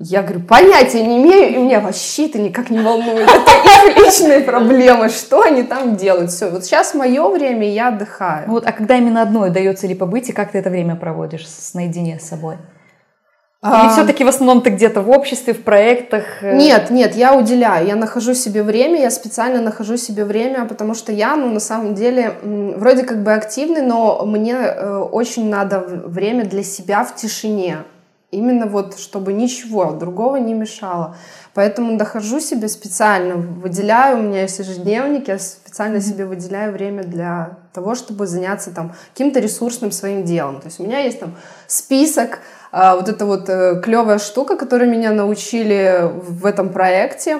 Я 0.00 0.22
говорю, 0.22 0.40
понятия 0.40 1.06
не 1.06 1.22
имею, 1.22 1.54
и 1.54 1.58
меня 1.58 1.80
вообще 1.80 2.26
это 2.26 2.40
никак 2.40 2.68
не 2.68 2.80
волнует. 2.80 3.28
Это 3.28 3.92
их 3.92 3.96
личные 3.96 4.40
проблемы, 4.40 5.08
что 5.08 5.42
они 5.42 5.62
там 5.62 5.94
делают. 5.94 6.32
Все, 6.32 6.50
вот 6.50 6.64
сейчас 6.64 6.94
мое 6.94 7.28
время, 7.28 7.72
я 7.72 7.88
отдыхаю. 7.88 8.48
Вот, 8.48 8.66
а 8.66 8.72
когда 8.72 8.96
именно 8.96 9.22
одной 9.22 9.50
удается 9.50 9.86
ли 9.86 9.94
побыть, 9.94 10.28
и 10.28 10.32
как 10.32 10.50
ты 10.50 10.58
это 10.58 10.68
время 10.68 10.96
проводишь 10.96 11.46
с, 11.48 11.74
наедине 11.74 12.18
с 12.18 12.28
собой? 12.28 12.56
Или 13.64 13.88
все-таки 13.88 14.24
в 14.24 14.28
основном 14.28 14.60
ты 14.60 14.70
где-то 14.70 15.00
в 15.00 15.08
обществе, 15.08 15.54
в 15.54 15.62
проектах? 15.62 16.24
Э? 16.42 16.54
Нет, 16.54 16.90
нет, 16.90 17.14
я 17.14 17.34
уделяю. 17.34 17.86
Я 17.86 17.96
нахожу 17.96 18.34
себе 18.34 18.62
время, 18.62 19.00
я 19.00 19.10
специально 19.10 19.62
нахожу 19.62 19.96
себе 19.96 20.26
время, 20.26 20.66
потому 20.66 20.94
что 20.94 21.12
я, 21.12 21.34
ну, 21.34 21.50
на 21.50 21.60
самом 21.60 21.94
деле, 21.94 22.34
вроде 22.42 23.04
как 23.04 23.22
бы 23.22 23.32
активный, 23.32 23.80
но 23.80 24.26
мне 24.26 24.52
э, 24.52 24.98
очень 24.98 25.48
надо 25.48 25.80
время 25.80 26.44
для 26.44 26.62
себя 26.62 27.04
в 27.04 27.16
тишине. 27.16 27.84
Именно 28.30 28.66
вот, 28.66 28.98
чтобы 28.98 29.32
ничего 29.32 29.92
другого 29.92 30.36
не 30.36 30.54
мешало. 30.54 31.16
Поэтому 31.54 31.96
нахожу 31.96 32.40
себе 32.40 32.68
специально, 32.68 33.36
выделяю, 33.36 34.18
у 34.18 34.22
меня 34.22 34.42
есть 34.42 34.58
ежедневник, 34.58 35.28
я 35.28 35.38
специально 35.38 36.00
себе 36.00 36.26
выделяю 36.26 36.72
время 36.72 37.04
для 37.04 37.58
того, 37.72 37.94
чтобы 37.94 38.26
заняться 38.26 38.72
там 38.72 38.92
каким-то 39.12 39.38
ресурсным 39.38 39.92
своим 39.92 40.24
делом. 40.24 40.60
То 40.60 40.66
есть 40.66 40.80
у 40.80 40.82
меня 40.82 40.98
есть 40.98 41.20
там 41.20 41.36
список 41.68 42.40
а, 42.76 42.96
вот 42.96 43.08
эта 43.08 43.24
вот 43.24 43.48
э, 43.48 43.80
клевая 43.80 44.18
штука, 44.18 44.56
которую 44.56 44.90
меня 44.90 45.12
научили 45.12 46.10
в 46.12 46.44
этом 46.44 46.70
проекте. 46.70 47.38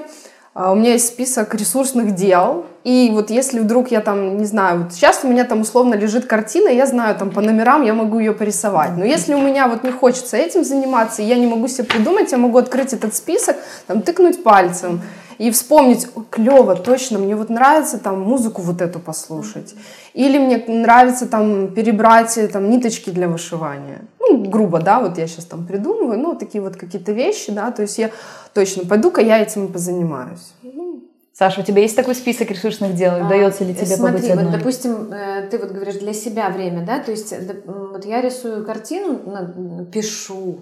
А, 0.54 0.70
у 0.70 0.76
меня 0.76 0.92
есть 0.92 1.08
список 1.08 1.52
ресурсных 1.56 2.14
дел, 2.14 2.66
и 2.84 3.10
вот 3.12 3.30
если 3.30 3.58
вдруг 3.58 3.90
я 3.90 4.00
там, 4.00 4.36
не 4.36 4.44
знаю, 4.44 4.84
вот 4.84 4.92
сейчас 4.92 5.24
у 5.24 5.28
меня 5.28 5.42
там 5.42 5.62
условно 5.62 5.94
лежит 5.94 6.26
картина, 6.26 6.68
я 6.68 6.86
знаю 6.86 7.16
там 7.16 7.32
по 7.32 7.40
номерам, 7.40 7.82
я 7.82 7.94
могу 7.94 8.20
ее 8.20 8.32
порисовать. 8.32 8.96
Но 8.96 9.04
если 9.04 9.34
у 9.34 9.40
меня 9.40 9.66
вот 9.66 9.82
не 9.82 9.90
хочется 9.90 10.36
этим 10.36 10.62
заниматься, 10.62 11.20
я 11.20 11.34
не 11.34 11.48
могу 11.48 11.66
себе 11.66 11.82
придумать, 11.82 12.30
я 12.30 12.38
могу 12.38 12.58
открыть 12.58 12.92
этот 12.92 13.16
список, 13.16 13.56
там 13.88 14.02
тыкнуть 14.02 14.44
пальцем 14.44 15.00
и 15.38 15.50
вспомнить, 15.50 16.08
клево, 16.30 16.76
точно, 16.76 17.18
мне 17.18 17.36
вот 17.36 17.50
нравится 17.50 17.98
там 17.98 18.20
музыку 18.20 18.62
вот 18.62 18.80
эту 18.80 19.00
послушать. 19.00 19.74
Или 20.12 20.38
мне 20.38 20.64
нравится 20.66 21.26
там 21.26 21.68
перебрать 21.74 22.38
там 22.52 22.70
ниточки 22.70 23.10
для 23.10 23.28
вышивания. 23.28 24.02
Ну, 24.20 24.44
грубо, 24.44 24.80
да, 24.80 25.00
вот 25.00 25.18
я 25.18 25.26
сейчас 25.26 25.44
там 25.44 25.66
придумываю, 25.66 26.18
ну, 26.18 26.34
такие 26.34 26.62
вот 26.62 26.76
какие-то 26.76 27.12
вещи, 27.12 27.52
да, 27.52 27.70
то 27.70 27.82
есть 27.82 27.98
я 27.98 28.10
точно 28.52 28.84
пойду-ка 28.84 29.20
я 29.20 29.38
этим 29.40 29.68
позанимаюсь. 29.68 30.52
Ну, 30.62 31.02
Саша, 31.32 31.60
у 31.60 31.64
тебя 31.64 31.82
есть 31.82 31.96
такой 31.96 32.14
список 32.14 32.50
ресурсных 32.50 32.94
дел? 32.94 33.12
А, 33.12 33.26
Удается 33.26 33.64
ли 33.64 33.74
тебе 33.74 33.86
смотри, 33.86 34.16
побыть 34.18 34.30
одной? 34.30 34.44
вот, 34.44 34.56
допустим, 34.56 35.12
э, 35.12 35.48
ты 35.50 35.58
вот 35.58 35.72
говоришь 35.72 35.96
для 35.96 36.14
себя 36.14 36.48
время, 36.48 36.86
да, 36.86 37.00
то 37.00 37.10
есть 37.10 37.34
вот 37.66 38.04
я 38.04 38.20
рисую 38.20 38.64
картину, 38.64 39.84
пишу. 39.92 40.60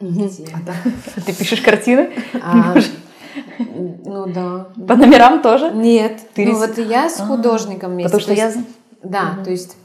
Где? 0.00 0.46
А, 0.52 0.58
да. 0.64 0.74
Ты 1.26 1.32
пишешь 1.32 1.60
картины? 1.60 2.10
А, 2.40 2.76
ну 3.58 4.26
да. 4.32 4.68
По 4.86 4.96
номерам 4.96 5.42
тоже? 5.42 5.70
Нет. 5.70 6.20
Ты 6.34 6.46
ну 6.46 6.58
вот 6.58 6.78
я 6.78 7.08
с 7.08 7.20
а, 7.20 7.26
художником 7.26 7.92
вместе. 7.92 8.16
Потому 8.16 8.22
что 8.22 8.32
я... 8.32 8.52
Да, 9.02 9.38
то 9.44 9.50
есть 9.50 9.76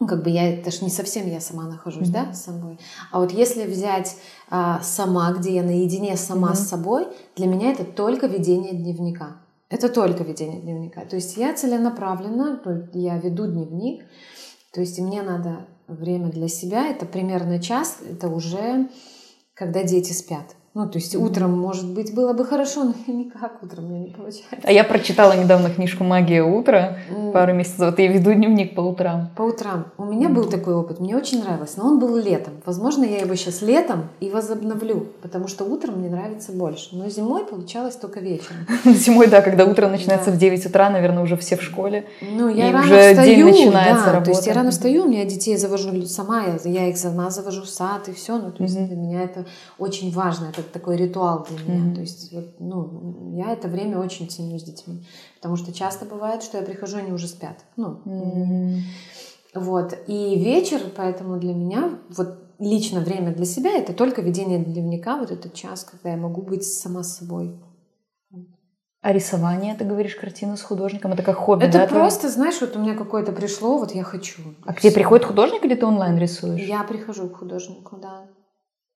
ну, 0.00 0.06
как 0.06 0.22
бы 0.22 0.30
я, 0.30 0.54
это 0.54 0.70
ж 0.70 0.80
не 0.80 0.88
совсем 0.88 1.28
я 1.28 1.40
сама 1.40 1.64
нахожусь, 1.64 2.08
mm-hmm. 2.08 2.26
да, 2.28 2.32
с 2.32 2.44
собой. 2.44 2.78
А 3.12 3.20
вот 3.20 3.32
если 3.32 3.66
взять 3.66 4.16
а, 4.48 4.80
сама, 4.82 5.30
где 5.32 5.54
я 5.54 5.62
наедине 5.62 6.16
сама 6.16 6.52
mm-hmm. 6.52 6.56
с 6.56 6.68
собой, 6.68 7.06
для 7.36 7.46
меня 7.46 7.70
это 7.70 7.84
только 7.84 8.26
ведение 8.26 8.72
дневника. 8.72 9.42
Это 9.68 9.90
только 9.90 10.24
ведение 10.24 10.60
дневника. 10.60 11.04
То 11.04 11.16
есть 11.16 11.36
я 11.36 11.52
целенаправленно, 11.52 12.60
я 12.94 13.18
веду 13.18 13.46
дневник, 13.46 14.04
то 14.72 14.80
есть 14.80 14.98
мне 14.98 15.20
надо 15.22 15.66
время 15.86 16.30
для 16.30 16.48
себя, 16.48 16.88
это 16.88 17.04
примерно 17.04 17.60
час, 17.60 17.98
это 18.08 18.28
уже 18.28 18.88
когда 19.54 19.84
дети 19.84 20.12
спят. 20.12 20.56
Ну, 20.72 20.88
то 20.88 20.98
есть 20.98 21.16
утром, 21.16 21.58
может 21.58 21.84
быть, 21.84 22.14
было 22.14 22.32
бы 22.32 22.44
хорошо, 22.44 22.84
но 22.84 22.94
никак 23.12 23.60
утром 23.60 23.90
меня 23.90 24.04
не 24.04 24.10
получается. 24.10 24.60
А 24.62 24.70
я 24.70 24.84
прочитала 24.84 25.32
недавно 25.32 25.68
книжку 25.68 26.04
«Магия 26.04 26.44
утра» 26.44 26.98
пару 27.32 27.54
месяцев. 27.54 27.80
Вот 27.80 27.98
я 27.98 28.06
веду 28.06 28.32
дневник 28.32 28.76
по 28.76 28.80
утрам. 28.80 29.30
По 29.36 29.42
утрам. 29.42 29.86
У 29.98 30.04
меня 30.04 30.28
был 30.28 30.44
такой 30.44 30.74
опыт, 30.74 31.00
мне 31.00 31.16
очень 31.16 31.42
нравилось, 31.42 31.76
но 31.76 31.86
он 31.86 31.98
был 31.98 32.16
летом. 32.16 32.54
Возможно, 32.64 33.02
я 33.02 33.18
его 33.18 33.34
сейчас 33.34 33.62
летом 33.62 34.10
и 34.20 34.30
возобновлю, 34.30 35.08
потому 35.22 35.48
что 35.48 35.64
утром 35.64 35.98
мне 35.98 36.08
нравится 36.08 36.52
больше. 36.52 36.90
Но 36.94 37.08
зимой 37.08 37.44
получалось 37.44 37.96
только 37.96 38.20
вечером. 38.20 38.58
Зимой, 38.84 39.26
да, 39.26 39.42
когда 39.42 39.64
утро 39.64 39.88
начинается 39.88 40.30
в 40.30 40.38
9 40.38 40.66
утра, 40.66 40.88
наверное, 40.88 41.24
уже 41.24 41.36
все 41.36 41.56
в 41.56 41.62
школе. 41.62 42.06
Ну, 42.20 42.48
я 42.48 42.70
рано 42.70 42.84
встаю, 42.84 43.72
да. 43.72 44.20
То 44.20 44.30
есть 44.30 44.46
я 44.46 44.54
рано 44.54 44.70
встаю, 44.70 45.04
у 45.04 45.08
меня 45.08 45.24
детей 45.24 45.56
завожу 45.56 46.06
сама, 46.06 46.44
я, 46.64 46.86
их 46.86 46.96
сама 46.96 47.30
завожу 47.30 47.62
в 47.62 47.68
сад 47.68 48.08
и 48.08 48.12
все. 48.12 48.38
Ну, 48.38 48.52
то 48.52 48.62
есть 48.62 48.76
для 48.76 48.96
меня 48.96 49.24
это 49.24 49.46
очень 49.76 50.12
важно. 50.12 50.52
Это 50.60 50.72
такой 50.72 50.96
ритуал 50.96 51.46
для 51.48 51.58
меня. 51.58 51.90
Mm-hmm. 51.90 51.94
То 51.94 52.00
есть, 52.00 52.32
вот, 52.32 52.54
ну, 52.58 53.34
я 53.36 53.52
это 53.52 53.68
время 53.68 53.98
очень 53.98 54.28
ценю 54.28 54.58
с 54.58 54.62
детьми. 54.62 55.06
Потому 55.36 55.56
что 55.56 55.72
часто 55.72 56.04
бывает, 56.04 56.42
что 56.42 56.58
я 56.58 56.64
прихожу, 56.64 56.98
они 56.98 57.12
уже 57.12 57.26
спят. 57.26 57.64
Ну, 57.76 58.00
mm-hmm. 58.04 58.78
Вот. 59.54 59.98
И 60.06 60.38
вечер, 60.38 60.80
поэтому 60.96 61.38
для 61.38 61.54
меня, 61.54 61.98
вот 62.16 62.38
лично 62.58 63.00
время 63.00 63.34
для 63.34 63.46
себя, 63.46 63.76
это 63.76 63.92
только 63.92 64.22
ведение 64.22 64.62
дневника, 64.62 65.16
вот 65.16 65.30
этот 65.30 65.54
час, 65.54 65.84
когда 65.84 66.10
я 66.10 66.16
могу 66.16 66.42
быть 66.42 66.64
сама 66.64 67.02
собой. 67.02 67.60
А 69.02 69.12
рисование, 69.14 69.74
ты 69.74 69.84
говоришь, 69.84 70.14
картину 70.14 70.58
с 70.58 70.62
художником, 70.62 71.12
это 71.12 71.22
как 71.22 71.36
хобби, 71.36 71.64
это 71.64 71.78
да? 71.78 71.86
Просто, 71.86 72.20
твое? 72.20 72.34
знаешь, 72.34 72.60
вот 72.60 72.76
у 72.76 72.80
меня 72.80 72.94
какое-то 72.94 73.32
пришло, 73.32 73.78
вот 73.78 73.92
я 73.92 74.02
хочу. 74.02 74.42
А 74.66 74.74
к 74.74 74.80
тебе 74.80 74.92
приходит 74.92 75.24
художник 75.24 75.64
или 75.64 75.74
ты 75.74 75.86
онлайн 75.86 76.18
рисуешь? 76.18 76.60
Я 76.60 76.82
прихожу 76.82 77.30
к 77.30 77.38
художнику, 77.38 77.96
да. 77.96 78.28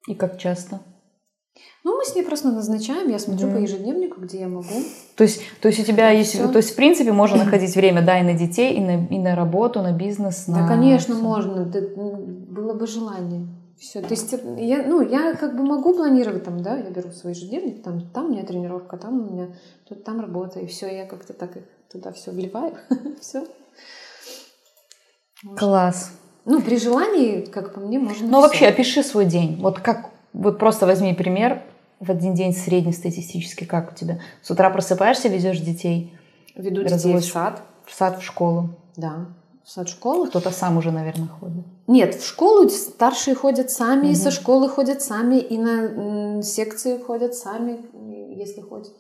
И 0.07 0.15
как 0.15 0.37
часто? 0.39 0.81
Ну, 1.85 1.97
мы 1.99 2.05
с 2.05 2.15
ней 2.15 2.25
просто 2.25 2.49
назначаем, 2.49 3.11
я 3.11 3.19
смотрю 3.19 3.49
mm. 3.49 3.55
по 3.55 3.59
ежедневнику, 3.59 4.21
где 4.21 4.41
я 4.41 4.49
могу. 4.49 4.75
То 5.17 5.25
есть, 5.25 5.41
то 5.61 5.69
есть 5.69 5.81
у 5.81 5.85
тебя 5.85 6.13
и 6.13 6.19
есть, 6.19 6.31
все. 6.31 6.49
то 6.49 6.57
есть 6.57 6.71
в 6.71 6.77
принципе 6.77 7.13
можно 7.13 7.37
находить 7.45 7.77
время, 7.77 8.03
да, 8.03 8.19
и 8.19 8.23
на 8.23 8.35
детей, 8.35 8.75
и 8.75 8.81
на, 8.81 9.07
и 9.07 9.19
на 9.19 9.35
работу, 9.35 9.83
на 9.83 9.93
бизнес. 9.93 10.49
На... 10.49 10.63
Да, 10.63 10.69
конечно, 10.69 11.15
можно, 11.15 11.65
да, 11.67 11.81
было 11.81 12.75
бы 12.75 12.87
желание. 12.87 13.47
Все, 13.79 14.01
то 14.01 14.11
есть 14.11 14.35
я, 14.57 14.85
ну, 14.85 15.03
я 15.03 15.35
как 15.35 15.57
бы 15.57 15.63
могу 15.63 15.95
планировать 15.95 16.45
там, 16.45 16.63
да, 16.63 16.77
я 16.77 16.91
беру 16.91 17.11
свой 17.11 17.35
ежедневник, 17.35 17.83
там, 17.83 18.01
там 18.13 18.27
у 18.27 18.29
меня 18.31 18.45
тренировка, 18.45 18.97
там 18.97 19.21
у 19.21 19.33
меня, 19.33 19.49
тут 19.87 20.05
там 20.05 20.21
работа, 20.21 20.61
и 20.61 20.67
все, 20.67 20.87
я 20.87 21.05
как-то 21.05 21.35
так 21.35 21.59
туда 21.93 22.13
все 22.13 22.31
вливаю, 22.31 22.75
все. 23.21 23.45
Класс. 25.57 26.13
Ну, 26.47 26.63
при 26.63 26.79
желании, 26.79 27.43
как 27.43 27.75
по 27.75 27.81
мне, 27.81 27.99
можно. 27.99 28.27
Ну, 28.29 28.41
вообще, 28.41 28.67
опиши 28.67 29.03
свой 29.03 29.25
день. 29.25 29.59
Вот 29.61 29.81
как, 29.81 30.11
вот 30.35 30.59
просто 30.59 30.85
возьми 30.85 31.15
пример, 31.15 31.63
в 32.01 32.11
один 32.11 32.35
день 32.35 32.53
среднестатистически 32.53 33.65
как 33.65 33.93
у 33.93 33.95
тебя? 33.95 34.21
С 34.43 34.51
утра 34.51 34.69
просыпаешься, 34.69 35.29
везешь 35.29 35.61
детей? 35.61 36.13
Веду 36.55 36.83
детей 36.83 37.17
в 37.17 37.25
сад. 37.25 37.63
В 37.87 37.95
сад, 37.95 38.19
в 38.19 38.23
школу? 38.23 38.71
Да, 38.97 39.27
в 39.65 39.71
сад, 39.71 39.89
в 39.89 39.93
школу. 39.93 40.27
Кто-то 40.27 40.51
сам 40.51 40.77
уже, 40.77 40.91
наверное, 40.91 41.29
ходит. 41.29 41.65
Нет, 41.87 42.15
в 42.15 42.27
школу 42.27 42.69
старшие 42.69 43.35
ходят 43.35 43.71
сами, 43.71 44.09
угу. 44.09 44.15
со 44.17 44.31
школы 44.31 44.69
ходят 44.69 45.03
сами, 45.03 45.37
и 45.37 45.57
на 45.57 46.43
секции 46.43 46.99
ходят 46.99 47.35
сами, 47.35 47.79
если 48.35 48.61
ходят. 48.61 48.93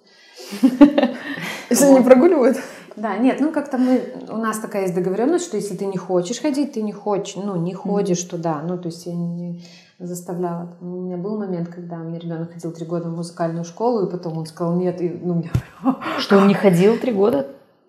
Если 1.70 1.86
не 1.86 2.02
прогуливают? 2.02 2.58
Да, 2.96 3.16
нет, 3.16 3.40
ну 3.40 3.50
как-то 3.50 3.76
мы, 3.76 4.14
у 4.28 4.36
нас 4.36 4.58
такая 4.58 4.82
есть 4.82 4.94
договоренность, 4.94 5.46
что 5.46 5.56
если 5.56 5.74
ты 5.74 5.86
не 5.86 5.96
хочешь 5.96 6.40
ходить, 6.40 6.74
ты 6.74 6.82
не 6.82 6.92
хочешь, 6.92 7.34
ну 7.34 7.56
не 7.56 7.74
ходишь 7.74 8.22
туда, 8.22 8.62
ну 8.62 8.78
то 8.78 8.86
есть 8.86 9.06
я 9.06 9.14
не 9.14 9.60
заставляла. 9.98 10.76
У 10.80 10.84
меня 10.84 11.16
был 11.16 11.38
момент, 11.38 11.68
когда 11.68 11.96
у 11.96 12.04
меня 12.04 12.18
ребенок 12.18 12.52
ходил 12.52 12.72
три 12.72 12.86
года 12.86 13.08
в 13.08 13.16
музыкальную 13.16 13.64
школу, 13.64 14.06
и 14.06 14.10
потом 14.10 14.38
он 14.38 14.46
сказал 14.46 14.74
нет, 14.74 15.00
и 15.00 15.08
ну 15.08 15.34
меня... 15.34 15.50
Что 16.18 16.38
он 16.38 16.48
не 16.48 16.54
ходил 16.54 16.98
три 16.98 17.12
года? 17.12 17.46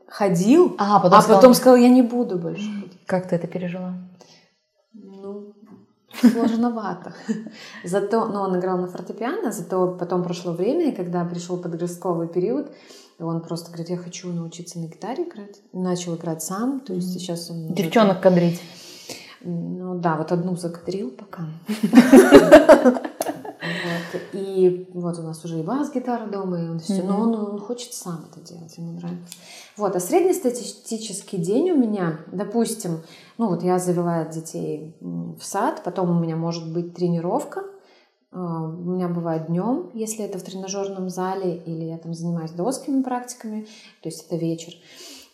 Ходил, 0.07 0.75
а 0.77 0.99
потом, 0.99 1.17
а 1.17 1.21
сказал... 1.21 1.41
потом 1.41 1.53
сказал, 1.53 1.75
я 1.77 1.89
не 1.89 2.03
буду 2.03 2.37
больше 2.37 2.69
Как 3.05 3.27
ты 3.27 3.35
это 3.35 3.47
пережила? 3.47 3.95
Ну, 4.93 5.53
сложновато. 6.21 7.13
Зато, 7.83 8.27
ну, 8.27 8.41
он 8.41 8.57
играл 8.59 8.77
на 8.77 8.87
фортепиано, 8.87 9.51
зато 9.51 9.97
потом 9.99 10.23
прошло 10.23 10.53
время, 10.53 10.89
и 10.89 10.95
когда 10.95 11.25
пришел 11.25 11.57
подростковый 11.57 12.27
период, 12.27 12.71
он 13.19 13.41
просто 13.41 13.71
говорит, 13.71 13.89
я 13.89 13.97
хочу 13.97 14.31
научиться 14.31 14.79
на 14.79 14.85
гитаре 14.85 15.23
играть. 15.23 15.61
Начал 15.73 16.15
играть 16.15 16.43
сам, 16.43 16.81
то 16.81 16.93
есть 16.93 17.13
сейчас 17.13 17.49
он... 17.49 17.73
Девчонок 17.73 18.21
кадрить. 18.21 18.61
Ну 19.45 19.99
да, 19.99 20.17
вот 20.17 20.31
одну 20.31 20.55
закадрил 20.55 21.11
пока. 21.11 21.43
Вот. 23.65 24.21
И 24.33 24.89
вот 24.93 25.17
у 25.17 25.23
нас 25.23 25.43
уже 25.43 25.59
и 25.59 25.63
бас-гитара 25.63 26.27
дома, 26.27 26.61
и 26.61 26.69
он 26.69 26.79
все. 26.79 27.01
Но 27.01 27.19
он, 27.19 27.35
он 27.35 27.59
хочет 27.59 27.93
сам 27.93 28.25
это 28.31 28.39
делать, 28.45 28.77
ему 28.77 28.91
нравится. 28.91 29.37
Вот, 29.75 29.95
а 29.95 29.99
среднестатистический 29.99 31.37
день 31.37 31.71
у 31.71 31.77
меня, 31.77 32.19
допустим, 32.31 33.01
ну 33.37 33.47
вот 33.49 33.63
я 33.63 33.79
завела 33.79 34.23
детей 34.25 34.95
в 35.01 35.41
сад, 35.41 35.81
потом 35.83 36.15
у 36.15 36.19
меня 36.19 36.35
может 36.35 36.71
быть 36.71 36.93
тренировка, 36.93 37.63
а, 38.31 38.63
у 38.63 38.91
меня 38.91 39.07
бывает 39.07 39.47
днем, 39.47 39.89
если 39.93 40.25
это 40.25 40.37
в 40.37 40.43
тренажерном 40.43 41.09
зале, 41.09 41.57
или 41.57 41.85
я 41.85 41.97
там 41.97 42.13
занимаюсь 42.13 42.51
доскими 42.51 43.01
практиками, 43.01 43.61
то 44.01 44.09
есть 44.09 44.25
это 44.25 44.35
вечер. 44.35 44.73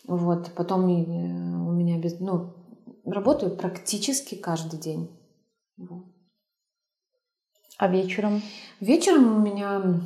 Вот, 0.06 0.50
потом 0.56 0.88
э, 0.88 1.68
у 1.68 1.72
меня 1.72 1.98
без, 1.98 2.18
ну, 2.18 2.50
работаю 3.04 3.56
практически 3.56 4.34
каждый 4.34 4.78
день. 4.78 5.10
Вот. 5.76 6.04
А 7.78 7.88
вечером? 7.88 8.42
Вечером 8.80 9.36
у 9.36 9.40
меня 9.40 10.00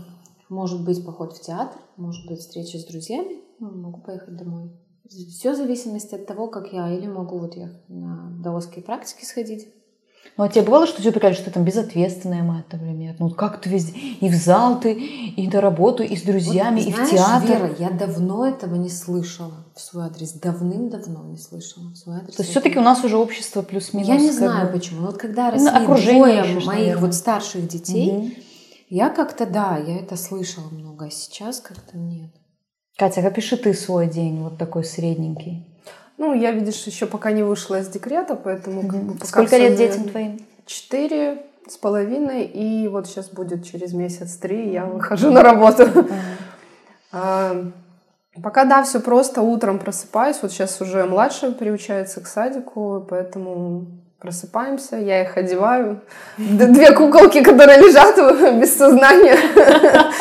может 0.48 0.84
быть 0.84 1.04
поход 1.04 1.36
в 1.36 1.40
театр, 1.42 1.80
может 1.96 2.26
быть 2.26 2.38
встреча 2.38 2.78
с 2.78 2.86
друзьями, 2.86 3.42
ну, 3.58 3.70
могу 3.70 4.00
поехать 4.00 4.36
домой. 4.36 4.70
Все 5.08 5.52
в 5.52 5.56
зависимости 5.56 6.14
от 6.14 6.26
того, 6.26 6.48
как 6.48 6.72
я, 6.72 6.90
или 6.90 7.06
могу 7.06 7.38
вот 7.38 7.56
я 7.56 7.70
на 7.88 8.40
даосские 8.42 8.84
практики 8.84 9.24
сходить. 9.24 9.68
Ну, 10.36 10.44
а 10.44 10.48
тебе 10.48 10.64
бывало, 10.64 10.86
что 10.86 11.00
тебе 11.00 11.12
сказали, 11.12 11.32
что 11.32 11.44
ты 11.46 11.50
там 11.50 11.64
безответственная 11.64 12.42
мать, 12.42 12.66
например? 12.70 13.16
Ну, 13.18 13.30
как 13.30 13.58
ты 13.60 13.70
везде, 13.70 13.98
и 13.98 14.28
в 14.28 14.34
зал 14.34 14.78
ты, 14.78 14.92
и 14.92 15.48
на 15.48 15.62
работу, 15.62 16.02
и 16.02 16.14
с 16.14 16.22
друзьями, 16.22 16.80
вот, 16.80 16.88
и 16.88 16.92
знаешь, 16.92 17.08
в 17.08 17.14
театр. 17.14 17.48
Вера, 17.48 17.74
я 17.78 17.90
давно 17.90 18.46
этого 18.46 18.74
не 18.74 18.90
слышала 18.90 19.64
в 19.74 19.80
свой 19.80 20.04
адрес. 20.04 20.32
Давным-давно 20.32 21.24
не 21.24 21.38
слышала 21.38 21.88
в 21.88 21.96
свой 21.96 22.16
адрес. 22.16 22.34
То 22.34 22.42
есть 22.42 22.50
все-таки 22.50 22.78
у 22.78 22.82
нас 22.82 23.02
уже 23.02 23.16
общество 23.16 23.62
плюс-минус. 23.62 24.08
Я 24.08 24.18
не 24.18 24.30
знаю 24.30 24.66
бы... 24.66 24.74
почему. 24.74 25.06
Вот 25.06 25.16
когда 25.16 25.50
росли 25.50 25.70
ну, 25.70 25.96
двое 25.96 26.42
моих 26.42 26.66
наверное. 26.66 26.96
вот 26.98 27.14
старших 27.14 27.66
детей, 27.66 28.10
угу. 28.10 28.30
я 28.90 29.08
как-то, 29.08 29.46
да, 29.46 29.78
я 29.78 30.00
это 30.00 30.16
слышала 30.16 30.68
много, 30.70 31.06
а 31.06 31.10
сейчас 31.10 31.60
как-то 31.60 31.96
нет. 31.96 32.30
Катя, 32.98 33.26
опиши 33.26 33.56
ты 33.56 33.72
свой 33.72 34.06
день, 34.06 34.42
вот 34.42 34.58
такой 34.58 34.84
средненький. 34.84 35.75
Ну, 36.18 36.34
я, 36.34 36.52
видишь, 36.52 36.82
еще 36.84 37.06
пока 37.06 37.30
не 37.30 37.42
вышла 37.42 37.80
из 37.80 37.88
декрета, 37.88 38.36
поэтому... 38.36 38.88
Как 38.88 39.02
бы, 39.02 39.12
пока 39.14 39.26
Сколько 39.26 39.56
лет 39.58 39.76
детям 39.76 40.08
твоим? 40.08 40.38
Четыре 40.64 41.42
с 41.68 41.76
половиной, 41.76 42.44
и 42.44 42.88
вот 42.88 43.06
сейчас 43.06 43.28
будет 43.28 43.64
через 43.64 43.92
месяц 43.92 44.36
три, 44.36 44.72
я 44.72 44.84
выхожу 44.84 45.30
на 45.30 45.42
работу. 45.42 45.88
А, 47.12 47.56
пока, 48.42 48.64
да, 48.64 48.82
все 48.82 49.00
просто, 49.00 49.40
утром 49.40 49.78
просыпаюсь, 49.78 50.36
вот 50.42 50.50
сейчас 50.50 50.82
уже 50.82 51.06
младшая 51.06 51.52
приучается 51.52 52.20
к 52.20 52.26
садику, 52.26 53.06
поэтому 53.08 53.86
просыпаемся, 54.20 54.96
я 54.96 55.22
их 55.22 55.36
одеваю. 55.36 56.00
Две 56.38 56.92
куколки, 56.92 57.42
которые 57.42 57.78
лежат 57.78 58.16
без 58.60 58.76
сознания. 58.76 59.36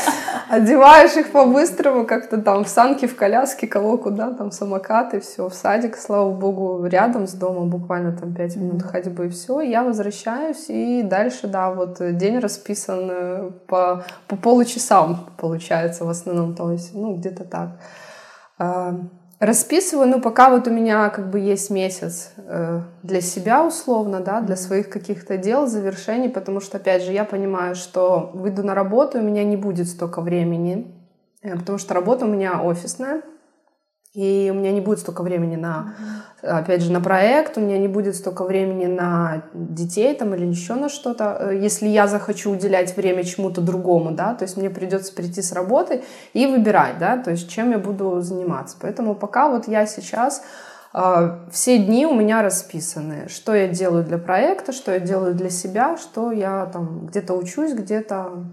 Одеваешь 0.50 1.16
их 1.18 1.32
по-быстрому, 1.32 2.06
как-то 2.06 2.38
там 2.38 2.66
в 2.66 2.68
санки, 2.68 3.08
в 3.08 3.16
коляске, 3.16 3.66
кого 3.66 3.98
куда, 3.98 4.32
там 4.32 4.52
самокаты, 4.52 5.20
все, 5.20 5.50
в 5.50 5.54
садик, 5.56 5.98
слава 5.98 6.32
богу, 6.32 6.86
рядом 6.86 7.26
с 7.26 7.34
домом, 7.34 7.70
буквально 7.70 8.16
там 8.16 8.36
5 8.36 8.56
минут 8.58 8.84
ходьбы, 8.84 9.26
и 9.26 9.30
все. 9.30 9.62
Я 9.62 9.84
возвращаюсь, 9.84 10.66
и 10.70 11.02
дальше, 11.02 11.48
да, 11.48 11.72
вот 11.72 11.98
день 12.18 12.38
расписан 12.38 13.10
э, 13.10 13.52
по, 13.66 14.06
по 14.28 14.36
получасам, 14.36 15.32
получается, 15.38 16.06
в 16.06 16.10
основном, 16.10 16.56
то 16.56 16.72
есть, 16.72 16.94
ну, 16.94 17.16
где-то 17.16 17.44
так. 17.44 17.70
Расписываю, 19.46 20.10
ну, 20.10 20.22
пока 20.22 20.50
вот 20.50 20.68
у 20.68 20.72
меня 20.72 21.08
как 21.10 21.30
бы 21.30 21.40
есть 21.40 21.70
месяц 21.70 22.32
э, 22.38 22.82
для 23.04 23.22
себя 23.22 23.64
условно, 23.64 24.20
да, 24.20 24.42
для 24.42 24.56
своих 24.56 24.90
каких-то 24.90 25.38
дел, 25.38 25.68
завершений, 25.68 26.30
потому 26.30 26.60
что, 26.60 26.78
опять 26.78 27.04
же, 27.04 27.12
я 27.12 27.26
понимаю, 27.26 27.76
что 27.76 28.32
выйду 28.34 28.64
на 28.64 28.74
работу, 28.74 29.20
у 29.20 29.22
меня 29.22 29.44
не 29.44 29.56
будет 29.56 29.88
столько 29.88 30.22
времени, 30.22 30.92
э, 31.44 31.56
потому 31.56 31.78
что 31.78 31.94
работа 31.94 32.26
у 32.26 32.28
меня 32.28 32.60
офисная, 32.60 33.22
и 34.16 34.50
у 34.50 34.54
меня 34.58 34.72
не 34.72 34.80
будет 34.80 35.00
столько 35.00 35.24
времени 35.24 35.58
на, 35.58 35.94
опять 36.42 36.82
же, 36.82 36.92
на 36.92 37.02
проект, 37.02 37.58
у 37.58 37.62
меня 37.62 37.78
не 37.78 37.90
будет 37.90 38.16
столько 38.16 38.46
времени 38.46 38.86
на 38.86 39.44
детей 39.54 40.16
там 40.16 40.34
или 40.34 40.46
еще 40.46 40.76
на 40.76 40.88
что-то, 40.88 41.38
э, 41.38 41.58
если 41.62 41.88
я 41.88 42.08
захочу 42.08 42.52
уделять 42.52 42.96
время 42.96 43.26
чему-то 43.26 43.60
другому, 43.60 44.12
да, 44.12 44.34
то 44.34 44.44
есть 44.44 44.56
мне 44.56 44.70
придется 44.70 45.14
прийти 45.14 45.42
с 45.42 45.52
работы 45.52 46.02
и 46.32 46.48
выбирать, 46.48 46.98
да, 46.98 47.18
то 47.18 47.32
есть 47.32 47.50
чем 47.50 47.72
я 47.72 47.78
буду 47.78 48.22
заниматься. 48.22 48.78
Поэтому 48.80 49.16
пока 49.16 49.50
вот 49.50 49.68
я 49.68 49.86
сейчас 49.86 50.44
э, 50.94 51.38
все 51.52 51.78
дни 51.78 52.06
у 52.06 52.16
меня 52.16 52.42
расписаны, 52.42 53.28
что 53.28 53.54
я 53.54 53.68
делаю 53.68 54.06
для 54.06 54.18
проекта, 54.18 54.72
что 54.72 54.94
я 54.94 55.00
делаю 55.02 55.36
для 55.36 55.50
себя, 55.50 55.98
что 55.98 56.32
я 56.32 56.68
там 56.68 57.08
где-то 57.08 57.34
учусь, 57.34 57.74
где-то 57.74 58.46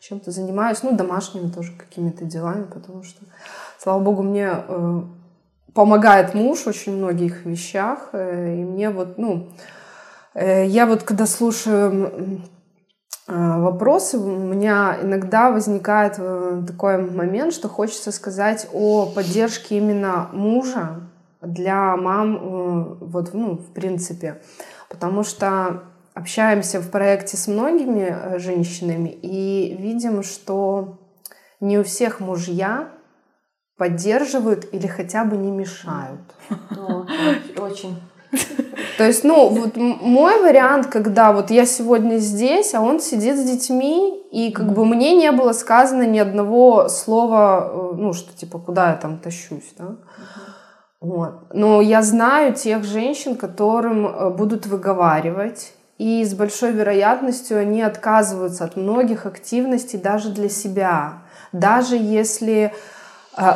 чем-то 0.00 0.30
занимаюсь, 0.30 0.82
ну, 0.82 0.92
домашними 0.92 1.50
тоже 1.50 1.72
какими-то 1.76 2.24
делами, 2.24 2.64
потому 2.64 3.02
что 3.02 3.24
Слава 3.86 4.00
богу, 4.00 4.24
мне 4.24 4.50
э, 4.50 5.00
помогает 5.72 6.34
муж 6.34 6.64
в 6.64 6.66
очень 6.66 6.96
многих 6.96 7.46
вещах. 7.46 8.08
Э, 8.14 8.52
и 8.52 8.64
мне 8.64 8.90
вот, 8.90 9.16
ну, 9.16 9.46
э, 10.34 10.66
я 10.66 10.86
вот 10.86 11.04
когда 11.04 11.24
слушаю 11.24 12.42
вопросы, 13.28 14.18
у 14.18 14.26
меня 14.26 14.98
иногда 15.00 15.52
возникает 15.52 16.16
такой 16.66 16.98
момент, 16.98 17.52
что 17.52 17.68
хочется 17.68 18.10
сказать 18.10 18.68
о 18.72 19.06
поддержке 19.06 19.76
именно 19.78 20.30
мужа 20.32 21.08
для 21.40 21.96
мам, 21.96 22.98
вот, 23.00 23.34
ну, 23.34 23.54
в 23.54 23.72
принципе. 23.72 24.42
Потому 24.88 25.22
что 25.22 25.84
общаемся 26.12 26.80
в 26.80 26.90
проекте 26.90 27.36
с 27.36 27.46
многими 27.46 28.36
женщинами 28.38 29.10
и 29.10 29.76
видим, 29.78 30.24
что 30.24 30.98
не 31.60 31.78
у 31.78 31.84
всех 31.84 32.18
мужья 32.18 32.95
поддерживают 33.76 34.66
или 34.72 34.86
хотя 34.86 35.24
бы 35.24 35.36
не 35.36 35.50
мешают. 35.50 36.20
очень. 37.58 38.00
То 38.98 39.04
есть, 39.04 39.24
ну, 39.24 39.48
вот 39.48 39.76
мой 39.76 40.40
вариант, 40.40 40.86
когда 40.86 41.32
вот 41.32 41.50
я 41.50 41.66
сегодня 41.66 42.16
здесь, 42.16 42.74
а 42.74 42.80
он 42.80 43.00
сидит 43.00 43.36
с 43.36 43.44
детьми, 43.44 44.22
и 44.32 44.50
как 44.50 44.72
бы 44.72 44.84
мне 44.84 45.14
не 45.14 45.30
было 45.32 45.52
сказано 45.52 46.06
ни 46.06 46.18
одного 46.18 46.88
слова, 46.88 47.70
э, 47.72 47.94
ну, 47.96 48.12
что 48.12 48.36
типа, 48.36 48.58
куда 48.58 48.90
я 48.90 48.96
там 48.96 49.18
тащусь, 49.18 49.74
да. 49.78 49.96
Вот. 51.00 51.54
Но 51.54 51.80
я 51.80 52.02
знаю 52.02 52.54
тех 52.54 52.84
женщин, 52.84 53.36
которым 53.36 54.06
э, 54.06 54.30
будут 54.30 54.66
выговаривать, 54.66 55.72
и 55.98 56.24
с 56.24 56.34
большой 56.34 56.72
вероятностью 56.72 57.58
они 57.58 57.82
отказываются 57.82 58.64
от 58.64 58.76
многих 58.76 59.24
активностей 59.24 59.98
даже 59.98 60.30
для 60.30 60.48
себя. 60.48 61.22
Даже 61.52 61.96
если 61.96 62.72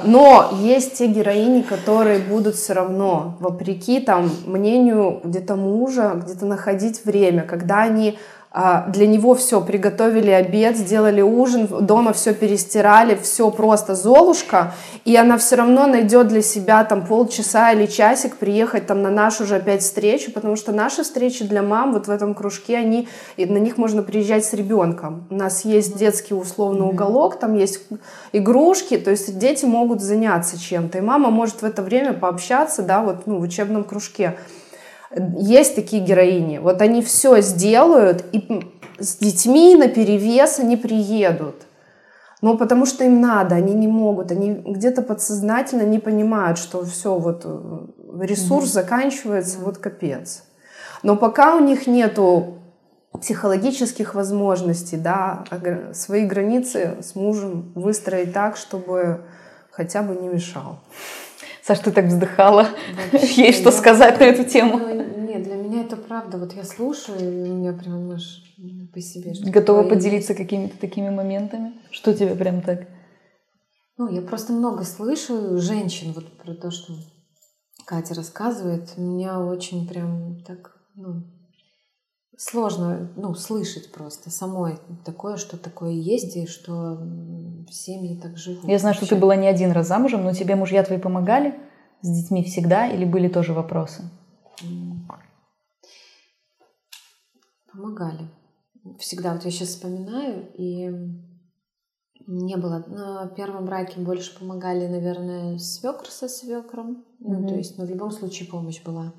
но 0.05 0.51
есть 0.61 0.99
те 0.99 1.07
героини, 1.07 1.63
которые 1.63 2.19
будут 2.19 2.55
все 2.57 2.75
равно, 2.75 3.37
вопреки 3.41 4.01
там 4.01 4.31
мнению 4.47 5.21
где-то 5.25 5.57
мужа, 5.57 6.21
где-то 6.23 6.45
находить 6.45 7.05
время, 7.07 7.45
когда 7.45 7.81
они 7.83 8.11
а, 8.11 8.40
для 8.53 9.07
него 9.07 9.37
все, 9.37 9.61
приготовили 9.61 10.31
обед, 10.31 10.77
сделали 10.77 11.21
ужин, 11.21 11.69
дома 11.69 12.13
все 12.13 12.35
перестирали, 12.35 13.17
все 13.23 13.49
просто 13.53 13.95
Золушка, 13.95 14.75
и 15.05 15.15
она 15.15 15.39
все 15.39 15.55
равно 15.55 15.87
найдет 15.87 16.27
для 16.27 16.43
себя 16.43 16.83
там 16.83 17.07
полчаса 17.07 17.71
или 17.71 17.87
часик 17.87 18.39
приехать 18.39 18.89
там 18.89 19.03
на 19.03 19.11
нашу 19.11 19.47
же 19.47 19.55
опять 19.55 19.83
встречу, 19.83 20.33
потому 20.33 20.57
что 20.57 20.73
наши 20.73 21.05
встречи 21.05 21.45
для 21.45 21.63
мам 21.63 21.93
вот 21.93 22.09
в 22.09 22.11
этом 22.11 22.35
кружке, 22.35 22.77
они, 22.77 23.09
и 23.37 23.47
на 23.47 23.59
них 23.59 23.79
можно 23.79 24.03
приезжать 24.03 24.45
с 24.45 24.53
ребенком. 24.53 25.29
У 25.31 25.37
нас 25.37 25.65
есть 25.65 25.97
детский 25.97 26.35
условный 26.35 26.89
уголок, 26.89 27.39
там 27.39 27.55
есть 27.55 27.81
игрушки, 28.33 28.99
то 28.99 29.13
есть 29.13 29.39
дети 29.39 29.65
могут 29.65 30.01
заняться 30.01 30.61
чем-то, 30.61 30.99
и 30.99 31.03
мама 31.03 31.31
может 31.31 31.63
в 31.63 31.65
это 31.65 31.83
время 31.83 32.15
пообщаться, 32.15 32.83
да, 32.83 33.01
вот 33.01 33.29
ну, 33.29 33.39
в 33.39 33.43
учебном 33.43 33.85
кружке. 33.85 34.37
Есть 35.37 35.75
такие 35.75 36.03
героини. 36.03 36.59
Вот 36.59 36.81
они 36.83 37.03
все 37.03 37.41
сделают, 37.41 38.25
и 38.33 38.63
с 38.99 39.17
детьми 39.17 39.75
на 39.75 39.89
перевес 39.89 40.59
они 40.61 40.77
приедут. 40.77 41.57
Но 42.43 42.57
потому 42.57 42.87
что 42.87 43.05
им 43.05 43.21
надо, 43.21 43.57
они 43.57 43.75
не 43.75 43.89
могут, 43.89 44.31
они 44.31 44.53
где-то 44.53 45.03
подсознательно 45.03 45.83
не 45.83 45.99
понимают, 45.99 46.59
что 46.59 46.85
все, 46.85 47.19
вот 47.19 47.43
э, 47.45 47.87
ресурс 48.21 48.67
mm-hmm. 48.67 48.73
заканчивается, 48.73 49.59
вот 49.59 49.79
капец. 49.79 50.45
Но 51.03 51.17
пока 51.17 51.57
у 51.57 51.61
них 51.61 51.87
нету 51.87 52.59
психологических 53.13 54.15
возможностей, 54.15 54.97
да, 54.97 55.45
свои 55.93 56.25
границы 56.25 56.97
с 57.03 57.15
мужем 57.15 57.73
выстроить 57.75 58.33
так, 58.33 58.57
чтобы 58.57 59.23
хотя 59.71 60.03
бы 60.03 60.15
не 60.15 60.29
мешал. 60.29 60.81
Саш, 61.63 61.79
ты 61.81 61.93
так 61.93 62.07
вздыхала. 62.07 62.69
Вообще, 63.13 63.47
Есть 63.47 63.61
что 63.61 63.71
сказать 63.71 64.19
на 64.19 64.25
эту 64.25 64.45
тему? 64.45 64.79
Ну, 64.79 65.27
нет, 65.27 65.43
для 65.43 65.57
меня 65.57 65.83
это 65.83 65.97
правда, 65.97 66.39
вот 66.39 66.53
я 66.55 66.65
слушаю, 66.65 67.19
и 67.19 67.51
у 67.51 67.55
меня 67.57 67.73
прям 67.73 68.11
аж 68.11 68.43
по 68.93 69.01
себе. 69.01 69.33
Готова 69.45 69.83
такое 69.83 69.97
поделиться 69.97 70.35
какими-то 70.35 70.79
такими 70.79 71.11
моментами? 71.11 71.75
Что 71.91 72.15
тебе 72.15 72.35
прям 72.35 72.63
так? 72.63 72.87
Ну, 73.99 74.09
я 74.09 74.23
просто 74.23 74.53
много 74.53 74.85
слышу 74.85 75.59
женщин 75.59 76.13
вот 76.15 76.33
про 76.39 76.55
то, 76.55 76.71
что 76.71 76.95
Катя 77.85 78.15
рассказывает. 78.15 78.97
Меня 78.97 79.41
очень 79.41 79.87
прям 79.87 80.43
так, 80.47 80.77
ну, 80.95 81.23
сложно, 82.41 83.11
ну, 83.17 83.35
слышать 83.35 83.93
просто 83.93 84.31
самой 84.31 84.79
такое, 85.05 85.37
что 85.37 85.59
такое 85.59 85.91
есть, 85.93 86.37
и 86.37 86.47
что 86.47 86.99
семьи 87.71 88.19
так 88.19 88.39
живут. 88.39 88.65
Я 88.65 88.79
знаю, 88.79 88.95
что 88.95 89.07
ты 89.07 89.15
была 89.15 89.37
не 89.37 89.47
один 89.47 89.73
раз 89.73 89.89
замужем, 89.89 90.25
но 90.25 90.33
тебе 90.33 90.57
мужья 90.57 90.83
твои 90.83 90.99
помогали 90.99 91.55
с 92.01 92.09
детьми 92.09 92.43
всегда 92.43 92.87
или 92.89 93.05
были 93.05 93.29
тоже 93.29 93.53
вопросы? 93.53 94.05
Помогали. 97.71 98.27
Всегда. 98.99 99.35
Вот 99.35 99.45
я 99.45 99.51
сейчас 99.51 99.69
вспоминаю, 99.69 100.51
и 100.55 100.91
не 102.27 102.57
было. 102.57 102.83
На 102.89 103.27
первом 103.37 103.67
браке 103.67 104.01
больше 104.01 104.39
помогали, 104.39 104.87
наверное, 104.87 105.59
свекр 105.59 106.07
со 106.07 106.27
свекром. 106.27 107.05
Ну, 107.19 107.41
Мгм. 107.41 107.49
то 107.49 107.55
есть, 107.57 107.77
ну, 107.77 107.85
в 107.85 107.91
любом 107.91 108.11
случае 108.11 108.49
помощь 108.49 108.83
была. 108.83 109.13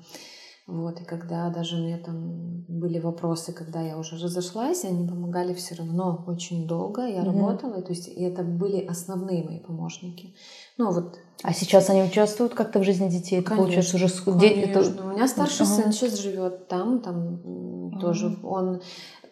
Вот, 0.66 1.00
и 1.00 1.04
когда 1.04 1.50
даже 1.50 1.76
у 1.76 1.80
меня 1.80 1.98
там 1.98 2.64
были 2.68 3.00
вопросы, 3.00 3.52
когда 3.52 3.80
я 3.80 3.98
уже 3.98 4.16
разошлась, 4.16 4.84
они 4.84 5.08
помогали 5.08 5.54
все 5.54 5.74
равно 5.74 6.24
очень 6.28 6.68
долго. 6.68 7.04
Я 7.04 7.22
Мгм. 7.22 7.36
работала, 7.40 7.82
то 7.82 7.90
есть, 7.90 8.06
и 8.08 8.22
это 8.22 8.42
были 8.44 8.86
основные 8.86 9.42
мои 9.42 9.58
помощники. 9.58 10.34
Ну, 10.78 10.92
вот 10.92 11.18
А 11.42 11.52
сейчас 11.52 11.90
они 11.90 12.04
участвуют 12.04 12.54
как-то 12.54 12.78
в 12.78 12.84
жизни 12.84 13.08
детей? 13.08 13.40
Это 13.40 13.48
Конечно, 13.48 13.64
получается 13.64 13.96
уже 13.96 14.38
дети. 14.38 14.54
это-. 14.60 15.02
У 15.02 15.08
меня 15.08 15.26
старший 15.26 15.66
Ага. 15.66 15.74
сын 15.74 15.92
сейчас 15.92 16.16
живет 16.18 16.68
там, 16.68 17.00
там 17.00 17.90
Ага. 17.92 18.00
тоже 18.00 18.38
он. 18.44 18.80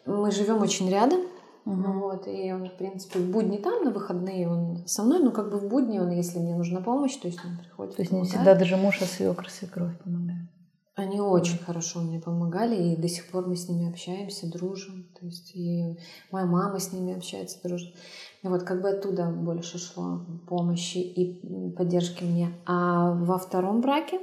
Мы 0.07 0.33
живем 0.33 0.61
очень 0.61 0.91
рядом, 0.91 1.21
Мгм. 1.65 2.01
вот, 2.01 2.27
и 2.27 2.53
он, 2.53 2.69
в 2.69 2.77
принципе, 2.77 3.21
в 3.21 3.31
будни 3.31 3.59
там, 3.59 3.85
на 3.85 3.93
выходные 3.93 4.49
он 4.49 4.85
со 4.89 5.05
мной, 5.05 5.21
но 5.21 5.31
как 5.31 5.51
бы 5.51 5.59
в 5.59 5.69
будни 5.69 6.01
он, 6.01 6.11
если 6.11 6.41
мне 6.41 6.57
нужна 6.57 6.81
помощь, 6.81 7.15
то 7.17 7.29
есть 7.29 7.39
он 7.45 7.57
приходит. 7.59 7.95
То 7.95 8.03
есть 8.03 8.13
не 8.13 8.25
всегда 8.25 8.57
даже 8.57 8.77
муж, 8.77 9.01
а 9.01 9.05
свекр, 9.05 9.49
свекровь 9.49 9.97
помогает. 10.03 10.50
Они 10.97 11.21
очень 11.21 11.59
хорошо 11.59 12.01
мне 12.01 12.21
помогали, 12.21 12.93
и 12.93 12.97
до 12.97 13.09
сих 13.09 13.31
пор 13.31 13.47
мы 13.47 13.57
с 13.57 13.69
ними 13.69 13.89
общаемся, 13.89 14.51
дружим. 14.51 15.07
То 15.19 15.25
есть 15.25 15.55
и 15.55 15.97
моя 16.31 16.47
мама 16.47 16.79
с 16.79 16.93
ними 16.93 17.15
общается, 17.17 17.59
дружит. 17.63 17.95
И 18.43 18.49
вот 18.49 18.65
как 18.65 18.83
бы 18.83 18.91
оттуда 18.91 19.31
больше 19.31 19.79
шло 19.79 20.21
помощи 20.49 20.99
и 20.99 21.71
поддержки 21.77 22.25
мне. 22.25 22.55
А 22.67 23.13
во 23.13 23.39
втором 23.39 23.81
браке 23.81 24.19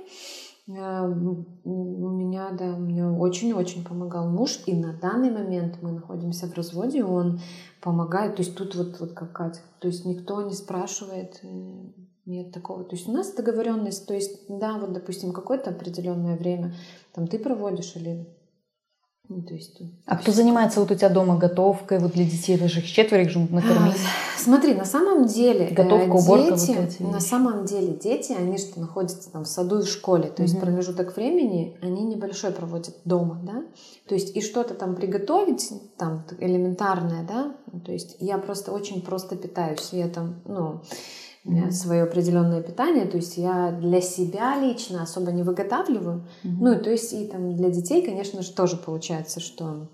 э, 0.68 0.74
у 0.74 2.10
меня, 2.10 2.52
да, 2.52 2.76
мне 2.76 3.08
очень-очень 3.08 3.86
помогал 3.86 4.30
муж. 4.30 4.60
И 4.66 4.76
на 4.76 4.94
данный 4.94 5.32
момент 5.32 5.78
мы 5.82 5.94
находимся 5.94 6.48
в 6.48 6.54
разводе, 6.54 7.04
он 7.04 7.40
помогает. 7.82 8.36
То 8.36 8.42
есть 8.42 8.58
тут 8.58 8.76
вот, 8.76 9.00
вот 9.00 9.14
как 9.14 9.32
Катя. 9.32 9.62
То 9.80 9.88
есть 9.88 10.06
никто 10.06 10.42
не 10.42 10.54
спрашивает, 10.54 11.40
э, 11.44 11.48
нет 12.28 12.52
такого. 12.52 12.84
То 12.84 12.96
есть 12.96 13.08
у 13.08 13.12
нас 13.12 13.32
договоренность, 13.32 14.06
то 14.06 14.14
есть, 14.14 14.42
да, 14.50 14.78
вот, 14.78 14.92
допустим, 14.92 15.32
какое-то 15.32 15.70
определенное 15.72 16.38
время 16.38 16.76
там 17.14 17.28
ты 17.28 17.40
проводишь 17.40 17.96
или... 17.96 18.28
Ну, 19.30 19.42
то 19.42 19.54
есть... 19.56 19.82
А 20.06 20.16
кто 20.16 20.32
занимается 20.32 20.80
вот 20.80 20.90
у 20.90 20.96
тебя 20.96 21.10
дома 21.10 21.38
готовкой 21.38 22.00
вот 22.00 22.14
для 22.14 22.24
детей? 22.24 22.58
Даже 22.58 22.80
их 22.80 22.86
четверо, 22.86 23.24
нужно 23.26 23.48
накормить. 23.52 23.96
А, 23.96 24.40
Смотри, 24.40 24.74
на 24.74 24.86
самом 24.86 25.26
деле 25.26 25.68
э, 25.68 25.74
Готовка, 25.74 26.16
уборка, 26.16 26.56
дети, 26.56 26.78
вот 26.78 26.90
эти 26.90 27.02
на 27.04 27.20
самом 27.20 27.66
деле 27.66 27.94
дети, 27.94 28.32
они 28.32 28.58
что 28.58 28.80
находятся 28.80 29.30
там 29.30 29.44
в 29.44 29.48
саду 29.48 29.80
и 29.80 29.84
в 29.84 29.88
школе, 29.90 30.30
то 30.30 30.44
есть 30.44 30.54
Мгм. 30.54 30.62
промежуток 30.62 31.18
времени 31.18 31.78
они 31.82 32.06
небольшой 32.06 32.52
проводят 32.52 32.96
дома, 33.04 33.42
да, 33.44 33.66
то 34.08 34.16
есть 34.16 34.34
и 34.34 34.42
что-то 34.42 34.76
там 34.76 34.96
приготовить, 34.96 35.74
там 35.98 36.24
элементарное, 36.40 37.28
да, 37.28 37.58
то 37.86 37.92
есть 37.92 38.16
я 38.20 38.38
просто 38.38 38.72
очень 38.72 39.02
просто 39.02 39.36
питаюсь, 39.36 39.90
я 39.92 40.08
там, 40.08 40.42
ну. 40.46 40.82
Свое 41.72 42.04
определенное 42.04 42.62
питание, 42.62 43.06
то 43.06 43.18
есть 43.18 43.38
я 43.38 43.72
для 43.72 44.02
себя 44.02 44.60
лично 44.60 45.04
особо 45.04 45.32
не 45.32 45.44
выготавливаю, 45.44 46.26
Мгм. 46.44 46.58
ну, 46.60 46.74
и 46.74 46.78
то 46.78 46.90
есть 46.90 47.14
и 47.14 47.26
там 47.26 47.56
для 47.56 47.70
детей, 47.70 48.06
конечно 48.06 48.42
же, 48.42 48.54
тоже 48.54 48.78
получается, 48.78 49.40
что 49.40 49.88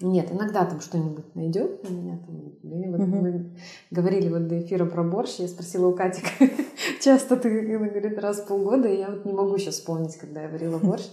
нет, 0.00 0.30
иногда 0.30 0.66
там 0.66 0.80
что-нибудь 0.82 1.34
найдет 1.34 1.80
у 1.88 1.92
меня 1.92 2.18
там. 2.18 2.36
или 2.62 2.90
вот 2.90 3.00
Мгм. 3.00 3.22
Мы 3.22 3.50
говорили 3.90 4.28
вот 4.28 4.46
до 4.46 4.60
эфира 4.60 4.84
про 4.84 5.02
борщ, 5.02 5.36
я 5.38 5.48
спросила 5.48 5.86
у 5.86 5.94
Кати, 5.94 6.22
часто 7.02 7.36
ты, 7.38 7.74
она 7.76 7.88
говорит, 7.88 8.18
раз 8.18 8.40
в 8.40 8.46
полгода, 8.46 8.88
и 8.88 8.98
я 8.98 9.08
вот 9.08 9.24
не 9.24 9.32
могу 9.32 9.56
сейчас 9.56 9.76
вспомнить, 9.76 10.16
когда 10.16 10.42
я 10.42 10.48
варила 10.48 10.76
борщ. 10.78 11.04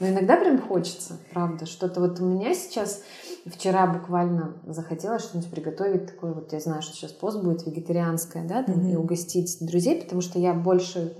Но 0.00 0.08
иногда 0.08 0.36
прям 0.36 0.60
хочется, 0.60 1.18
правда, 1.32 1.66
что-то 1.66 2.00
вот 2.00 2.18
у 2.18 2.24
меня 2.24 2.52
сейчас 2.54 3.02
вчера 3.46 3.86
буквально 3.86 4.56
захотелось 4.66 5.22
что-нибудь 5.24 5.50
приготовить 5.50 6.06
такое, 6.06 6.32
вот 6.32 6.52
я 6.52 6.60
знаю, 6.60 6.82
что 6.82 6.94
сейчас 6.94 7.12
пост 7.12 7.42
будет 7.42 7.66
вегетарианское, 7.66 8.46
да, 8.46 8.62
там, 8.62 8.80
и 8.80 8.92
Мгм. 8.92 9.00
угостить 9.02 9.56
друзей, 9.60 10.00
потому 10.02 10.20
что 10.20 10.38
я 10.38 10.54
больше 10.54 11.14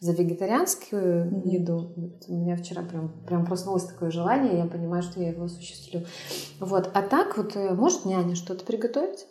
за 0.00 0.12
вегетарианскую 0.12 1.26
Мгм. 1.26 1.48
еду. 1.48 1.92
Вот 1.96 2.24
у 2.28 2.34
меня 2.34 2.56
вчера 2.56 2.82
прям, 2.82 3.12
прям 3.26 3.44
проснулось 3.46 3.84
такое 3.84 4.10
желание, 4.10 4.54
и 4.54 4.56
я 4.58 4.64
понимаю, 4.66 5.02
что 5.02 5.20
я 5.20 5.30
его 5.30 5.44
осуществлю. 5.44 6.04
Вот. 6.60 6.90
А 6.94 7.02
так 7.02 7.36
вот 7.36 7.56
э, 7.56 7.74
может 7.74 8.04
няня 8.04 8.34
что-то 8.36 8.64
приготовить. 8.64 9.26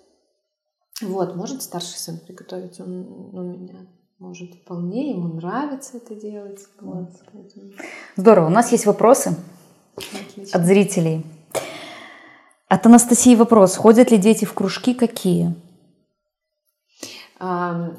Вот, 1.01 1.35
может 1.35 1.61
старший 1.61 1.97
сын 1.99 2.17
приготовить. 2.17 2.79
Он 2.81 3.05
у 3.33 3.41
меня 3.57 3.85
может 4.19 4.55
вполне, 4.55 5.11
ему 5.11 5.27
нравится 5.35 5.97
это 5.97 6.15
делать. 6.15 6.59
Вот, 6.81 7.11
поэтому 7.31 7.65
Здорово. 8.15 8.47
У 8.47 8.49
нас 8.51 8.71
есть 8.71 8.85
вопросы 8.87 9.35
отлично. 9.95 10.59
от 10.59 10.65
зрителей. 10.65 11.23
От 12.67 12.85
Анастасии 12.85 13.35
вопрос. 13.35 13.77
Ходят 13.77 14.11
ли 14.11 14.17
дети 14.17 14.45
в 14.45 14.53
кружки? 14.53 14.93
Какие? 14.93 15.55
А, 17.39 17.91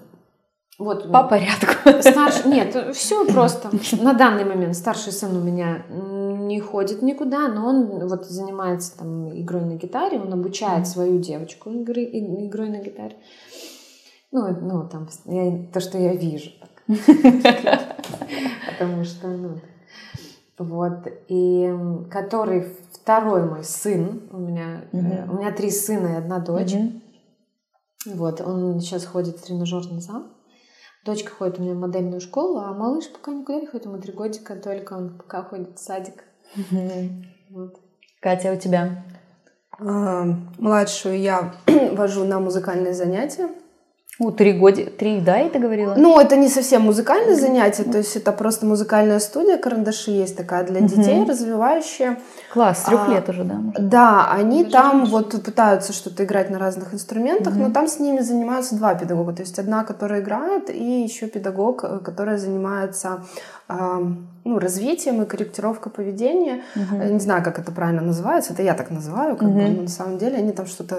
вот 0.79 1.11
По 1.11 1.23
порядку. 1.25 1.73
Старший, 2.03 2.51
нет, 2.51 2.95
все 2.95 3.25
просто. 3.33 3.71
На 4.01 4.12
данный 4.12 4.45
момент 4.45 4.77
старший 4.77 5.12
сын 5.12 5.35
у 5.37 5.41
меня 5.41 5.85
не 5.89 6.61
ходит 6.61 7.03
никуда, 7.03 7.49
но 7.49 7.66
он 7.66 8.07
вот 8.09 8.27
занимается 8.27 8.97
там 8.99 9.33
игрой 9.39 9.64
на 9.64 9.75
гитаре, 9.77 10.21
он 10.21 10.33
обучает 10.33 10.87
свою 10.87 11.19
девочку 11.19 11.71
игры, 11.71 12.05
игрой 12.05 12.69
на 12.69 12.79
гитаре. 12.79 13.16
Ну, 14.33 14.49
ну 14.61 14.89
там 14.89 15.09
я- 15.25 15.66
то, 15.73 15.81
что 15.81 15.97
я 15.99 16.14
вижу. 16.14 16.51
Потому 16.87 17.01
что, 19.05 19.29
ну, 19.29 19.61
вот. 20.59 21.07
И 21.29 21.73
который 22.11 22.67
второй 22.93 23.45
мой 23.45 23.65
сын, 23.65 24.23
у 24.33 24.37
меня, 24.39 24.83
Мгм. 24.93 25.31
у 25.31 25.39
меня 25.39 25.53
три 25.53 25.71
сына 25.71 26.09
и 26.09 26.17
одна 26.17 26.39
дочь. 26.39 26.75
Мгм. 26.75 27.03
Вот, 28.07 28.41
он 28.41 28.81
сейчас 28.81 29.05
ходит 29.05 29.37
в 29.39 29.45
тренажерный 29.45 30.01
зал. 30.01 30.25
Дочка 31.05 31.31
ходит 31.31 31.59
у 31.59 31.63
меня 31.63 31.75
в 31.75 31.79
модельную 31.79 32.21
школу, 32.21 32.59
а 32.59 32.73
малыш 32.73 33.11
пока 33.13 33.33
никуда 33.33 33.61
не 33.61 33.67
ходит, 33.67 33.87
ему 33.87 33.99
три 33.99 34.13
годика, 34.13 34.57
только 34.57 34.95
он 34.95 35.17
пока 35.19 35.43
ходит 35.43 35.79
в 35.79 35.83
садик. 35.83 36.25
Мгм. 36.57 37.25
Вот. 37.51 37.81
Катя, 38.21 38.53
у 38.53 38.57
тебя? 38.57 39.05
А, 39.81 40.25
Младшую 40.59 41.19
я 41.21 41.55
вожу 41.93 42.25
на 42.25 42.41
музыкальные 42.41 42.95
занятия. 42.95 43.49
У, 44.21 44.33
три 44.33 44.53
года. 44.53 44.85
Три, 44.87 45.21
да, 45.21 45.41
и 45.41 45.49
ты 45.49 45.61
говорила? 45.61 45.95
Ну, 45.97 46.19
это 46.19 46.35
не 46.37 46.49
совсем 46.49 46.83
музыкальные 46.83 47.37
занятия, 47.37 47.85
то 47.85 47.99
есть 47.99 48.16
это 48.16 48.33
просто 48.33 48.66
музыкальная 48.66 49.21
студия 49.21 49.59
«Карандаши» 49.59 50.11
есть 50.11 50.37
такая 50.37 50.64
для 50.64 50.81
детей, 50.81 51.25
развивающая. 51.25 52.19
Класс, 52.53 52.81
с 52.83 52.85
трех 52.87 53.09
а, 53.09 53.12
лет 53.12 53.29
уже, 53.29 53.45
да? 53.45 53.55
может? 53.55 53.89
Да, 53.89 54.29
они 54.33 54.64
Даже 54.64 54.73
там 54.73 54.97
раньше. 54.99 55.12
вот 55.12 55.43
пытаются 55.45 55.93
что-то 55.93 56.25
играть 56.25 56.51
на 56.51 56.59
разных 56.59 56.93
инструментах, 56.95 57.55
Мгм. 57.55 57.62
но 57.62 57.71
там 57.71 57.87
с 57.87 58.01
ними 58.01 58.19
занимаются 58.19 58.75
два 58.75 58.95
педагога. 58.95 59.33
То 59.35 59.43
есть 59.43 59.57
одна, 59.61 59.85
которая 59.85 60.21
играет, 60.21 60.69
и 60.69 61.03
еще 61.03 61.29
педагог, 61.29 61.85
э, 61.85 62.01
которая 62.05 62.39
занимается 62.39 63.23
ну, 63.69 64.59
развитием 64.59 65.21
и 65.23 65.27
корректировкой 65.27 65.93
поведения. 65.93 66.62
Я 66.75 67.11
не 67.11 67.21
знаю, 67.21 67.45
как 67.45 67.59
это 67.59 67.71
правильно 67.71 68.01
называется, 68.01 68.55
это 68.55 68.62
я 68.62 68.73
так 68.73 68.91
называю, 68.91 69.37
как 69.37 69.49
бы, 69.49 69.61
Мгм. 69.61 69.75
но 69.75 69.83
на 69.83 69.89
самом 69.89 70.16
деле 70.16 70.39
они 70.39 70.53
там 70.53 70.66
что-то, 70.66 70.97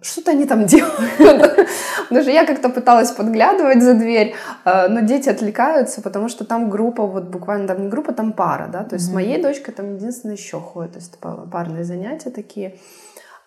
что-то 0.00 0.30
они 0.30 0.46
там 0.46 0.64
делают. 0.66 1.68
Даже 2.10 2.30
я 2.30 2.46
как-то 2.46 2.70
пыталась 2.70 3.10
подглядывать 3.10 3.82
за 3.82 3.92
дверь, 3.92 4.34
э, 4.64 4.88
но 4.88 5.00
дети 5.00 5.28
отвлекаются, 5.28 6.00
потому 6.00 6.28
что 6.28 6.44
там 6.46 6.70
группа, 6.70 7.06
вот 7.06 7.24
буквально 7.24 7.68
там 7.68 7.82
не 7.82 7.88
группа, 7.88 8.12
там 8.12 8.32
пара, 8.32 8.68
да, 8.72 8.84
то 8.84 8.94
есть 8.94 9.06
с 9.06 9.12
моей 9.12 9.42
дочкой 9.42 9.74
там 9.74 9.96
единственное 9.96 10.36
еще 10.36 10.58
ходит, 10.58 10.92
то 10.92 10.98
есть 10.98 11.18
парные 11.52 11.84
занятия 11.84 12.30
такие, 12.30 12.78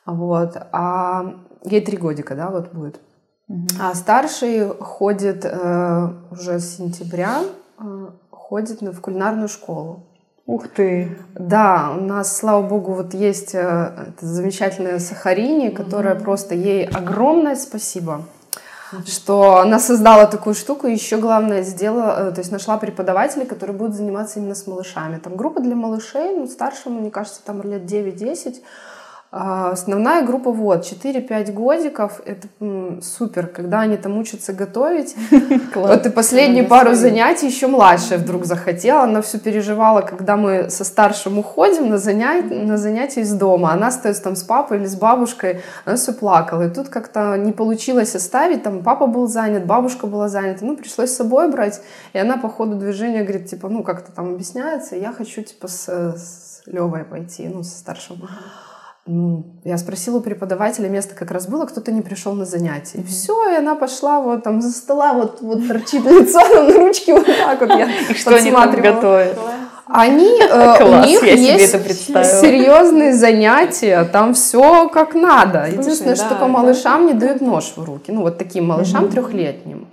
вот, 0.05 0.55
а 0.72 1.34
ей 1.64 1.82
три 1.82 1.97
годика, 1.97 2.36
да, 2.36 2.49
вот 2.51 2.74
будет. 2.74 2.99
А 3.82 3.95
старший 3.95 4.68
ходит 4.80 5.45
э, 5.45 6.07
уже 6.30 6.59
с 6.59 6.78
сентября, 6.78 7.41
э, 7.80 8.07
ходит 8.52 8.82
в 8.82 8.99
кулинарную 8.99 9.47
школу. 9.47 10.02
Ух 10.45 10.68
ты. 10.68 11.18
Да, 11.36 11.93
у 11.97 12.02
нас, 12.04 12.36
слава 12.38 12.62
богу, 12.62 12.93
вот 12.95 13.14
есть 13.14 13.56
э, 13.56 14.12
замечательная 14.20 14.99
Сахарини, 14.99 15.70
которая 15.70 16.16
Мгм. 16.16 16.24
просто 16.26 16.54
ей 16.54 16.86
огромное 16.86 17.56
спасибо. 17.56 18.24
что 19.06 19.56
она 19.60 19.80
создала 19.80 20.26
такую 20.26 20.54
штуку, 20.54 20.88
и 20.88 20.91
еще 20.91 21.16
главное 21.16 21.62
сделала, 21.64 22.28
э, 22.28 22.32
то 22.34 22.41
есть 22.41 22.52
нашла 22.52 22.76
преподавателей, 22.78 23.45
которые 23.45 23.74
будут 23.78 23.95
заниматься 23.95 24.39
именно 24.39 24.54
с 24.54 24.68
малышами. 24.68 25.18
Там 25.18 25.38
группа 25.38 25.62
для 25.62 25.76
малышей, 25.78 26.36
ну, 26.36 26.45
старшему, 26.45 26.99
мне 26.99 27.10
кажется, 27.10 27.39
там 27.45 27.62
лет 27.64 27.86
9-10, 27.86 28.56
а, 28.58 28.62
основная 29.32 30.25
группа 30.25 30.51
вот 30.51 30.84
4-5 30.84 31.53
годиков, 31.53 32.19
это 32.25 32.49
м, 32.59 33.01
супер, 33.01 33.47
когда 33.47 33.79
они 33.79 33.95
там 33.95 34.17
учатся 34.17 34.51
готовить. 34.51 35.15
Вот 35.73 36.05
и 36.05 36.09
последние 36.09 36.65
пару 36.65 36.95
занятий 36.95 37.47
еще 37.47 37.67
младшая 37.67 38.19
вдруг 38.19 38.45
захотела, 38.45 39.03
она 39.03 39.21
все 39.21 39.39
переживала, 39.39 40.01
когда 40.01 40.36
мы 40.36 40.69
со 40.69 40.84
старшим 40.84 41.39
уходим 41.39 41.89
на, 41.89 41.97
занятия, 41.97 42.55
на 42.55 42.77
занятия 42.77 43.21
из 43.21 43.34
дома, 43.34 43.71
она 43.71 43.88
остается 43.88 44.23
там 44.23 44.36
с 44.36 44.43
папой 44.43 44.79
или 44.79 44.86
с 44.86 44.95
бабушкой, 44.95 45.61
она 45.86 45.95
все 45.95 46.11
плакала. 46.11 46.67
И 46.67 46.69
тут 46.69 46.89
как-то 46.89 47.38
не 47.38 47.53
получилось 47.53 48.15
оставить, 48.15 48.63
там 48.63 48.84
папа 48.84 49.07
был 49.07 49.27
занят, 49.27 49.65
бабушка 49.65 50.07
была 50.07 50.27
занята, 50.27 50.65
ну 50.65 50.75
пришлось 50.75 51.11
с 51.11 51.15
собой 51.15 51.49
брать, 51.49 51.82
и 52.11 52.19
она 52.19 52.36
по 52.36 52.49
ходу 52.49 52.75
движения 52.75 53.23
говорит, 53.23 53.49
типа, 53.49 53.69
ну 53.69 53.84
как-то 53.84 54.11
там 54.11 54.34
объясняется, 54.34 54.97
я 54.97 55.13
хочу 55.13 55.41
типа 55.41 55.69
с, 55.69 55.88
с 55.88 56.61
Левой 56.65 57.05
пойти, 57.05 57.47
ну 57.47 57.63
со 57.63 57.77
старшим. 57.77 58.17
Ну, 59.08 59.60
я 59.64 59.80
спросила 59.80 60.18
у 60.18 60.22
преподавателя, 60.22 60.88
место 60.88 61.16
как 61.16 61.32
раз 61.32 61.47
было, 61.47 61.66
кто-то 61.66 61.91
не 61.91 62.02
пришел 62.02 62.34
на 62.34 62.45
занятия. 62.45 62.99
И 62.99 63.04
все, 63.04 63.52
и 63.52 63.56
она 63.56 63.76
пошла 63.76 64.22
вот 64.22 64.43
там 64.43 64.62
за 64.62 64.72
стола, 64.72 65.14
вот, 65.14 65.41
вот 65.41 65.68
торчит 65.68 66.06
лицо 66.06 66.39
на 66.49 66.72
ручке 66.72 67.14
вот 67.16 67.26
так 67.26 67.60
вот. 67.60 67.70
Я 67.70 67.89
И 68.10 68.14
что 68.14 68.36
они 68.36 68.52
там 68.52 68.72
готовят? 68.80 69.38
Они, 69.94 70.42
э, 70.42 70.78
Класс, 70.78 71.06
у 71.06 71.08
них 71.08 71.24
есть 71.24 71.72
серьезные 72.42 73.14
занятия, 73.14 74.04
там 74.06 74.34
все 74.34 74.89
как 74.89 75.16
надо. 75.16 75.66
Слушай, 75.66 75.80
Единственное, 75.80 76.16
что 76.16 76.24
да, 76.26 76.30
только 76.30 76.46
да. 76.46 76.48
малышам 76.48 77.06
не 77.08 77.14
дают 77.14 77.42
нож 77.42 77.74
в 77.76 77.84
руки. 77.84 78.12
Ну, 78.12 78.22
вот 78.22 78.38
таким 78.38 78.68
малышам 78.68 79.10
трехлетним. 79.10 79.88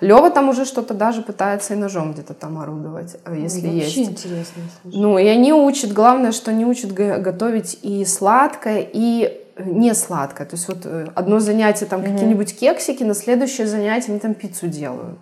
Лева 0.00 0.30
там 0.30 0.48
уже 0.48 0.64
что-то 0.64 0.92
даже 0.92 1.22
пытается 1.22 1.74
и 1.74 1.76
ножом 1.76 2.12
где-то 2.12 2.34
там 2.34 2.58
орудовать, 2.58 3.16
э, 3.24 3.36
если 3.38 3.66
Вообще 3.66 3.78
есть. 3.78 3.98
интересно. 3.98 4.62
слушай. 4.82 4.96
Ну, 4.96 5.18
и 5.18 5.26
они 5.26 5.52
учат, 5.52 5.92
главное, 5.92 6.32
что 6.32 6.50
они 6.50 6.66
учат 6.66 6.92
го- 6.92 7.18
готовить 7.18 7.78
и 7.82 8.04
сладкое, 8.04 8.86
и 8.92 9.40
не 9.58 9.94
сладкое. 9.94 10.46
То 10.46 10.56
есть 10.56 10.68
вот 10.68 10.78
э, 10.84 11.06
одно 11.14 11.38
занятие 11.40 11.86
там 11.86 12.02
какие-нибудь 12.02 12.58
кексики, 12.58 13.02
на 13.02 13.14
следующее 13.14 13.66
занятие 13.66 14.10
они 14.12 14.18
там 14.20 14.34
пиццу 14.34 14.66
делают. 14.66 15.18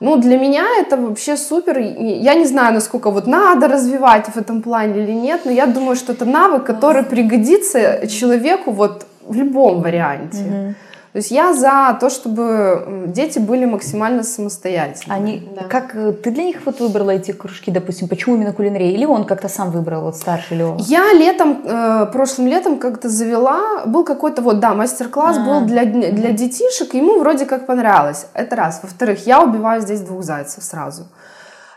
Ну, 0.00 0.16
для 0.16 0.38
меня 0.38 0.64
это 0.80 0.96
вообще 0.96 1.36
супер. 1.36 1.78
Я 1.78 2.34
не 2.34 2.46
знаю, 2.46 2.74
насколько 2.74 3.10
вот 3.10 3.26
надо 3.26 3.68
развивать 3.68 4.26
в 4.28 4.36
этом 4.36 4.62
плане 4.62 5.02
или 5.02 5.12
нет, 5.12 5.42
но 5.44 5.50
я 5.50 5.66
думаю, 5.66 5.94
что 5.94 6.12
это 6.12 6.24
навык, 6.24 6.64
который 6.64 7.02
пригодится 7.02 8.06
человеку 8.08 8.70
вот 8.72 9.06
в 9.26 9.34
любом 9.34 9.82
варианте. 9.82 10.74
То 11.12 11.16
есть 11.18 11.32
я 11.32 11.52
за 11.54 11.96
то, 12.00 12.08
чтобы 12.08 13.04
дети 13.08 13.40
были 13.40 13.64
максимально 13.64 14.22
самостоятельны. 14.22 15.12
Они, 15.12 15.48
Да. 15.56 15.62
как 15.64 15.96
э, 15.96 16.12
ты 16.12 16.30
для 16.30 16.44
них 16.44 16.58
вот 16.64 16.78
выбрала 16.78 17.10
эти 17.10 17.32
кружки, 17.32 17.72
допустим, 17.72 18.06
почему 18.06 18.36
именно 18.36 18.52
кулинария? 18.52 18.92
Или 18.92 19.04
он 19.06 19.24
как-то 19.24 19.48
сам 19.48 19.72
выбрал, 19.72 20.02
вот 20.02 20.16
старший 20.16 20.56
Лева? 20.58 20.76
Я 20.78 21.12
летом, 21.12 21.62
э, 21.64 22.06
прошлым 22.12 22.46
летом 22.46 22.78
как-то 22.78 23.08
завела, 23.08 23.86
был 23.86 24.04
какой-то 24.04 24.40
вот, 24.40 24.60
да, 24.60 24.74
мастер-класс 24.74 25.38
А. 25.38 25.44
был 25.44 25.60
для, 25.66 25.84
для 25.84 26.30
детишек, 26.30 26.94
ему 26.94 27.18
вроде 27.18 27.44
как 27.44 27.66
понравилось. 27.66 28.26
Это 28.32 28.54
раз. 28.54 28.78
Во-вторых, 28.82 29.26
я 29.26 29.42
убиваю 29.42 29.80
здесь 29.82 30.02
двух 30.02 30.22
зайцев 30.22 30.62
сразу. 30.62 31.08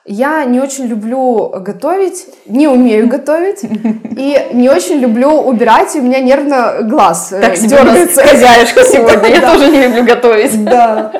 Я 0.05 0.43
не 0.43 0.59
очень 0.59 0.85
люблю 0.87 1.49
готовить, 1.59 2.27
не 2.45 2.67
умею 2.67 3.07
готовить, 3.07 3.63
и 3.63 4.47
не 4.51 4.69
очень 4.69 4.97
люблю 4.97 5.29
убирать, 5.29 5.95
и 5.95 5.99
у 5.99 6.03
меня 6.03 6.19
нервно 6.19 6.79
глаз 6.81 7.31
э, 7.31 7.39
Так 7.39 7.57
дергается. 7.57 8.21
хозяюшка 8.27 8.83
сегодня. 8.91 9.29
Я 9.29 9.41
тоже 9.41 9.71
не 9.71 9.87
люблю 9.87 10.03
готовить. 10.03 10.63
Да. 10.65 11.13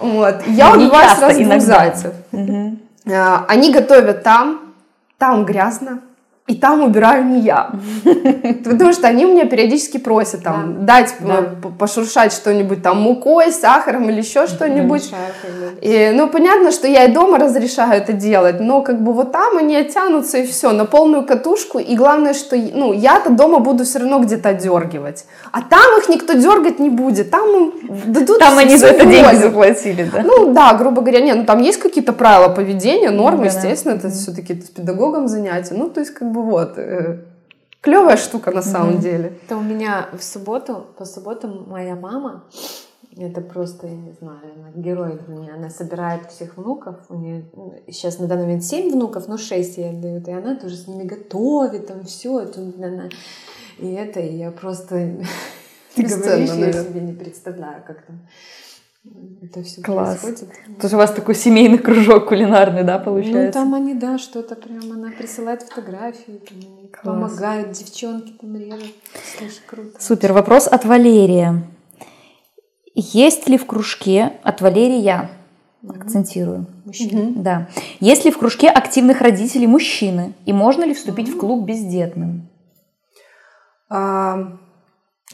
Вот. 0.00 0.36
Я 0.46 0.72
убиваю 0.72 1.10
сразу 1.16 1.44
двух 1.44 1.60
зайцев. 1.60 2.12
А, 3.10 3.44
Они 3.48 3.70
готовят 3.72 4.22
там, 4.22 4.74
там 5.18 5.44
грязно, 5.44 6.00
и 6.48 6.56
там 6.56 6.82
убираю 6.82 7.24
не 7.24 7.40
я. 7.40 7.70
Потому 8.64 8.92
что 8.92 9.06
они 9.06 9.24
меня 9.24 9.46
периодически 9.46 9.98
просят 9.98 10.42
там 10.42 10.84
дать 10.84 11.14
Да. 11.20 11.34
э, 11.38 11.42
п- 11.62 11.68
пошуршать 11.78 12.32
что-нибудь 12.32 12.82
там 12.82 13.00
мукой, 13.00 13.52
сахаром 13.52 14.10
или 14.10 14.18
еще 14.20 14.48
что-нибудь. 14.48 15.12
И, 15.80 16.10
ну, 16.14 16.28
понятно, 16.28 16.72
что 16.72 16.88
я 16.88 17.04
и 17.04 17.12
дома 17.12 17.38
разрешаю 17.38 17.92
это 17.92 18.12
делать, 18.12 18.60
но 18.60 18.82
как 18.82 19.00
бы 19.02 19.12
вот 19.12 19.30
там 19.30 19.56
они 19.56 19.76
оттянутся 19.76 20.38
и 20.38 20.46
все, 20.46 20.72
на 20.72 20.84
полную 20.84 21.24
катушку. 21.24 21.78
И 21.78 21.94
главное, 21.94 22.34
что 22.34 22.56
ну, 22.56 22.92
я-то 22.92 23.30
дома 23.30 23.60
буду 23.60 23.84
все 23.84 24.00
равно 24.00 24.18
где-то 24.18 24.48
отдергивать. 24.50 25.24
А 25.52 25.62
там 25.62 25.98
их 26.00 26.08
никто 26.08 26.32
дергать 26.32 26.80
не 26.80 26.90
будет. 26.90 27.30
Там 27.30 27.48
им 27.56 27.72
дадут 28.06 28.40
Там 28.40 28.58
они 28.58 28.76
за 28.76 28.88
это 28.88 29.06
деньги 29.06 29.36
заплатили, 29.36 30.10
да? 30.12 30.22
Ну 30.24 30.52
да, 30.52 30.74
грубо 30.74 31.02
говоря, 31.02 31.20
нет, 31.20 31.36
ну 31.36 31.44
там 31.44 31.60
есть 31.60 31.78
какие-то 31.78 32.12
правила 32.12 32.48
поведения, 32.48 33.10
нормы, 33.10 33.44
да, 33.44 33.50
да. 33.52 33.56
естественно, 33.58 33.92
это 33.94 34.10
все-таки 34.10 34.60
с 34.60 34.70
педагогом 34.70 35.28
занятия. 35.28 35.74
Ну, 35.74 35.88
то 35.88 36.00
есть, 36.00 36.12
как 36.12 36.31
бы 36.32 36.42
вот, 36.42 36.78
клевая 37.80 38.16
штука 38.16 38.50
на 38.50 38.62
самом 38.62 38.98
деле. 38.98 39.38
Это 39.44 39.56
у 39.56 39.62
меня 39.62 40.08
в 40.16 40.22
субботу, 40.22 40.86
по 40.96 41.04
субботам 41.04 41.68
моя 41.68 41.94
мама, 41.94 42.44
это 43.16 43.42
просто, 43.42 43.86
я 43.88 43.94
не 43.94 44.12
знаю, 44.12 44.38
она 44.56 44.70
герой 44.74 45.18
для 45.18 45.34
меня. 45.34 45.54
Она 45.54 45.68
собирает 45.68 46.30
всех 46.30 46.56
внуков. 46.56 46.96
У 47.10 47.14
нее 47.14 47.44
сейчас 47.88 48.18
на 48.18 48.26
данный 48.26 48.44
момент 48.44 48.64
7 48.64 48.90
внуков, 48.90 49.28
но 49.28 49.36
6 49.36 49.76
ей 49.78 49.90
отдают. 49.90 50.28
И 50.28 50.32
она 50.32 50.56
тоже 50.56 50.76
с 50.76 50.86
ними 50.88 51.04
готовит, 51.04 51.88
там 51.88 52.04
все. 52.04 52.40
Это, 52.40 52.60
она- 52.60 53.10
и 53.78 53.92
это, 53.92 54.20
и 54.20 54.36
я 54.36 54.50
просто... 54.50 55.18
Ты 55.94 56.02
говоришь, 56.06 56.50
я 56.50 56.72
себе 56.72 57.00
не 57.00 57.12
представляю, 57.12 57.82
как 57.86 58.02
там 58.06 58.20
это 59.42 59.62
все 59.62 59.82
Класс. 59.82 60.20
происходит. 60.20 60.52
То 60.78 60.82
есть 60.82 60.94
у 60.94 60.96
вас 60.96 61.12
такой 61.12 61.34
семейный 61.34 61.78
кружок 61.78 62.28
кулинарный, 62.28 62.84
да, 62.84 62.98
Ну, 62.98 63.04
получается? 63.04 63.52
там 63.52 63.74
они, 63.74 63.94
да, 63.94 64.18
что-то 64.18 64.54
прям, 64.54 64.92
она 64.92 65.10
присылает 65.10 65.62
фотографии, 65.62 66.40
там, 66.48 66.88
помогают, 67.02 67.72
девчонки 67.72 68.32
там 68.40 68.56
режут. 68.56 68.94
Слушай, 69.38 69.60
круто. 69.66 70.00
Супер. 70.00 70.32
Вопрос 70.32 70.66
от 70.68 70.84
Валерия. 70.84 71.64
Есть 72.94 73.48
ли 73.48 73.58
в 73.58 73.66
кружке 73.66 74.32
от 74.42 74.60
Валерия? 74.60 75.30
Акцентирую. 75.88 76.66
Мужчина. 76.84 77.32
Да. 77.34 77.68
Есть 77.98 78.24
ли 78.24 78.30
в 78.30 78.38
кружке 78.38 78.68
активных 78.68 79.20
родителей 79.20 79.66
мужчины? 79.66 80.34
И 80.46 80.52
можно 80.52 80.84
ли 80.84 80.94
вступить 80.94 81.28
в 81.28 81.38
клуб 81.38 81.64
бездетным? 81.66 82.48
А, 83.88 84.58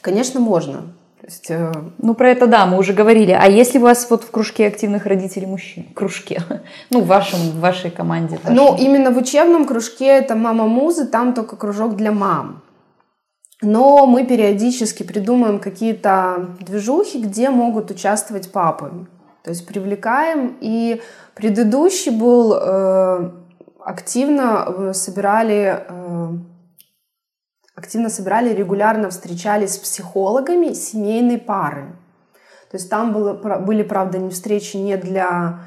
Конечно, 0.01 0.41
можно. 0.41 0.95
Есть, 1.29 1.51
э, 1.51 1.73
Ну, 1.99 2.15
про 2.15 2.31
это 2.31 2.47
да, 2.47 2.65
мы 2.65 2.79
уже 2.79 2.95
говорили. 2.95 3.33
А 3.33 3.47
если 3.47 3.79
у 3.79 3.83
вас 3.83 4.11
вот 4.11 4.25
в 4.25 4.31
кружке 4.31 4.67
активных 4.67 5.05
родителей 5.05 5.47
мужчин? 5.47 5.85
Кружке. 5.95 6.41
Ну, 6.91 7.01
в, 7.01 7.07
вашем, 7.07 7.39
в 7.39 7.61
вашей 7.61 7.91
команде. 7.91 8.39
в 8.43 8.51
Ну, 8.51 8.71
вашей. 8.73 8.85
именно 8.87 9.11
в 9.11 9.19
учебном 9.19 9.67
кружке 9.67 10.07
это 10.07 10.35
мама 10.37 10.67
музы, 10.67 11.07
там 11.07 11.35
только 11.35 11.57
кружок 11.57 11.97
для 11.97 12.13
мам. 12.13 12.63
Но 13.61 14.07
мы 14.07 14.25
периодически 14.25 15.03
придумаем 15.03 15.59
какие-то 15.59 16.49
движухи, 16.61 17.21
где 17.21 17.51
могут 17.51 17.91
участвовать 17.91 18.51
папы. 18.51 18.91
То 19.45 19.51
есть 19.51 19.67
привлекаем. 19.67 20.57
И 20.61 21.03
предыдущий 21.35 22.13
был 22.13 22.55
э, 22.55 23.31
активно 23.85 24.65
э, 24.67 24.93
собирали 24.95 25.85
э, 25.89 26.29
активно 27.79 28.11
собирали, 28.11 28.53
регулярно 28.53 29.09
встречались 29.09 29.75
с 29.75 29.79
психологами 29.79 30.73
семейной 30.73 31.39
пары. 31.39 31.87
То 32.71 32.77
есть 32.77 32.91
там 32.91 33.13
было, 33.13 33.33
были, 33.33 33.83
правда, 33.83 34.19
не 34.19 34.31
встречи 34.31 34.77
не 34.77 34.97
для, 34.97 35.61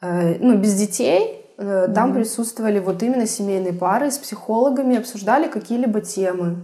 э, 0.00 0.36
ну, 0.38 0.56
без 0.56 0.74
детей, 0.74 1.44
Э, 1.56 1.88
Там 1.94 2.14
присутствовали 2.14 2.80
вот 2.80 3.02
именно 3.02 3.26
семейные 3.26 3.72
пары 3.72 4.10
с 4.10 4.18
психологами, 4.18 4.98
обсуждали 4.98 5.46
какие-либо 5.46 6.00
темы. 6.00 6.56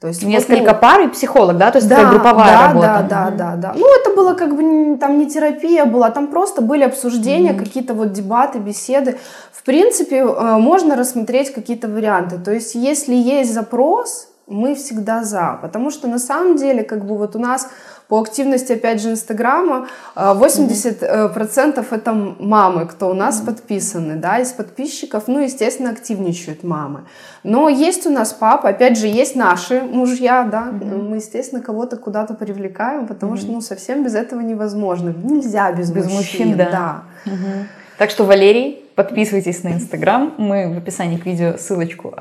То 0.00 0.06
есть 0.06 0.22
вот, 0.22 0.28
Несколько 0.28 0.72
ну, 0.72 0.78
пар 0.78 1.00
и 1.02 1.08
психолог, 1.08 1.58
да? 1.58 1.70
То 1.70 1.78
есть 1.78 1.88
такая 1.88 2.08
групповая 2.08 2.52
да, 2.52 2.66
работа. 2.68 2.86
Да, 2.86 3.02
да, 3.02 3.26
Мгм. 3.26 3.36
да, 3.36 3.56
да. 3.56 3.72
Ну, 3.76 3.86
это 4.00 4.14
было 4.14 4.34
как 4.34 4.56
бы 4.56 4.96
там 4.96 5.18
не 5.18 5.28
терапия 5.28 5.84
была, 5.84 6.10
там 6.10 6.28
просто 6.28 6.62
были 6.62 6.84
обсуждения, 6.84 7.52
какие-то 7.52 7.94
вот 7.94 8.12
дебаты, 8.12 8.58
беседы. 8.58 9.18
В 9.52 9.64
принципе, 9.64 10.18
э, 10.18 10.56
можно 10.56 10.96
рассмотреть 10.96 11.52
какие-то 11.52 11.88
варианты. 11.88 12.38
То 12.38 12.52
есть, 12.52 12.74
если 12.74 13.14
есть 13.14 13.52
запрос, 13.52 14.28
мы 14.48 14.74
всегда 14.74 15.24
за. 15.24 15.58
Потому 15.62 15.90
что 15.90 16.08
на 16.08 16.18
самом 16.18 16.56
деле, 16.56 16.82
как 16.82 17.04
бы 17.04 17.16
вот 17.16 17.36
у 17.36 17.38
нас 17.38 17.68
по 18.08 18.20
активности, 18.20 18.72
опять 18.72 19.02
же, 19.02 19.10
Инстаграма, 19.10 19.86
э, 20.16 20.32
80% 20.34 21.92
это 21.92 22.12
мамы, 22.14 22.86
кто 22.86 23.10
у 23.10 23.14
нас 23.14 23.40
подписаны, 23.40 24.16
да, 24.16 24.38
из 24.38 24.52
подписчиков, 24.52 25.24
ну, 25.26 25.40
естественно, 25.40 25.90
активничают 25.90 26.64
мамы. 26.64 27.00
Но 27.42 27.68
есть 27.68 28.06
у 28.06 28.10
нас 28.10 28.32
папа, 28.32 28.70
опять 28.70 28.98
же, 28.98 29.06
есть 29.06 29.36
наши 29.36 29.82
мужья, 29.82 30.44
да, 30.44 30.72
мы, 30.72 31.16
естественно, 31.16 31.60
кого-то 31.60 31.98
куда-то 31.98 32.32
привлекаем, 32.32 33.06
потому 33.06 33.36
что, 33.36 33.52
ну, 33.52 33.60
совсем 33.60 34.02
без 34.02 34.14
этого 34.14 34.40
невозможно. 34.40 35.14
Нельзя 35.22 35.70
без, 35.72 35.90
Без 35.90 36.10
мужчин, 36.10 36.56
да. 36.56 37.02
Мгм. 37.26 37.68
Так 37.98 38.10
что, 38.10 38.24
Валерий, 38.24 38.84
подписывайтесь 38.94 39.64
на 39.64 39.74
Инстаграм. 39.74 40.32
Мы 40.38 40.72
в 40.72 40.78
описании 40.78 41.18
к 41.18 41.26
видео 41.26 41.58
ссылочку 41.58 42.14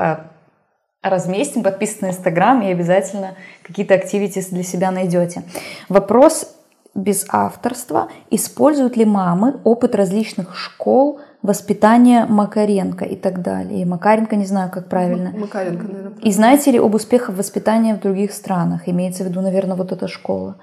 разместим. 1.10 1.64
Подписывайтесь 1.64 2.01
на 2.01 2.10
Инстаграм 2.10 2.62
и 2.62 2.72
обязательно 2.72 3.36
какие-то 3.64 3.93
активитис 3.93 4.47
для 4.47 4.64
себя 4.64 4.91
найдете. 4.91 5.43
Вопрос 5.89 6.53
без 6.95 7.26
авторства. 7.30 8.10
Используют 8.32 8.97
ли 8.97 9.05
мамы 9.05 9.60
опыт 9.64 9.95
различных 9.95 10.55
школ 10.55 11.20
воспитания 11.43 12.26
Макаренко 12.28 13.05
и 13.05 13.16
так 13.16 13.41
далее? 13.41 13.82
И 13.82 13.86
Макаренко, 13.86 14.36
не 14.36 14.45
знаю, 14.45 14.72
как 14.72 14.89
правильно. 14.89 15.32
Макаренко, 15.38 15.84
наверное. 15.88 16.20
И 16.22 16.32
знаете 16.32 16.72
ли 16.72 16.80
об 16.80 16.95
успехах 16.95 17.36
воспитания 17.36 17.95
в 17.95 17.99
других 17.99 18.34
странах? 18.34 18.89
Имеется 18.89 19.24
в 19.24 19.28
виду, 19.28 19.41
наверное, 19.41 19.78
вот 19.78 19.91
эта 19.91 20.08
школа. 20.08 20.58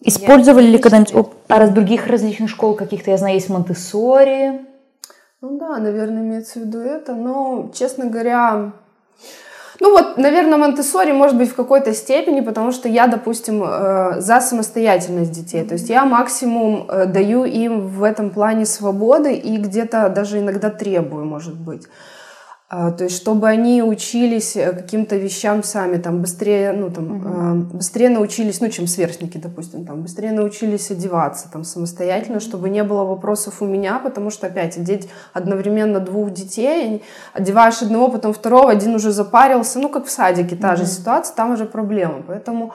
Использовали 0.00 0.66
ли 0.66 0.78
когда-нибудь 0.78 1.14
оп- 1.14 1.34
а 1.48 1.58
раз 1.58 1.70
других 1.70 2.06
различных 2.06 2.50
школ 2.50 2.74
каких-то? 2.74 3.10
Я 3.10 3.16
знаю, 3.16 3.34
есть 3.34 3.48
Монтессори. 3.48 4.60
Ну 5.40 5.58
да, 5.58 5.78
наверное, 5.78 6.22
имеется 6.22 6.60
в 6.60 6.62
виду 6.62 6.78
это. 6.78 7.14
Но, 7.14 7.70
честно 7.74 8.06
говоря, 8.06 8.72
ну 9.84 9.90
вот, 9.92 10.16
наверное, 10.16 10.56
Монтессори 10.56 11.12
может 11.12 11.36
быть 11.36 11.50
в 11.50 11.54
какой-то 11.54 11.92
степени, 11.92 12.40
потому 12.40 12.72
что 12.72 12.88
я, 12.88 13.06
допустим, 13.06 13.62
э, 13.62 14.18
за 14.18 14.40
самостоятельность 14.40 15.30
детей. 15.30 15.62
То 15.62 15.74
есть 15.74 15.90
я 15.90 16.06
максимум 16.06 16.86
э, 16.88 17.04
даю 17.04 17.44
им 17.44 17.88
в 17.88 18.02
этом 18.02 18.30
плане 18.30 18.64
свободы 18.64 19.34
и 19.34 19.58
где-то 19.58 20.08
даже 20.08 20.38
иногда 20.38 20.70
требую, 20.70 21.26
может 21.26 21.54
быть. 21.54 21.82
А, 22.70 22.90
То 22.90 23.04
есть, 23.04 23.16
чтобы 23.16 23.46
они 23.48 23.82
учились 23.82 24.56
э, 24.56 24.72
каким-то 24.72 25.16
вещам 25.16 25.62
сами, 25.62 25.98
там, 25.98 26.22
быстрее, 26.22 26.72
ну, 26.72 26.90
там, 26.90 27.72
э, 27.72 27.76
быстрее 27.76 28.08
научились, 28.08 28.60
ну, 28.62 28.70
чем 28.70 28.86
сверстники, 28.86 29.36
допустим, 29.36 29.84
там, 29.84 30.02
быстрее 30.02 30.32
научились 30.32 30.90
одеваться, 30.90 31.50
там, 31.52 31.62
самостоятельно, 31.62 32.40
чтобы 32.40 32.70
не 32.70 32.82
было 32.82 33.04
вопросов 33.04 33.60
у 33.60 33.66
меня, 33.66 33.98
потому 33.98 34.30
что, 34.30 34.46
опять, 34.46 34.78
одеть 34.78 35.10
одновременно 35.34 36.00
двух 36.00 36.30
детей, 36.30 37.02
одеваешь 37.34 37.82
одного, 37.82 38.08
потом 38.08 38.32
второго, 38.32 38.70
один 38.70 38.94
уже 38.94 39.12
запарился, 39.12 39.78
ну, 39.78 39.90
как 39.90 40.06
в 40.06 40.10
садике, 40.10 40.56
та 40.56 40.74
же 40.74 40.86
ситуация, 40.86 41.36
там 41.36 41.52
уже 41.52 41.66
проблема, 41.66 42.22
поэтому 42.26 42.72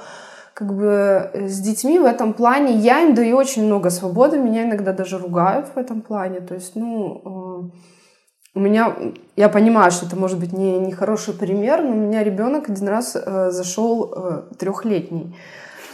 как 0.54 0.76
бы 0.76 1.32
э, 1.34 1.48
с 1.48 1.60
детьми 1.60 1.98
в 1.98 2.06
этом 2.06 2.34
плане 2.34 2.76
я 2.76 3.02
им 3.02 3.16
даю 3.16 3.38
очень 3.38 3.66
много 3.66 3.90
свободы, 3.90 4.38
меня 4.38 4.66
иногда 4.66 4.94
даже 4.94 5.18
ругают 5.18 5.66
в 5.74 5.80
этом 5.80 6.02
плане, 6.02 6.42
то 6.42 6.54
есть, 6.54 6.76
ну, 6.76 7.72
э, 7.74 7.99
у 8.56 8.60
меня, 8.60 8.96
я 9.36 9.48
понимаю, 9.50 9.92
что 9.92 10.06
это 10.08 10.16
может 10.16 10.40
быть 10.40 10.54
не, 10.54 10.80
не 10.80 10.92
хороший 10.92 11.34
пример, 11.34 11.84
но 11.84 11.92
у 11.92 11.96
меня 11.96 12.24
ребенок 12.24 12.70
один 12.70 12.88
раз 12.88 13.16
э, 13.16 13.52
зашел 13.52 14.12
э, 14.16 14.42
трехлетний, 14.58 15.36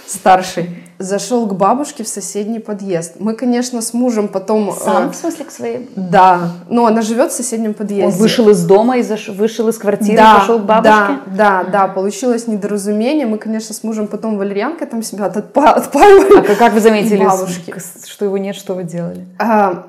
старший, 0.08 0.70
зашел 0.98 1.46
к 1.48 1.54
бабушке 1.54 2.06
в 2.06 2.08
соседний 2.08 2.60
подъезд. 2.60 3.16
Мы, 3.20 3.34
конечно, 3.34 3.82
с 3.82 3.94
мужем 3.94 4.30
потом... 4.30 4.70
э, 4.70 4.74
Сам, 4.74 5.12
в 5.12 5.16
смысле, 5.16 5.46
к 5.46 5.52
своей... 5.52 5.90
да, 5.98 6.52
но 6.70 6.86
она 6.86 7.02
живет 7.02 7.32
в 7.32 7.36
соседнем 7.36 7.74
подъезде. 7.74 8.06
Он 8.06 8.14
вышел 8.14 8.48
из 8.50 8.66
дома 8.66 8.98
и 8.98 9.04
заш... 9.04 9.28
вышел 9.28 9.68
из 9.68 9.78
квартиры 9.78 10.16
да, 10.18 10.36
и 10.38 10.40
пошел 10.40 10.60
к 10.60 10.64
бабушке? 10.64 11.20
Да, 11.36 11.64
да, 11.64 11.64
да, 11.70 11.88
получилось 11.90 12.48
недоразумение. 12.48 13.26
Мы, 13.28 13.38
конечно, 13.38 13.76
с 13.76 13.84
мужем 13.84 14.08
потом 14.08 14.38
валерьянкой 14.38 14.88
там 14.88 15.04
себя 15.04 15.26
отпа- 15.26 15.74
отпаивали. 15.74 16.52
А 16.52 16.56
как, 16.56 16.72
вы 16.74 16.80
заметили, 16.80 17.26
Бабушки. 17.26 17.76
что 18.08 18.24
его 18.24 18.38
нет, 18.38 18.56
что 18.56 18.76
вы 18.76 18.84
делали? 18.84 19.28
А, 19.40 19.88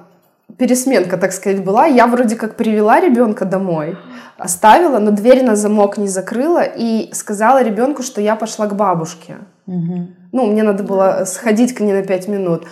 пересменка, 0.59 1.16
так 1.16 1.32
сказать, 1.32 1.64
была. 1.64 1.86
Я 1.86 2.07
вроде 2.07 2.36
как 2.36 2.57
привела 2.57 3.01
ребенка 3.01 3.44
домой, 3.44 3.97
оставила, 4.38 4.99
но 4.99 5.11
дверь 5.11 5.44
на 5.44 5.57
замок 5.57 5.99
не 5.99 6.09
закрыла 6.09 6.62
и 6.62 7.12
сказала 7.12 7.62
ребенку, 7.62 8.03
что 8.03 8.20
я 8.20 8.36
пошла 8.36 8.66
к 8.66 8.74
бабушке. 8.74 9.36
Ну, 10.32 10.47
мне 10.47 10.62
надо 10.62 10.82
было 10.82 11.24
сходить 11.26 11.74
к 11.74 11.80
ней 11.80 11.92
на 11.92 12.03
пять 12.03 12.28
минут. 12.28 12.64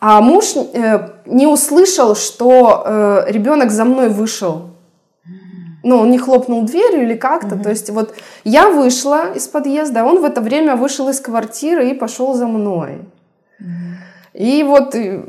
А 0.00 0.20
муж 0.20 0.56
э, 0.56 1.08
не 1.26 1.46
услышал, 1.46 2.16
что 2.16 2.82
э, 2.84 3.24
ребенок 3.28 3.70
за 3.70 3.84
мной 3.84 4.08
вышел. 4.08 4.70
Ну, 5.84 5.98
он 5.98 6.10
не 6.10 6.18
хлопнул 6.18 6.62
дверью 6.62 7.02
или 7.04 7.14
как-то. 7.14 7.56
То 7.56 7.70
есть 7.70 7.90
вот 7.90 8.14
я 8.44 8.68
вышла 8.68 9.32
из 9.32 9.46
подъезда, 9.46 10.04
он 10.04 10.20
в 10.20 10.24
это 10.24 10.40
время 10.40 10.74
вышел 10.74 11.08
из 11.08 11.20
квартиры 11.20 11.90
и 11.90 11.94
пошел 11.94 12.34
за 12.34 12.46
мной. 12.46 12.98
И 14.32 14.64
вот 14.64 14.94
э, 14.96 15.24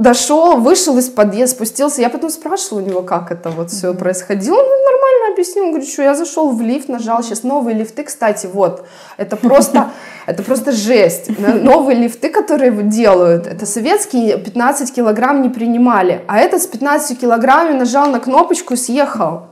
дошел, 0.00 0.56
вышел 0.56 0.96
из 0.98 1.08
подъезда, 1.08 1.54
спустился. 1.56 2.00
Я 2.00 2.08
потом 2.08 2.30
спрашивала 2.30 2.82
у 2.82 2.86
него, 2.86 3.02
как 3.02 3.30
это 3.30 3.50
вот 3.50 3.70
все 3.70 3.94
происходило. 3.94 4.56
Он 4.56 4.64
нормально 4.64 5.32
объяснил. 5.32 5.64
Он 5.64 5.70
говорит, 5.70 5.90
что 5.90 6.02
я 6.02 6.14
зашел 6.14 6.50
в 6.50 6.60
лифт, 6.62 6.88
нажал. 6.88 7.22
Сейчас 7.22 7.42
новые 7.42 7.76
лифты, 7.76 8.02
кстати, 8.02 8.48
вот. 8.52 8.86
Это 9.18 9.36
просто, 9.36 9.90
это 10.26 10.42
просто 10.42 10.72
жесть. 10.72 11.30
Новые 11.38 11.98
лифты, 11.98 12.30
которые 12.30 12.72
делают, 12.82 13.46
это 13.46 13.66
советские 13.66 14.38
15 14.38 14.92
килограмм 14.92 15.42
не 15.42 15.50
принимали. 15.50 16.24
А 16.26 16.38
этот 16.38 16.62
с 16.62 16.66
15 16.66 17.20
килограммами 17.20 17.78
нажал 17.78 18.06
на 18.10 18.20
кнопочку 18.20 18.76
съехал. 18.76 19.48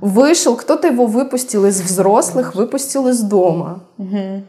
Вышел, 0.00 0.56
кто-то 0.56 0.88
его 0.88 1.06
выпустил 1.06 1.66
из 1.66 1.80
взрослых, 1.80 2.54
выпустил 2.54 3.08
из 3.08 3.20
дома. 3.20 3.84
А, 3.98 4.42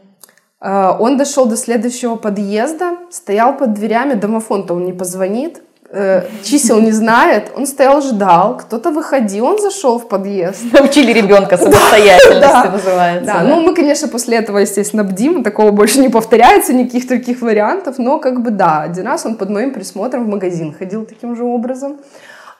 Он 0.64 1.16
дошел 1.18 1.44
до 1.44 1.56
следующего 1.56 2.16
подъезда, 2.16 2.92
стоял 3.10 3.54
под 3.56 3.74
дверями, 3.74 4.14
домофон-то 4.14 4.72
он 4.74 4.84
не 4.86 4.94
позвонит, 4.94 5.60
э, 5.90 6.22
чисел 6.42 6.80
не 6.80 6.90
знает, 6.92 7.52
он 7.56 7.66
стоял, 7.66 8.00
ждал, 8.00 8.56
кто-то 8.56 8.90
выходил, 8.90 9.44
он 9.44 9.58
зашел 9.58 9.98
в 9.98 10.08
подъезд. 10.08 10.62
Научили 10.72 11.12
ребенка 11.12 11.56
самостоятельности, 11.58 12.40
Да. 12.40 12.70
называется. 12.70 13.26
Да, 13.26 13.42
ну 13.42 13.60
мы, 13.60 13.74
конечно, 13.74 14.08
после 14.08 14.38
этого, 14.38 14.58
естественно, 14.58 15.04
бдим, 15.04 15.42
такого 15.44 15.70
больше 15.70 16.00
не 16.00 16.08
повторяется, 16.08 16.72
никаких 16.72 17.08
таких 17.08 17.42
вариантов, 17.42 17.98
но 17.98 18.18
как 18.18 18.42
бы 18.42 18.50
да, 18.50 18.82
один 18.82 19.06
раз 19.06 19.26
он 19.26 19.36
под 19.36 19.50
моим 19.50 19.72
присмотром 19.72 20.24
в 20.24 20.28
магазин 20.28 20.72
ходил 20.72 21.04
таким 21.04 21.36
же 21.36 21.44
образом. 21.44 21.96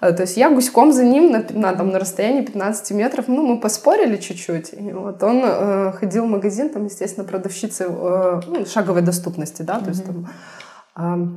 Э, 0.05 0.13
То 0.13 0.23
есть 0.23 0.37
я 0.37 0.51
гуськом 0.51 0.93
за 0.93 1.05
ним 1.05 1.31
на, 1.31 1.45
на, 1.51 1.73
там, 1.73 1.91
на 1.91 1.99
расстоянии 1.99 2.43
15 2.43 2.91
метров, 2.91 3.29
ну, 3.29 3.47
мы 3.47 3.61
поспорили 3.61 4.17
чуть-чуть. 4.17 4.73
И 4.73 4.93
вот 4.93 5.23
он 5.23 5.43
э, 5.45 5.93
ходил 5.93 6.25
в 6.25 6.29
магазин, 6.29 6.69
там, 6.69 6.85
естественно, 6.85 7.27
продавщицы 7.27 7.87
э, 7.89 8.41
ну, 8.47 8.67
шаговой 8.67 9.03
доступности, 9.03 9.63
да, 9.63 9.81
то 9.81 9.91
есть 9.91 10.05
там... 10.05 10.29
а, 10.95 11.29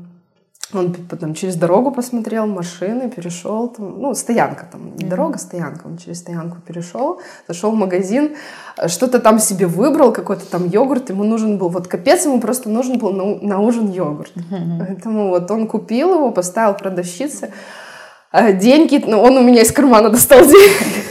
он 0.74 0.93
потом 1.09 1.34
через 1.34 1.55
дорогу 1.55 1.91
посмотрел, 1.91 2.45
машины, 2.45 3.09
перешел, 3.09 3.70
там, 3.70 4.01
ну, 4.01 4.13
стоянка 4.13 4.68
там, 4.70 4.97
не 4.97 5.05
дорога, 5.05 5.38
стоянка, 5.38 5.88
он 5.88 5.97
через 5.97 6.20
стоянку 6.20 6.57
перешел, 6.68 7.22
зашел 7.47 7.72
в 7.72 7.76
магазин, 7.76 8.36
э, 8.78 8.89
что-то 8.89 9.20
там 9.20 9.39
себе 9.39 9.65
выбрал, 9.65 10.11
какой-то 10.11 10.45
там 10.45 10.68
йогурт, 10.68 11.09
ему 11.09 11.24
нужен 11.24 11.57
был, 11.57 11.70
вот 11.70 11.88
капец, 11.88 12.26
ему 12.26 12.41
просто 12.41 12.70
нужен 12.70 12.97
был 12.97 13.13
на, 13.13 13.47
на 13.47 13.59
ужин 13.59 13.91
йогурт. 13.91 14.34
Поэтому 14.80 15.30
вот 15.30 15.49
он 15.51 15.68
купил 15.68 16.15
его, 16.15 16.32
поставил 16.32 16.74
продавщице, 16.74 17.45
э, 17.45 17.51
деньги, 18.34 19.03
ну, 19.05 19.21
он 19.21 19.38
у 19.38 19.43
меня 19.43 19.61
из 19.61 19.71
кармана 19.71 20.09
достал 20.09 20.41
деньги. 20.41 21.07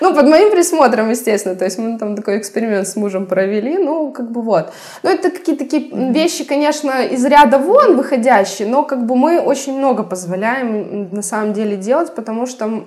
Ну, 0.00 0.14
под 0.14 0.26
моим 0.26 0.50
присмотром, 0.50 1.10
естественно. 1.10 1.54
То 1.54 1.64
есть 1.64 1.78
мы 1.78 1.98
там 1.98 2.16
такой 2.16 2.38
эксперимент 2.38 2.88
с 2.88 2.96
мужем 2.96 3.26
провели. 3.26 3.78
Ну, 3.78 4.12
как 4.12 4.30
бы 4.30 4.42
вот. 4.42 4.72
Ну, 5.02 5.10
это 5.10 5.30
какие-то 5.30 5.64
такие 5.64 6.12
вещи, 6.12 6.44
конечно, 6.44 7.04
из 7.04 7.24
ряда 7.24 7.58
вон 7.58 7.96
выходящие, 7.96 8.68
но 8.68 8.82
как 8.82 9.06
бы 9.06 9.16
мы 9.16 9.40
очень 9.40 9.76
много 9.76 10.02
позволяем 10.02 11.10
на 11.12 11.22
самом 11.22 11.52
деле 11.52 11.76
делать, 11.76 12.14
потому 12.14 12.46
что 12.46 12.84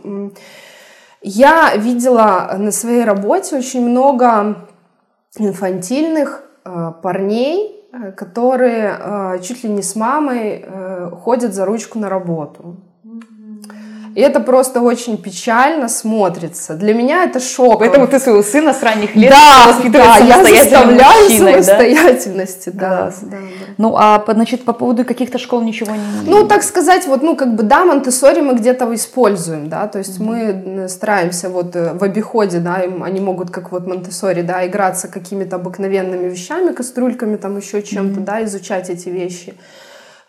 я 1.21 1.75
видела 1.77 2.55
на 2.57 2.71
своей 2.71 3.05
работе 3.05 3.55
очень 3.55 3.87
много 3.87 4.67
инфантильных 5.37 6.43
э, 6.65 6.91
парней, 7.01 7.81
э, 7.91 8.11
которые 8.11 8.97
э, 8.99 9.39
чуть 9.41 9.63
ли 9.63 9.69
не 9.69 9.81
с 9.81 9.95
мамой 9.95 10.65
э, 10.65 11.09
ходят 11.23 11.53
за 11.53 11.65
ручку 11.65 11.97
на 11.97 12.09
работу. 12.09 12.75
И 14.15 14.21
это 14.21 14.39
просто 14.39 14.81
очень 14.81 15.17
печально 15.17 15.89
смотрится. 15.89 16.75
Для 16.75 16.93
меня 16.93 17.23
это 17.23 17.39
шок. 17.39 17.79
Поэтому 17.79 18.07
ты 18.07 18.19
своего 18.19 18.43
сына 18.43 18.73
с 18.73 18.83
ранних 18.83 19.15
лет 19.15 19.31
да, 19.31 19.67
воспитываешь 19.67 20.19
да, 20.19 20.25
я 20.25 20.43
заставляю 20.43 21.23
мужчиной, 21.23 21.53
да? 21.55 21.63
самостоятельности, 21.63 22.69
да, 22.69 22.97
Класс. 22.97 23.19
да, 23.21 23.37
да. 23.37 23.37
Ну, 23.77 23.95
а 23.97 24.19
по- 24.19 24.33
значит, 24.33 24.65
по 24.65 24.73
поводу 24.73 25.03
каких-то 25.03 25.39
школ 25.39 25.61
ничего 25.61 25.95
не... 25.95 26.29
Ну, 26.29 26.47
так 26.47 26.61
сказать, 26.61 27.07
вот, 27.07 27.23
ну, 27.23 27.35
как 27.35 27.55
бы, 27.55 27.63
да, 27.63 27.85
Монтессори 27.85 28.41
мы 28.41 28.53
где-то 28.53 28.93
используем, 28.93 29.67
да, 29.67 29.87
то 29.87 29.97
есть 29.97 30.19
мы 30.19 30.39
э, 30.39 30.87
стараемся 30.89 31.49
вот 31.49 31.75
э, 31.75 31.93
в 31.93 32.03
обиходе, 32.03 32.59
да, 32.59 32.81
им, 32.81 33.01
они 33.01 33.19
могут, 33.19 33.49
как 33.49 33.71
вот 33.71 33.87
Монтессори, 33.87 34.43
да, 34.43 34.65
играться 34.67 35.07
какими-то 35.07 35.55
обыкновенными 35.55 36.29
вещами, 36.29 36.71
кастрюльками, 36.71 37.37
там, 37.37 37.57
еще 37.57 37.81
чем-то, 37.81 38.19
да, 38.19 38.43
изучать 38.43 38.91
эти 38.91 39.09
вещи. 39.09 39.55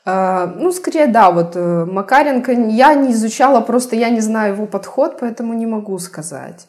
А, 0.05 0.46
Ну, 0.46 0.72
скорее, 0.72 1.07
да, 1.07 1.30
вот 1.30 1.57
э, 1.57 1.84
Макаренко 1.86 2.52
я 2.52 2.94
не 2.94 3.12
изучала, 3.12 3.61
просто 3.61 3.96
я 3.96 4.11
не 4.11 4.20
знаю 4.20 4.55
его 4.55 4.66
подход, 4.66 5.16
поэтому 5.20 5.55
не 5.55 5.66
могу 5.66 5.98
сказать. 5.98 6.66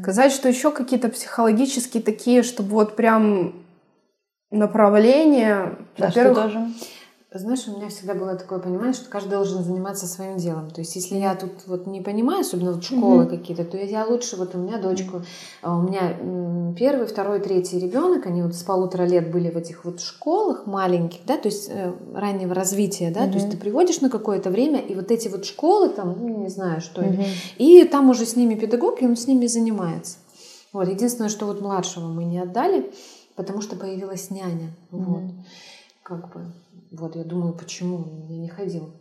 Сказать, 0.00 0.32
что 0.32 0.48
еще 0.48 0.72
какие-то 0.72 1.08
психологические 1.08 2.02
такие, 2.02 2.42
чтобы 2.42 2.70
вот 2.70 2.96
прям 2.96 3.52
направления. 4.50 5.76
Да, 5.96 6.10
что 6.10 6.34
тоже? 6.34 6.68
Знаешь, 7.30 7.68
у 7.68 7.76
меня 7.76 7.90
всегда 7.90 8.14
было 8.14 8.36
такое 8.36 8.58
понимание, 8.58 8.94
что 8.94 9.10
каждый 9.10 9.32
должен 9.32 9.62
заниматься 9.62 10.06
своим 10.06 10.38
делом. 10.38 10.70
То 10.70 10.80
есть, 10.80 10.96
если 10.96 11.16
я 11.16 11.34
тут 11.34 11.50
вот 11.66 11.86
не 11.86 12.00
понимаю, 12.00 12.40
особенно 12.40 12.72
вот 12.72 12.82
школы 12.82 13.26
какие-то, 13.26 13.66
то 13.66 13.76
я 13.76 14.06
лучше, 14.06 14.36
вот 14.36 14.54
у 14.54 14.58
меня 14.58 14.78
дочку, 14.78 15.20
а 15.60 15.76
у 15.76 15.82
меня 15.82 16.16
первый, 16.74 17.06
второй, 17.06 17.40
третий 17.40 17.78
ребенок, 17.78 18.24
они 18.24 18.40
вот 18.42 18.54
с 18.54 18.62
полутора 18.62 19.02
лет 19.02 19.30
были 19.30 19.50
в 19.50 19.58
этих 19.58 19.84
вот 19.84 20.00
школах 20.00 20.66
маленьких, 20.66 21.20
да, 21.26 21.36
то 21.36 21.48
есть 21.48 21.68
э, 21.68 21.92
раннего 22.14 22.54
развития, 22.54 23.10
да, 23.10 23.26
то 23.26 23.34
есть 23.34 23.50
ты 23.50 23.58
приводишь 23.58 24.00
на 24.00 24.08
какое-то 24.08 24.48
время, 24.48 24.80
и 24.80 24.94
вот 24.94 25.10
эти 25.10 25.28
вот 25.28 25.44
школы 25.44 25.90
там, 25.90 26.16
ну, 26.18 26.28
не 26.28 26.48
знаю, 26.48 26.80
что 26.80 27.02
это, 27.02 27.22
и 27.58 27.84
там 27.84 28.08
уже 28.08 28.24
с 28.24 28.36
ними 28.36 28.54
педагог, 28.54 29.02
и 29.02 29.06
он 29.06 29.18
с 29.18 29.26
ними 29.26 29.46
занимается. 29.48 30.16
Вот, 30.72 30.88
единственное, 30.88 31.28
что 31.28 31.44
вот 31.44 31.60
младшего 31.60 32.08
мы 32.08 32.24
не 32.24 32.38
отдали, 32.38 32.90
потому 33.36 33.60
что 33.60 33.76
появилась 33.76 34.30
няня. 34.30 34.70
Вот. 34.90 35.24
Как 36.02 36.32
бы, 36.32 36.40
вот 36.90 37.16
я 37.16 37.24
думаю, 37.24 37.54
почему 37.54 37.96
он 37.96 38.40
не 38.40 38.48
ходил. 38.48 38.94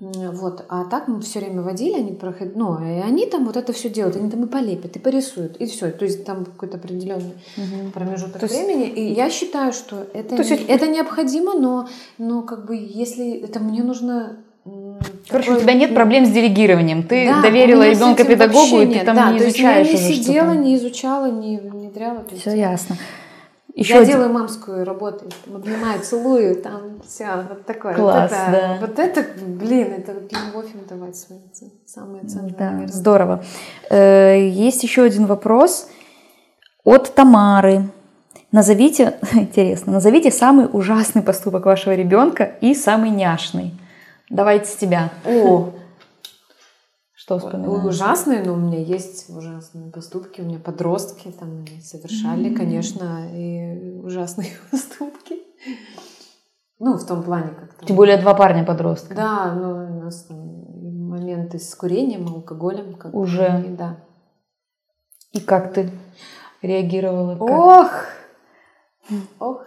Вот, 0.00 0.64
а 0.68 0.84
так 0.86 1.06
мы 1.06 1.20
все 1.20 1.38
время 1.38 1.62
водили, 1.62 1.98
они 1.98 2.12
проходили, 2.12 2.56
ну, 2.56 2.82
и 2.82 3.00
они 3.00 3.26
там 3.26 3.44
вот 3.44 3.56
это 3.56 3.72
все 3.72 3.88
делают, 3.88 4.16
они 4.16 4.30
там 4.30 4.42
и 4.42 4.48
полепят, 4.48 4.96
и 4.96 4.98
порисуют, 4.98 5.58
и 5.58 5.66
все. 5.66 5.92
То 5.92 6.04
есть 6.04 6.24
там 6.24 6.44
какой-то 6.44 6.78
определенный 6.78 7.34
угу. 7.56 7.90
промежуток 7.92 8.40
То 8.40 8.46
времени. 8.46 8.84
Есть... 8.84 8.96
И 8.96 9.12
я 9.12 9.30
считаю, 9.30 9.72
что 9.72 10.06
это, 10.12 10.36
То 10.36 10.42
есть... 10.42 10.64
это 10.66 10.88
необходимо, 10.88 11.54
но, 11.54 11.88
но 12.18 12.42
как 12.42 12.66
бы 12.66 12.74
если 12.74 13.32
это 13.42 13.60
мне 13.60 13.84
нужно 13.84 14.38
Короче, 15.28 15.48
такой... 15.48 15.58
у 15.58 15.60
тебя 15.62 15.74
нет 15.74 15.94
проблем 15.94 16.24
с 16.26 16.30
делегированием. 16.30 17.02
Ты 17.02 17.26
да, 17.26 17.42
доверила 17.42 17.88
ребенка 17.88 18.24
педагогу, 18.24 18.80
и 18.80 18.86
ты 18.86 19.04
там 19.04 19.14
да, 19.14 19.32
не 19.32 19.38
изучаешь. 19.38 19.86
Я 19.88 19.92
не 19.92 19.98
сидела, 19.98 20.52
не 20.52 20.76
изучала, 20.76 21.30
не 21.30 21.58
внедряла. 21.58 22.24
Все 22.36 22.56
ясно. 22.56 22.96
Еще 23.74 23.94
я 23.94 24.00
один... 24.00 24.12
делаю 24.12 24.32
мамскую 24.32 24.84
работу, 24.84 25.24
обнимаю, 25.46 26.00
целую, 26.02 26.56
там 26.56 27.00
все, 27.06 27.46
вот 27.48 27.64
такое. 27.64 27.94
Класс, 27.94 28.30
вот 28.30 28.38
это, 28.38 28.50
да. 28.52 28.76
Вот 28.80 28.98
это, 28.98 29.24
блин, 29.46 29.92
это 29.96 30.12
любовь 30.12 30.74
им 30.74 30.84
давать 30.86 31.16
свои 31.16 31.38
самые 31.86 32.24
ценные. 32.24 32.54
Да, 32.58 32.70
наверное. 32.70 32.88
здорово. 32.88 33.44
Э, 33.88 34.46
есть 34.46 34.82
еще 34.82 35.02
один 35.02 35.24
вопрос 35.24 35.88
от 36.84 37.14
Тамары. 37.14 37.84
Назовите, 38.50 39.18
интересно, 39.32 39.94
назовите 39.94 40.30
самый 40.30 40.68
ужасный 40.70 41.22
поступок 41.22 41.64
вашего 41.64 41.94
ребенка 41.94 42.44
и 42.60 42.74
самый 42.74 43.08
няшный. 43.08 43.72
Давайте 44.28 44.66
с 44.66 44.76
тебя. 44.76 45.10
О, 45.24 45.70
что 47.22 47.38
вспоминаешь? 47.38 47.84
Ужасные, 47.84 48.42
но 48.42 48.54
у 48.54 48.56
меня 48.56 48.80
есть 48.80 49.30
ужасные 49.30 49.92
поступки. 49.92 50.40
У 50.40 50.44
меня 50.44 50.58
подростки 50.58 51.28
там 51.28 51.64
совершали, 51.80 52.50
mm-hmm. 52.50 52.56
конечно, 52.56 53.28
и 53.32 54.00
ужасные 54.00 54.50
поступки. 54.72 55.36
Ну, 56.80 56.96
в 56.96 57.06
том 57.06 57.22
плане 57.22 57.50
как-то. 57.50 57.86
Тем 57.86 57.94
более 57.94 58.16
два 58.16 58.34
парня 58.34 58.64
подростка. 58.64 59.14
Да, 59.14 59.54
ну, 59.54 59.98
у 59.98 60.02
нас 60.02 60.24
там 60.24 60.36
моменты 61.10 61.60
с 61.60 61.72
курением, 61.76 62.26
алкоголем. 62.26 62.94
Как 62.94 63.14
Уже? 63.14 63.66
И, 63.68 63.70
да. 63.70 64.04
И 65.30 65.38
как 65.38 65.74
ты 65.74 65.92
реагировала? 66.60 67.36
Как? 67.36 67.48
Ох! 67.48 67.90
Ох! 69.38 69.61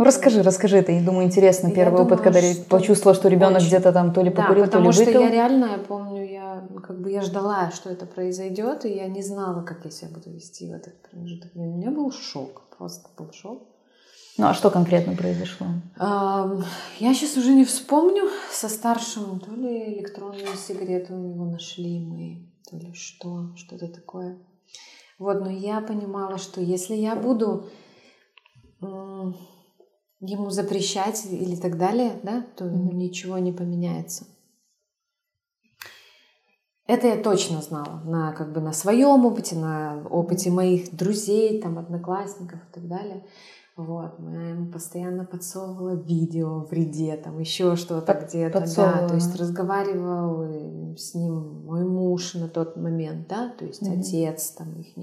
Ну 0.00 0.06
расскажи, 0.06 0.42
расскажи, 0.42 0.78
это, 0.78 0.92
я 0.92 1.02
думаю, 1.02 1.26
интересно. 1.26 1.70
Первый 1.70 1.98
я 1.98 2.04
опыт, 2.04 2.20
думаю, 2.20 2.24
когда 2.24 2.40
что... 2.40 2.64
почувствовала, 2.70 3.14
что 3.14 3.28
ребенок 3.28 3.60
где-то 3.60 3.92
там 3.92 4.14
то 4.14 4.22
ли 4.22 4.30
покурил, 4.30 4.64
да, 4.64 4.70
то 4.70 4.78
ли 4.78 4.86
выпил. 4.86 5.04
потому 5.04 5.12
что 5.12 5.24
я 5.24 5.30
реально, 5.30 5.64
я 5.72 5.76
помню, 5.78 6.26
я 6.26 6.66
как 6.82 7.02
бы 7.02 7.10
я 7.10 7.20
ждала, 7.20 7.70
что 7.70 7.90
это 7.90 8.06
произойдет, 8.06 8.86
и 8.86 8.94
я 8.94 9.08
не 9.08 9.22
знала, 9.22 9.60
как 9.60 9.84
я 9.84 9.90
себя 9.90 10.08
буду 10.14 10.30
вести 10.30 10.70
в 10.70 10.72
этот 10.72 10.94
промежуток 11.02 11.52
времени. 11.52 11.74
У 11.74 11.76
меня 11.76 11.90
был 11.90 12.10
шок, 12.12 12.62
просто 12.78 13.10
был 13.18 13.30
шок. 13.34 13.62
Ну 14.38 14.46
а 14.46 14.54
что 14.54 14.70
конкретно 14.70 15.14
произошло? 15.14 15.66
Я 15.98 17.12
сейчас 17.12 17.36
уже 17.36 17.52
не 17.52 17.66
вспомню. 17.66 18.30
Со 18.50 18.70
старшим 18.70 19.38
то 19.38 19.52
ли 19.52 19.98
электронные 19.98 20.56
сигареты 20.56 21.12
у 21.12 21.18
него 21.18 21.44
нашли 21.44 22.00
мы, 22.00 22.48
то 22.70 22.74
ли 22.78 22.94
что, 22.94 23.54
что-то 23.54 23.88
такое. 23.88 24.38
Вот, 25.18 25.42
но 25.42 25.50
я 25.50 25.82
понимала, 25.82 26.38
что 26.38 26.62
если 26.62 26.94
я 26.94 27.16
буду 27.16 27.66
ему 30.20 30.50
запрещать 30.50 31.26
или 31.26 31.56
так 31.56 31.78
далее, 31.78 32.20
да, 32.22 32.44
то 32.56 32.64
mm-hmm. 32.64 32.94
ничего 32.94 33.38
не 33.38 33.52
поменяется. 33.52 34.26
Это 36.86 37.06
я 37.06 37.22
точно 37.22 37.62
знала 37.62 38.02
на 38.04 38.32
как 38.32 38.52
бы 38.52 38.60
на 38.60 38.72
своем 38.72 39.24
опыте, 39.24 39.56
на 39.56 40.02
опыте 40.10 40.50
моих 40.50 40.94
друзей, 40.94 41.60
там 41.62 41.78
одноклассников 41.78 42.58
и 42.58 42.72
так 42.72 42.88
далее. 42.88 43.24
Вот, 43.76 44.16
я 44.18 44.50
ему 44.50 44.70
постоянно 44.70 45.24
подсовывала 45.24 45.94
видео 45.94 46.64
в 46.64 46.70
вреде, 46.70 47.16
там 47.16 47.38
еще 47.38 47.76
что-то 47.76 48.12
Под, 48.12 48.24
где-то, 48.24 48.64
да, 48.76 49.08
то 49.08 49.14
есть 49.14 49.34
разговаривал 49.36 50.96
с 50.96 51.14
ним 51.14 51.64
мой 51.64 51.84
муж 51.84 52.34
на 52.34 52.48
тот 52.48 52.76
момент, 52.76 53.28
да, 53.28 53.54
то 53.56 53.64
есть 53.64 53.82
mm-hmm. 53.82 54.00
отец 54.00 54.50
там 54.50 54.74
их 54.80 54.96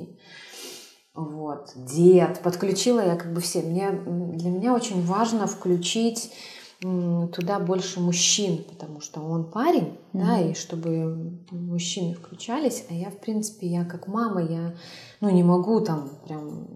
вот, 1.18 1.72
дед, 1.76 2.41
подключила 2.43 2.99
я 2.99 3.15
как 3.15 3.34
бы 3.34 3.41
все. 3.41 3.61
Мне, 3.61 3.91
для 3.91 4.51
меня 4.51 4.76
очень 4.76 5.03
важно 5.03 5.47
включить 5.47 6.32
туда 6.80 7.59
больше 7.59 7.99
мужчин, 7.99 8.63
потому 8.63 9.01
что 9.01 9.22
он 9.22 9.49
парень, 9.49 9.97
mm-hmm. 10.13 10.20
да, 10.20 10.39
и 10.39 10.53
чтобы 10.53 11.39
мужчины 11.49 12.13
включались, 12.13 12.86
а 12.91 12.93
я, 12.93 13.09
в 13.09 13.18
принципе, 13.18 13.65
я 13.65 13.84
как 13.84 14.07
мама, 14.07 14.43
я, 14.43 14.76
ну, 15.20 15.32
не 15.32 15.41
могу 15.41 15.80
там 15.80 16.07
прям, 16.28 16.68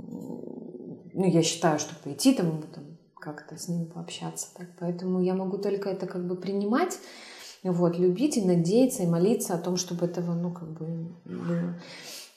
ну, 1.14 1.24
я 1.24 1.44
считаю, 1.44 1.78
что 1.78 1.94
пойти 2.04 2.34
там, 2.34 2.64
там 2.74 2.84
как-то 3.14 3.56
с 3.56 3.68
ним 3.68 3.86
пообщаться, 3.86 4.48
так, 4.58 4.70
поэтому 4.80 5.22
я 5.22 5.36
могу 5.36 5.60
только 5.60 5.90
это 5.90 6.08
как 6.08 6.26
бы 6.26 6.36
принимать, 6.36 6.98
вот, 7.62 8.00
любить 8.00 8.38
и 8.38 8.42
надеяться, 8.44 9.04
и 9.04 9.08
молиться 9.08 9.54
о 9.54 9.60
том, 9.60 9.78
чтобы 9.78 10.08
этого, 10.08 10.34
ну, 10.34 10.52
как 10.52 10.72
бы 10.72 11.12
было. 11.26 11.76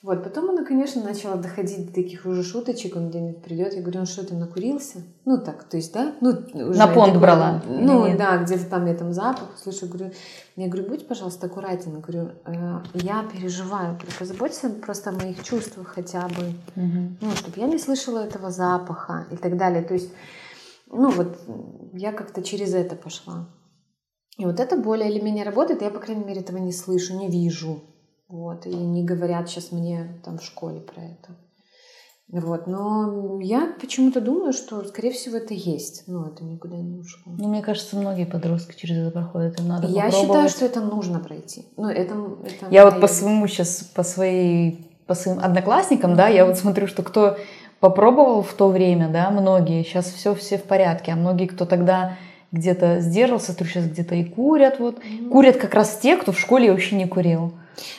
Вот, 0.05 0.23
потом 0.23 0.51
она, 0.51 0.63
конечно, 0.63 1.03
начала 1.03 1.35
доходить 1.35 1.87
до 1.87 1.91
таких 1.91 2.27
уже 2.27 2.43
шуточек, 2.43 2.95
он 2.95 3.09
где-нибудь 3.09 3.41
придет, 3.41 3.73
я 3.73 3.81
говорю, 3.81 4.01
ну 4.01 4.05
что, 4.05 4.23
ты 4.23 4.35
накурился? 4.35 4.99
Ну 5.25 5.39
так, 5.39 5.63
то 5.63 5.77
есть, 5.77 5.91
да? 5.93 6.13
Ну, 6.21 6.29
уже 6.53 6.77
На 6.77 6.85
понт 6.85 7.07
такой, 7.07 7.21
брала? 7.21 7.63
Ну, 7.67 8.05
Нет. 8.05 8.15
да, 8.19 8.37
где-то 8.37 8.65
там 8.65 8.85
я 8.85 8.93
там 8.93 9.13
запах, 9.13 9.57
слышу, 9.57 9.87
говорю, 9.87 10.11
я 10.57 10.67
говорю, 10.67 10.89
будь, 10.89 11.07
пожалуйста, 11.07 11.47
аккуратен, 11.47 12.01
говорю, 12.01 12.33
э, 12.45 12.81
я 12.93 13.23
переживаю, 13.33 13.95
говорю, 13.95 14.11
позаботься 14.19 14.69
просто 14.69 15.09
о 15.09 15.13
моих 15.13 15.43
чувствах 15.43 15.87
хотя 15.87 16.27
бы, 16.27 16.53
угу. 16.75 17.17
ну, 17.21 17.31
чтобы 17.31 17.59
я 17.59 17.65
не 17.65 17.79
слышала 17.79 18.19
этого 18.19 18.51
запаха 18.51 19.25
и 19.31 19.37
так 19.37 19.57
далее, 19.57 19.81
то 19.81 19.95
есть, 19.95 20.11
ну, 20.85 21.09
вот, 21.09 21.35
я 21.93 22.11
как-то 22.11 22.43
через 22.43 22.75
это 22.75 22.95
пошла. 22.95 23.49
И 24.37 24.45
вот 24.45 24.59
это 24.59 24.77
более 24.77 25.09
или 25.09 25.19
менее 25.19 25.45
работает, 25.45 25.81
я, 25.81 25.89
по 25.89 25.99
крайней 25.99 26.25
мере, 26.25 26.41
этого 26.41 26.57
не 26.57 26.73
слышу, 26.73 27.17
не 27.17 27.27
вижу. 27.27 27.81
Вот, 28.35 28.65
и 28.65 28.75
не 28.75 29.05
говорят 29.05 29.49
сейчас 29.49 29.71
мне 29.71 30.19
там 30.25 30.39
в 30.39 30.43
школе 30.43 30.81
про 30.81 31.01
это. 31.01 31.37
Вот, 32.27 32.67
но 32.67 33.39
я 33.39 33.73
почему-то 33.79 34.19
думаю, 34.19 34.51
что, 34.51 34.83
скорее 34.83 35.11
всего, 35.11 35.37
это 35.37 35.53
есть. 35.53 36.03
Ну, 36.07 36.25
это 36.25 36.43
никуда 36.43 36.75
не 36.75 36.97
ушло. 36.97 37.31
Ну, 37.37 37.47
мне 37.47 37.61
кажется, 37.61 37.95
многие 37.95 38.25
подростки 38.25 38.75
через 38.77 38.97
это 38.97 39.11
проходят. 39.11 39.57
Им 39.59 39.69
надо 39.69 39.87
я 39.87 40.11
считаю, 40.11 40.49
что 40.49 40.65
это 40.65 40.81
нужно 40.81 41.19
пройти. 41.19 41.65
Ну, 41.77 41.87
это, 41.87 42.13
это 42.43 42.67
я 42.71 42.83
вот 42.83 42.99
по 42.99 43.07
своему 43.07 43.47
сейчас, 43.47 43.83
по 43.95 44.03
своей, 44.03 44.85
по 45.07 45.13
своим 45.13 45.39
одноклассникам, 45.39 46.11
mm-hmm. 46.11 46.17
да, 46.17 46.27
я 46.27 46.45
вот 46.45 46.57
смотрю, 46.57 46.87
что 46.87 47.03
кто 47.03 47.37
попробовал 47.79 48.41
в 48.41 48.53
то 48.53 48.67
время, 48.67 49.07
да, 49.07 49.29
многие, 49.29 49.83
сейчас 49.83 50.07
все, 50.07 50.35
все 50.35 50.57
в 50.57 50.63
порядке, 50.63 51.13
а 51.13 51.15
многие, 51.15 51.45
кто 51.45 51.65
тогда 51.65 52.17
где-то 52.51 52.99
сдерживался, 52.99 53.55
то 53.55 53.63
сейчас 53.63 53.85
где-то 53.85 54.15
и 54.15 54.25
курят, 54.25 54.79
вот. 54.79 54.97
Mm-hmm. 54.97 55.29
Курят 55.29 55.55
как 55.55 55.73
раз 55.73 55.99
те, 56.01 56.17
кто 56.17 56.33
в 56.33 56.39
школе 56.39 56.71
вообще 56.71 56.97
не 56.97 57.05
курил. 57.05 57.53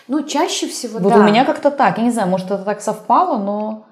Ну, 0.09 0.22
чаще 0.22 0.68
всего, 0.68 0.99
вот 0.99 1.12
да. 1.12 1.18
у 1.18 1.22
меня 1.22 1.45
как-то 1.45 1.70
так, 1.70 1.99
я 1.99 2.05
не 2.05 2.11
знаю, 2.11 2.29
может, 2.29 2.51
это 2.51 2.64
так 2.64 2.81
совпало, 2.81 3.39
но 3.39 3.87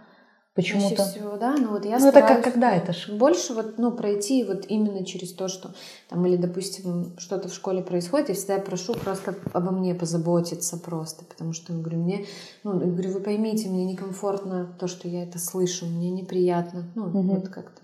почему-то... 0.55 0.97
Чаще 0.97 1.11
всего, 1.11 1.37
да, 1.37 1.57
но 1.57 1.71
вот 1.71 1.85
я 1.85 1.99
Ну, 1.99 2.09
это 2.09 2.21
как 2.21 2.45
когда 2.45 2.75
это 2.75 2.93
ж? 2.93 3.09
Больше 3.11 3.55
вот, 3.55 3.79
ну, 3.79 3.93
пройти 3.93 4.45
вот 4.45 4.67
именно 4.69 5.05
через 5.05 5.33
то, 5.33 5.49
что 5.49 5.75
там, 6.09 6.25
или, 6.27 6.37
допустим, 6.37 7.15
что-то 7.19 7.49
в 7.49 7.55
школе 7.55 7.83
происходит, 7.83 8.29
я 8.29 8.35
всегда 8.35 8.59
прошу 8.59 8.95
просто 8.95 9.35
обо 9.53 9.71
мне 9.71 9.95
позаботиться 9.95 10.77
просто, 10.77 11.25
потому 11.25 11.53
что, 11.53 11.73
я 11.73 11.79
говорю, 11.81 11.99
мне, 11.99 12.27
ну, 12.63 12.81
я 12.81 12.87
говорю, 12.87 13.13
вы 13.13 13.21
поймите, 13.21 13.69
мне 13.69 13.85
некомфортно 13.85 14.77
то, 14.79 14.87
что 14.87 15.09
я 15.09 15.23
это 15.25 15.39
слышу, 15.39 15.87
мне 15.87 16.11
неприятно, 16.11 16.91
ну, 16.95 17.07
угу. 17.07 17.23
вот 17.23 17.49
как-то, 17.49 17.83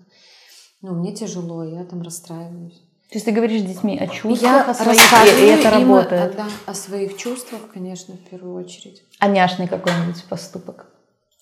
ну, 0.82 0.94
мне 0.94 1.14
тяжело, 1.14 1.64
я 1.64 1.84
там 1.84 2.02
расстраиваюсь. 2.02 2.82
То 3.10 3.16
есть 3.16 3.26
ты 3.26 3.32
говоришь 3.32 3.62
с 3.62 3.64
детьми 3.64 3.98
о 3.98 4.06
чувствах, 4.06 4.40
я 4.40 4.62
о 4.62 4.72
своих, 4.72 5.00
и, 5.40 5.46
это 5.46 5.70
работает? 5.70 6.34
О, 6.34 6.36
да, 6.36 6.46
о 6.66 6.74
своих 6.74 7.16
чувствах, 7.16 7.62
конечно, 7.74 8.14
в 8.14 8.30
первую 8.30 8.54
очередь. 8.54 9.02
А 9.18 9.26
няшный 9.26 9.66
какой-нибудь 9.66 10.24
поступок? 10.28 10.86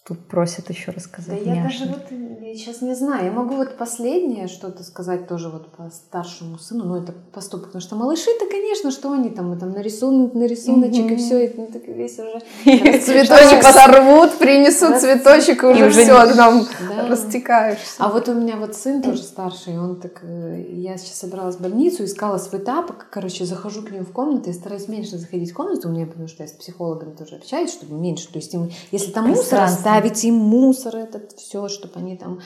Тут 0.09 0.27
просят 0.27 0.71
еще 0.71 0.91
рассказать. 0.91 1.45
Да 1.45 1.55
я 1.55 1.63
даже 1.63 1.85
вот 1.85 2.11
я 2.49 2.55
сейчас 2.55 2.81
не 2.81 2.95
знаю. 2.95 3.27
Я 3.27 3.31
могу 3.31 3.57
вот 3.57 3.77
последнее 3.77 4.49
что-то 4.49 4.83
сказать 4.83 5.29
тоже 5.29 5.51
вот 5.51 5.71
по 5.71 5.91
старшему 5.91 6.59
сыну. 6.59 6.85
Ну, 6.87 6.97
это 6.97 7.13
поступок. 7.13 7.67
Потому 7.67 7.83
что 7.83 7.95
малыши-то, 7.95 8.47
конечно, 8.47 8.91
что 8.91 9.13
они 9.13 9.29
там, 9.29 9.51
мы 9.51 9.59
там 9.59 9.73
нарисуют 9.73 10.35
на 10.35 10.45
рисуночек, 10.45 11.11
и 11.11 11.17
все, 11.17 11.45
и 11.45 11.53
ну, 11.55 11.67
так 11.67 11.87
весь 11.87 12.19
уже... 12.19 12.41
Цветочек 12.65 13.63
сорвут, 13.63 14.39
принесут 14.39 14.97
цветочек, 14.97 15.63
и 15.63 15.67
уже 15.67 15.91
все, 15.91 16.35
там 16.35 16.67
растекаешься. 17.07 17.97
А 17.99 18.09
вот 18.09 18.31
у 18.31 18.35
меня 18.35 18.57
вот 18.57 18.75
сын 18.75 19.03
тоже 19.03 19.23
старший, 19.23 19.79
он 19.79 20.01
так... 20.01 20.21
Э, 20.23 20.65
я 20.71 20.97
сейчас 20.97 21.17
собралась 21.17 21.57
в 21.57 21.61
больницу, 21.61 22.05
искала 22.05 22.39
свой 22.39 22.63
тапок, 22.63 23.09
короче, 23.11 23.45
захожу 23.45 23.83
к 23.83 23.91
нему 23.91 24.07
в 24.07 24.13
комнату, 24.13 24.49
я 24.49 24.55
стараюсь 24.55 24.89
меньше 24.89 25.19
заходить 25.19 25.51
в 25.51 25.55
комнату 25.55 25.89
у 25.89 25.93
меня, 25.93 26.07
потому 26.07 26.29
что 26.29 26.45
я 26.45 26.49
с 26.49 26.53
психологом 26.53 27.15
тоже 27.15 27.37
общаюсь, 27.37 27.73
чтобы 27.73 27.95
меньше. 27.95 28.33
То 28.33 28.39
есть, 28.39 28.55
если 28.91 29.11
там 29.11 29.29
мусор 29.29 29.61
оставить 29.61 29.98
им 30.25 30.35
мусор 30.35 30.97
этот, 30.97 31.33
все, 31.33 31.69
чтобы 31.69 31.95
они 31.97 32.17
там 32.17 32.41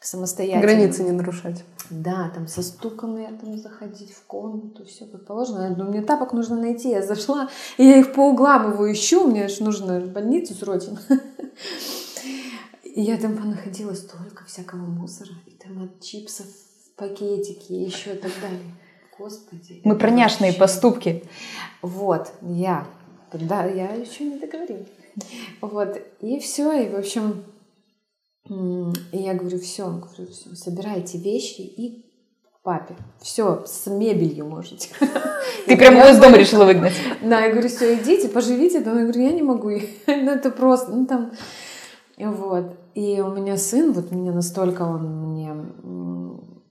самостоятельно. 0.00 0.62
Границы 0.62 1.04
не 1.04 1.12
нарушать. 1.12 1.64
Да, 1.90 2.30
там 2.34 2.48
со 2.48 2.62
стуком 2.62 3.16
я 3.18 3.28
там 3.32 3.56
заходить 3.56 4.12
в 4.12 4.26
комнату, 4.26 4.84
все 4.84 5.06
как 5.06 5.26
положено. 5.26 5.64
Я 5.64 5.70
думаю, 5.70 5.90
мне 5.90 6.02
тапок 6.02 6.32
нужно 6.32 6.56
найти. 6.56 6.90
Я 6.90 7.02
зашла, 7.02 7.48
и 7.76 7.84
я 7.84 7.98
их 7.98 8.12
по 8.14 8.20
углам 8.20 8.72
его 8.72 8.90
ищу, 8.90 9.26
мне 9.26 9.48
же 9.48 9.62
нужно 9.62 10.00
в 10.00 10.08
больницу 10.08 10.54
срочно. 10.54 10.98
И 12.82 13.00
я 13.00 13.16
там 13.16 13.36
понаходила 13.36 13.94
столько 13.94 14.44
всякого 14.44 14.80
мусора. 14.80 15.30
И 15.46 15.50
там 15.52 15.82
от 15.84 16.00
чипсов 16.00 16.46
пакетики 16.96 17.72
и 17.72 17.84
еще 17.84 18.14
и 18.14 18.18
так 18.18 18.32
далее. 18.40 18.74
Господи. 19.18 19.80
Мы 19.84 19.96
про 19.96 20.10
няшные 20.10 20.52
поступки. 20.52 21.24
Вот, 21.80 22.32
я. 22.42 22.86
Да, 23.32 23.64
я 23.64 23.92
еще 23.92 24.24
не 24.24 24.38
договорила. 24.38 24.84
Вот, 25.60 26.00
и 26.20 26.38
все, 26.38 26.72
и 26.72 26.88
в 26.88 26.96
общем, 26.96 27.44
и 28.48 29.18
я 29.18 29.34
говорю, 29.34 29.58
все, 29.60 29.84
говорю, 29.84 30.32
все, 30.32 30.54
собирайте 30.54 31.18
вещи 31.18 31.60
и 31.60 32.04
папе. 32.62 32.96
Все, 33.20 33.64
с 33.66 33.86
мебелью 33.88 34.46
можете. 34.46 34.88
Ты 35.66 35.76
прямо 35.76 35.98
его 36.00 36.08
из 36.08 36.18
дома 36.18 36.36
решила 36.36 36.64
выгнать? 36.64 36.94
Да, 37.22 37.44
я 37.44 37.52
говорю, 37.52 37.68
все, 37.68 37.94
идите, 37.94 38.28
поживите. 38.28 38.80
Да, 38.80 38.92
я 38.92 39.02
говорю, 39.02 39.20
я 39.20 39.32
не 39.32 39.42
могу. 39.42 39.70
Ну, 39.70 40.30
это 40.30 40.50
просто, 40.50 40.92
ну, 40.92 41.06
там... 41.06 41.32
Вот. 42.18 42.76
И 42.94 43.20
у 43.20 43.32
меня 43.32 43.56
сын, 43.56 43.92
вот 43.92 44.12
мне 44.12 44.32
настолько 44.32 44.82
он 44.82 45.30
мне... 45.30 45.50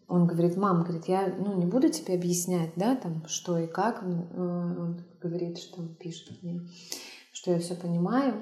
Он 0.08 0.28
говорит, 0.28 0.58
мам, 0.58 0.84
говорит, 0.84 1.06
я 1.08 1.34
ну, 1.40 1.58
не 1.58 1.66
буду 1.66 1.88
тебе 1.88 2.16
объяснять, 2.16 2.72
да, 2.76 2.98
там, 2.98 3.24
что 3.28 3.58
и 3.58 3.66
как. 3.66 4.04
Он 4.04 5.02
говорит, 5.22 5.58
что 5.58 5.80
он 5.80 5.96
пишет 5.96 6.32
мне, 6.42 6.62
что 7.42 7.54
я 7.54 7.60
все 7.60 7.74
понимаю. 7.74 8.36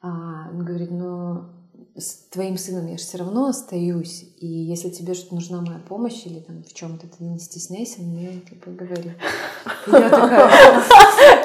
А, 0.00 0.48
он 0.50 0.64
говорит, 0.64 0.90
но 0.90 1.50
с 1.96 2.28
твоим 2.28 2.58
сыном 2.58 2.88
я 2.88 2.98
же 2.98 3.04
все 3.04 3.18
равно 3.18 3.46
остаюсь, 3.46 4.24
и 4.40 4.46
если 4.46 4.90
тебе 4.90 5.14
что-то 5.14 5.36
нужна 5.36 5.60
моя 5.60 5.78
помощь 5.78 6.26
или 6.26 6.40
там 6.40 6.64
в 6.64 6.74
чем-то, 6.74 7.06
ты 7.06 7.22
не 7.22 7.38
стесняйся, 7.38 8.02
мне 8.02 8.40
типа 8.40 8.70
говори. 8.70 9.12
Я 9.86 10.10
такая... 10.10 10.50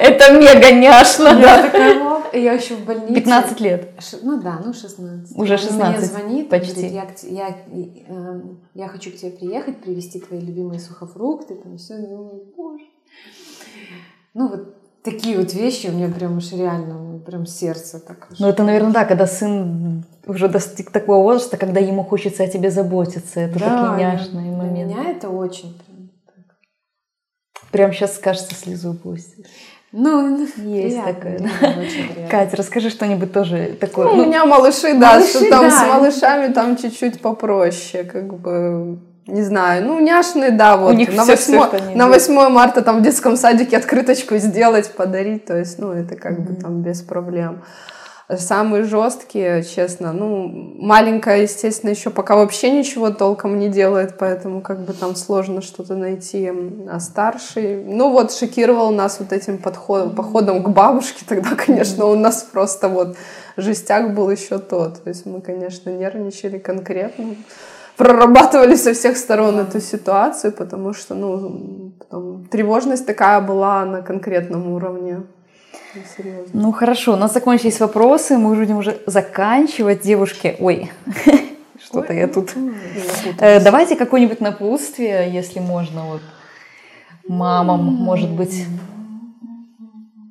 Это 0.00 0.32
мега 0.32 0.72
няшно. 0.72 1.38
Я 1.38 1.62
такая, 1.62 2.32
я 2.32 2.52
еще 2.54 2.74
в 2.74 2.84
больнице. 2.84 3.14
15 3.14 3.60
лет. 3.60 3.94
Ну 4.22 4.42
да, 4.42 4.60
ну 4.64 4.72
16. 4.72 5.38
Уже 5.38 5.56
16. 5.56 5.80
Он 5.80 5.90
мне 5.90 6.00
звонит, 6.00 6.48
почти. 6.48 6.88
я, 6.88 7.06
я, 7.22 7.58
э, 7.68 8.40
я 8.74 8.88
хочу 8.88 9.12
к 9.12 9.16
тебе 9.16 9.30
приехать, 9.30 9.80
привезти 9.80 10.18
твои 10.18 10.40
любимые 10.40 10.80
сухофрукты, 10.80 11.54
там 11.54 11.76
все, 11.76 11.96
ну, 11.96 12.42
боже. 12.56 12.84
Ну 14.34 14.48
вот 14.48 14.77
такие 15.10 15.38
вот 15.38 15.54
вещи 15.54 15.88
у 15.88 15.92
меня 15.92 16.08
прям 16.08 16.38
уж 16.38 16.52
реально, 16.52 17.18
прям 17.18 17.46
сердце 17.46 17.98
так. 18.00 18.28
Ну 18.38 18.48
это, 18.48 18.62
наверное, 18.62 18.92
да, 18.92 19.04
когда 19.04 19.26
сын 19.26 20.04
уже 20.26 20.48
достиг 20.48 20.90
такого 20.90 21.22
возраста, 21.22 21.56
когда 21.56 21.80
ему 21.80 22.04
хочется 22.04 22.44
о 22.44 22.48
тебе 22.48 22.70
заботиться. 22.70 23.40
Это 23.40 23.58
да, 23.58 23.90
такие 23.90 24.06
няшные 24.06 24.50
моменты. 24.52 24.94
Для 24.94 25.02
меня 25.02 25.10
это 25.10 25.28
очень 25.30 25.78
прям 25.86 26.10
так. 26.26 26.56
Прям 27.70 27.92
сейчас, 27.92 28.18
кажется, 28.18 28.54
слезу 28.54 28.94
пустить. 28.94 29.46
Ну, 29.90 30.38
есть 30.42 30.56
приятно, 30.56 31.14
такое. 31.14 31.38
Да. 31.38 32.28
Катя, 32.30 32.56
расскажи 32.56 32.90
что-нибудь 32.90 33.32
тоже 33.32 33.76
такое. 33.80 34.08
Ну, 34.08 34.16
ну, 34.16 34.22
у 34.24 34.26
меня 34.26 34.44
малыши, 34.44 34.92
да, 34.94 35.14
малыши, 35.14 35.28
что 35.30 35.50
там 35.50 35.64
да. 35.64 35.70
с 35.70 35.88
малышами 35.88 36.52
там 36.52 36.76
чуть-чуть 36.76 37.22
попроще, 37.22 38.04
как 38.04 38.34
бы 38.34 38.98
не 39.28 39.42
знаю, 39.42 39.84
ну, 39.84 40.00
няшные, 40.00 40.50
да, 40.50 40.76
вот. 40.76 40.92
У 40.92 40.96
них 40.96 41.14
на, 41.14 41.24
все, 41.24 41.36
8, 41.36 41.78
все, 41.78 41.94
на 41.94 42.08
8 42.08 42.48
марта 42.48 42.82
там 42.82 43.00
в 43.00 43.02
детском 43.02 43.36
садике 43.36 43.76
открыточку 43.76 44.36
сделать, 44.38 44.90
подарить, 44.92 45.44
то 45.44 45.56
есть, 45.56 45.78
ну, 45.78 45.92
это 45.92 46.16
как 46.16 46.38
mm-hmm. 46.38 46.42
бы 46.42 46.54
там 46.54 46.82
без 46.82 47.02
проблем. 47.02 47.62
Самые 48.36 48.84
жесткие, 48.84 49.64
честно, 49.64 50.12
ну, 50.12 50.48
маленькая, 50.48 51.42
естественно, 51.42 51.90
еще 51.90 52.10
пока 52.10 52.36
вообще 52.36 52.70
ничего 52.70 53.10
толком 53.10 53.58
не 53.58 53.68
делает, 53.68 54.18
поэтому 54.18 54.60
как 54.60 54.80
бы 54.80 54.92
там 54.92 55.16
сложно 55.16 55.62
что-то 55.62 55.94
найти. 55.94 56.52
А 56.90 57.00
старший, 57.00 57.82
ну 57.84 58.10
вот, 58.10 58.32
шокировал 58.32 58.90
нас 58.90 59.18
вот 59.20 59.32
этим 59.32 59.56
подходом, 59.56 60.14
походом 60.14 60.62
к 60.62 60.68
бабушке, 60.68 61.24
тогда, 61.26 61.54
конечно, 61.56 62.04
у 62.04 62.16
нас 62.16 62.42
просто 62.42 62.88
вот 62.88 63.16
жестяк 63.56 64.14
был 64.14 64.30
еще 64.30 64.58
тот. 64.58 65.02
То 65.02 65.08
есть 65.08 65.24
мы, 65.24 65.40
конечно, 65.40 65.88
нервничали 65.88 66.58
конкретно 66.58 67.34
прорабатывали 67.98 68.76
со 68.76 68.92
всех 68.92 69.16
сторон 69.16 69.58
эту 69.58 69.80
ситуацию, 69.80 70.52
потому 70.52 70.94
что, 70.94 71.14
ну, 71.14 71.92
потом, 71.98 72.44
тревожность 72.46 73.06
такая 73.06 73.40
была 73.40 73.84
на 73.84 74.02
конкретном 74.02 74.72
уровне. 74.72 75.22
Ну, 75.94 76.00
серьезно. 76.16 76.50
Ну 76.52 76.72
хорошо, 76.72 77.14
у 77.14 77.16
нас 77.16 77.34
закончились 77.34 77.80
вопросы, 77.80 78.38
мы 78.38 78.52
уже 78.52 78.60
будем 78.60 78.76
уже 78.76 79.00
заканчивать, 79.06 80.02
девушки. 80.02 80.56
Ой, 80.60 80.90
что-то 81.84 82.12
я 82.12 82.28
тут. 82.28 82.54
Э, 83.40 83.60
давайте 83.60 83.96
какое-нибудь 83.96 84.40
напутствие, 84.40 85.28
если 85.32 85.58
можно, 85.58 86.04
вот 86.04 86.22
мамам, 87.26 87.84
может 87.84 88.30
быть. 88.30 88.64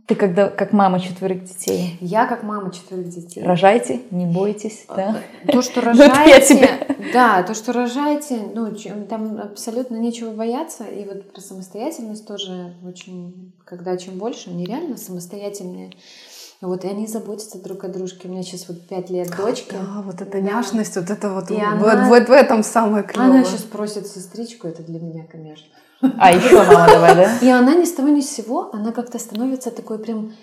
Ты 0.07 0.15
когда 0.15 0.49
как 0.49 0.71
мама 0.71 1.01
четверых 1.01 1.43
детей? 1.43 1.97
Я 1.99 2.27
как 2.27 2.41
мама 2.41 2.71
четверых 2.71 3.09
детей. 3.09 3.43
Рожайте, 3.43 3.99
не 4.09 4.25
бойтесь, 4.25 4.85
да? 4.87 5.21
То, 5.51 5.61
что 5.61 5.81
рожаете, 5.85 6.69
да, 7.13 7.43
то, 7.43 7.53
что 7.53 7.73
рожаете, 7.73 8.39
ну, 8.55 8.73
там 9.09 9.37
абсолютно 9.37 9.97
нечего 9.97 10.31
бояться. 10.31 10.85
И 10.85 11.03
вот 11.03 11.33
про 11.33 11.41
самостоятельность 11.41 12.25
тоже 12.25 12.73
очень, 12.87 13.51
когда 13.65 13.97
чем 13.97 14.17
больше, 14.17 14.49
они 14.49 14.63
реально 14.63 14.95
самостоятельные. 14.95 15.91
Вот, 16.61 16.85
и 16.85 16.87
они 16.87 17.05
заботятся 17.05 17.61
друг 17.61 17.83
о 17.83 17.89
дружке. 17.89 18.29
У 18.29 18.31
меня 18.31 18.43
сейчас 18.43 18.69
вот 18.69 18.87
пять 18.87 19.09
лет 19.09 19.29
дочки. 19.35 19.73
Да, 19.73 20.01
вот 20.01 20.21
эта 20.21 20.39
няшность, 20.39 20.95
вот 20.95 21.09
это 21.09 21.33
вот, 21.33 21.49
вот, 21.49 21.59
она, 21.59 22.07
вот 22.07 22.29
в 22.29 22.31
этом 22.31 22.63
самое 22.63 23.03
клевое. 23.03 23.29
Она 23.29 23.43
сейчас 23.43 23.61
просит 23.61 24.07
сестричку, 24.07 24.67
это 24.67 24.83
для 24.83 25.01
меня, 25.01 25.25
конечно. 25.29 25.67
А 26.01 26.31
еще 26.31 26.57
мама 26.57 26.87
давай, 26.87 27.15
да? 27.15 27.37
И 27.41 27.49
она 27.49 27.75
ни 27.75 27.85
с 27.85 27.93
того 27.93 28.09
ни 28.09 28.21
с 28.21 28.29
сего, 28.29 28.69
она 28.73 28.91
как-то 28.91 29.19
становится 29.19 29.71
такой 29.71 29.99
прям 29.99 30.33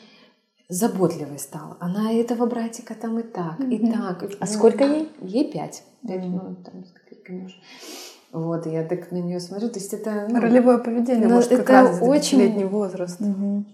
заботливой 0.68 1.38
стала. 1.38 1.76
Она 1.80 2.12
этого 2.12 2.46
братика 2.46 2.94
там 2.94 3.18
и 3.18 3.22
так, 3.22 3.60
и 3.60 3.78
так. 3.78 4.22
А 4.22 4.26
ну, 4.40 4.46
сколько 4.46 4.84
ей? 4.84 5.12
Ей 5.20 5.52
пять. 5.52 5.84
Пять, 6.06 6.24
ну, 6.24 6.56
там, 6.64 6.84
с 6.84 6.90
копейками 6.92 7.46
уже. 7.46 7.56
Вот, 8.32 8.66
я 8.66 8.82
так 8.82 9.12
на 9.12 9.18
нее 9.18 9.38
смотрю. 9.38 9.68
То 9.68 9.78
есть 9.78 9.92
это... 9.92 10.26
Ну, 10.28 10.40
Ролевое 10.40 10.78
поведение, 10.78 11.28
ну, 11.28 11.36
может, 11.36 11.50
как 11.50 11.60
это 11.60 11.72
раз 11.72 11.98
очень... 12.00 12.40
летний 12.40 12.64
возраст. 12.64 13.20
Угу. 13.20 13.64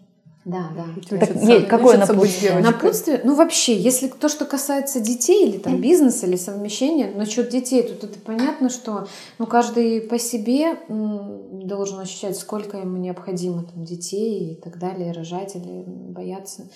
Да, 0.45 0.71
да. 0.75 1.19
Так, 1.19 1.37
ей, 1.37 1.67
какое 1.67 1.99
напутствие? 1.99 2.61
Напутствие? 2.61 3.21
Ну, 3.25 3.35
вообще, 3.35 3.77
если 3.77 4.09
то, 4.09 4.29
что 4.31 4.47
касается 4.47 4.99
детей 4.99 5.47
или 5.47 5.59
там 5.59 5.81
бизнеса 5.81 6.27
или 6.27 6.37
совмещения, 6.37 7.13
насчет 7.15 7.51
детей, 7.51 7.83
тут 7.83 8.05
это 8.05 8.19
понятно, 8.19 8.71
что 8.71 9.07
ну, 9.39 9.47
каждый 9.47 10.01
по 10.01 10.19
себе 10.19 10.79
должен 10.89 12.01
ощущать, 12.01 12.39
сколько 12.39 12.79
ему 12.79 12.97
необходимо 12.97 13.65
там, 13.65 13.85
детей 13.85 14.53
и 14.53 14.55
так 14.55 14.79
далее, 14.79 15.13
рожать 15.13 15.57
или 15.57 15.85
бояться. 15.87 16.71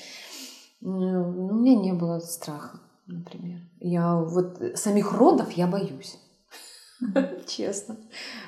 Ну, 0.82 1.50
у 1.50 1.54
меня 1.54 1.74
не 1.74 1.94
было 1.94 2.18
страха, 2.18 2.80
например. 3.06 3.60
Я 3.80 4.16
вот 4.16 4.60
самих 4.74 5.12
родов 5.12 5.52
я 5.52 5.66
боюсь. 5.66 6.18
Честно. 7.46 7.96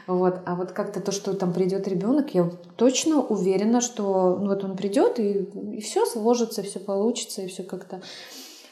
Вот. 0.06 0.40
А 0.46 0.54
вот 0.54 0.72
как-то 0.72 1.00
то, 1.00 1.12
что 1.12 1.34
там 1.34 1.52
придет 1.52 1.88
ребенок, 1.88 2.34
я 2.34 2.50
точно 2.76 3.20
уверена, 3.20 3.80
что 3.80 4.38
ну, 4.40 4.48
вот 4.48 4.64
он 4.64 4.76
придет, 4.76 5.18
и, 5.18 5.48
и 5.76 5.80
все 5.80 6.06
сложится, 6.06 6.62
все 6.62 6.78
получится, 6.78 7.42
и 7.42 7.48
все 7.48 7.62
как-то 7.62 8.00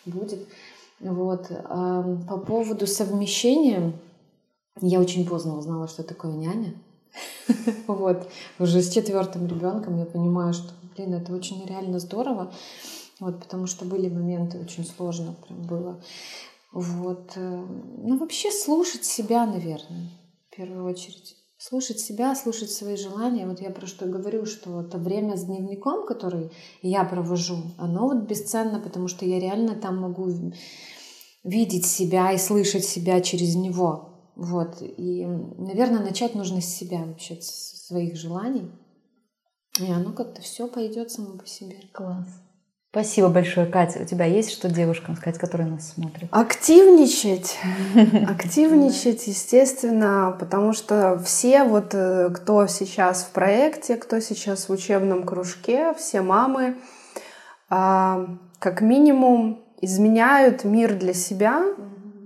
будет. 0.07 0.47
Вот. 1.01 1.47
А 1.51 2.03
по 2.28 2.39
поводу 2.39 2.87
совмещения, 2.87 3.93
я 4.80 5.01
очень 5.01 5.26
поздно 5.26 5.57
узнала, 5.59 5.89
что 5.89 6.03
такое 6.03 6.32
няня. 6.32 6.74
Вот. 7.87 8.28
Уже 8.59 8.82
с 8.82 8.91
четвертым 8.93 9.47
ребенком 9.47 9.99
я 9.99 10.05
понимаю, 10.05 10.53
что, 10.53 10.72
блин, 10.97 11.14
это 11.14 11.32
очень 11.32 11.64
реально 11.66 11.99
здорово. 11.99 12.53
Вот, 13.20 13.41
потому 13.41 13.66
что 13.66 13.85
были 13.85 14.09
моменты 14.09 14.59
очень 14.59 14.85
сложно 14.85 15.35
прям 15.47 15.62
было. 15.62 16.01
Вот. 16.74 17.34
Э, 17.36 17.66
ну, 17.98 18.18
вообще 18.18 18.50
слушать 18.50 19.04
себя, 19.04 19.46
наверное, 19.46 20.10
в 20.50 20.56
первую 20.56 20.84
очередь. 20.84 21.36
Слушать 21.56 22.00
себя, 22.00 22.34
слушать 22.34 22.70
свои 22.70 22.96
желания. 22.96 23.46
Вот 23.46 23.60
я 23.60 23.70
про 23.70 23.86
что 23.86 24.06
говорю, 24.06 24.44
что 24.44 24.80
это 24.80 24.98
время 24.98 25.36
с 25.36 25.44
дневником, 25.44 26.04
который 26.04 26.50
я 26.82 27.04
провожу, 27.04 27.58
оно 27.78 28.08
вот 28.08 28.28
бесценно, 28.28 28.80
потому 28.80 29.06
что 29.06 29.24
я 29.24 29.38
реально 29.38 29.76
там 29.76 29.98
могу 29.98 30.28
видеть 31.44 31.86
себя 31.86 32.32
и 32.32 32.38
слышать 32.38 32.84
себя 32.84 33.20
через 33.20 33.54
него. 33.54 34.32
Вот. 34.34 34.82
И, 34.82 35.24
наверное, 35.24 36.02
начать 36.02 36.34
нужно 36.34 36.60
с 36.60 36.66
себя 36.66 37.04
вообще, 37.04 37.40
с 37.40 37.86
своих 37.86 38.16
желаний. 38.16 38.68
И 39.80 39.90
оно 39.90 40.12
как-то 40.12 40.42
все 40.42 40.66
пойдет 40.66 41.12
само 41.12 41.38
по 41.38 41.46
себе. 41.46 41.76
Класс. 41.92 42.26
Спасибо 42.95 43.28
большое, 43.28 43.66
Катя. 43.66 43.99
У 44.03 44.05
тебя 44.05 44.24
есть 44.24 44.53
что 44.53 44.68
девушкам 44.68 45.16
сказать, 45.16 45.36
которые 45.36 45.68
нас 45.68 45.95
смотрят? 45.95 46.28
Активничать. 46.30 47.59
Активничать, 48.28 49.26
естественно, 49.26 50.36
потому 50.38 50.72
что 50.72 51.18
все, 51.18 51.64
вот 51.64 51.92
э, 51.92 52.30
кто 52.32 52.68
сейчас 52.68 53.24
в 53.24 53.30
проекте, 53.30 53.97
кто 53.97 54.20
сейчас 54.20 54.68
в 54.68 54.72
учебном 54.72 55.24
кружке, 55.24 55.92
все 55.95 56.22
мамы, 56.22 56.76
а, 57.68 58.28
как 58.61 58.80
минимум, 58.80 59.64
изменяют 59.80 60.62
мир 60.62 60.95
для 60.95 61.14
себя 61.14 61.64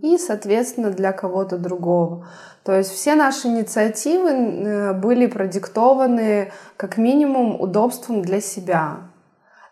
и, 0.02 0.18
соответственно, 0.18 0.90
для 0.90 1.12
кого-то 1.12 1.56
другого. 1.56 2.28
То 2.62 2.76
есть 2.76 2.90
все 2.90 3.14
наши 3.14 3.48
инициативы 3.48 4.28
э, 4.32 4.92
были 4.92 5.28
продиктованы 5.28 6.52
как 6.76 6.98
минимум 6.98 7.58
удобством 7.58 8.20
для 8.20 8.42
себя 8.42 9.07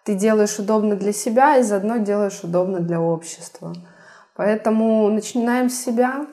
ты 0.07 0.15
делаешь 0.15 0.59
удобно 0.61 0.95
для 0.95 1.13
себя 1.13 1.57
и 1.57 1.63
заодно 1.63 1.97
делаешь 1.97 2.39
удобно 2.45 2.79
для 2.79 3.01
общества. 3.01 3.75
Поэтому 4.37 5.09
начинаем 5.11 5.69
с 5.69 5.83
себя, 5.83 6.27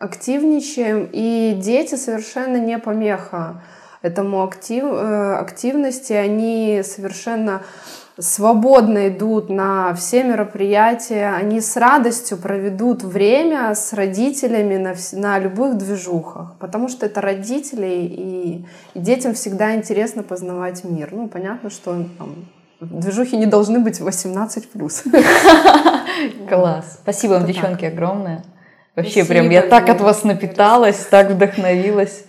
активничаем, 0.00 1.08
и 1.12 1.56
дети 1.62 1.94
совершенно 1.94 2.56
не 2.56 2.76
помеха 2.78 3.62
этому 4.02 4.42
актив, 4.42 4.84
э, 4.84 5.34
активности, 5.34 6.12
они 6.12 6.82
совершенно 6.84 7.62
свободно 8.18 9.08
идут 9.08 9.48
на 9.48 9.94
все 9.94 10.24
мероприятия, 10.24 11.28
они 11.28 11.60
с 11.60 11.76
радостью 11.76 12.36
проведут 12.36 13.04
время 13.04 13.72
с 13.76 13.92
родителями 13.92 14.76
на, 14.76 14.94
на 15.12 15.38
любых 15.38 15.76
движухах, 15.76 16.54
потому 16.58 16.88
что 16.88 17.06
это 17.06 17.20
родители, 17.20 17.86
и, 17.86 18.64
и 18.94 18.98
детям 18.98 19.34
всегда 19.34 19.76
интересно 19.76 20.24
познавать 20.24 20.82
мир. 20.82 21.10
Ну, 21.12 21.28
понятно, 21.28 21.70
что 21.70 22.04
там, 22.18 22.34
движухи 22.80 23.36
не 23.36 23.46
должны 23.46 23.80
быть 23.80 24.00
18+. 24.00 26.48
Класс. 26.48 26.98
Спасибо 27.02 27.32
вам, 27.32 27.46
девчонки, 27.46 27.84
огромное. 27.84 28.44
Вообще, 28.96 29.24
прям 29.24 29.50
я 29.50 29.62
так 29.62 29.88
от 29.88 30.00
вас 30.00 30.24
напиталась, 30.24 31.06
так 31.06 31.30
вдохновилась. 31.30 32.24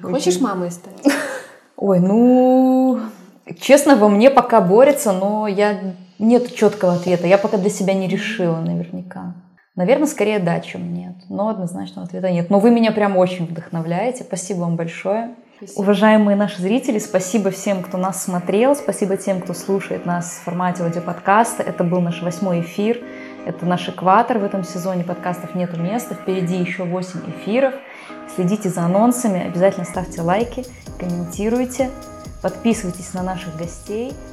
Хочешь 0.00 0.40
мамой 0.40 0.70
стать? 0.70 1.14
Ой, 1.76 2.00
ну, 2.00 3.00
честно, 3.60 3.96
во 3.96 4.08
мне 4.08 4.30
пока 4.30 4.60
борется, 4.60 5.12
но 5.12 5.46
я 5.46 5.78
нет 6.18 6.54
четкого 6.54 6.94
ответа. 6.94 7.26
Я 7.26 7.36
пока 7.36 7.58
для 7.58 7.70
себя 7.70 7.94
не 7.94 8.08
решила 8.08 8.56
наверняка. 8.56 9.34
Наверное, 9.76 10.06
скорее 10.06 10.38
да, 10.38 10.60
чем 10.60 10.94
нет. 10.94 11.16
Но 11.28 11.48
однозначного 11.48 12.06
ответа 12.06 12.30
нет. 12.30 12.48
Но 12.48 12.60
вы 12.60 12.70
меня 12.70 12.92
прям 12.92 13.16
очень 13.16 13.46
вдохновляете. 13.46 14.22
Спасибо 14.22 14.60
вам 14.60 14.76
большое. 14.76 15.34
Спасибо. 15.56 15.80
Уважаемые 15.80 16.36
наши 16.36 16.60
зрители, 16.60 16.98
спасибо 16.98 17.50
всем, 17.50 17.82
кто 17.82 17.96
нас 17.96 18.24
смотрел. 18.24 18.74
Спасибо 18.74 19.16
тем, 19.16 19.40
кто 19.40 19.54
слушает 19.54 20.04
нас 20.04 20.30
в 20.30 20.44
формате 20.44 20.82
аудиоподкаста. 20.82 21.62
Это 21.62 21.84
был 21.84 22.00
наш 22.00 22.22
восьмой 22.22 22.60
эфир. 22.60 23.00
Это 23.46 23.66
наш 23.66 23.88
экватор 23.88 24.38
в 24.38 24.44
этом 24.44 24.64
сезоне 24.64 25.04
подкастов 25.04 25.54
«Нету 25.54 25.78
места». 25.78 26.14
Впереди 26.14 26.56
еще 26.56 26.84
8 26.84 27.20
эфиров. 27.30 27.74
Следите 28.34 28.68
за 28.68 28.82
анонсами, 28.82 29.46
обязательно 29.46 29.84
ставьте 29.84 30.22
лайки, 30.22 30.64
комментируйте, 30.98 31.90
подписывайтесь 32.42 33.12
на 33.12 33.22
наших 33.22 33.56
гостей– 33.56 34.12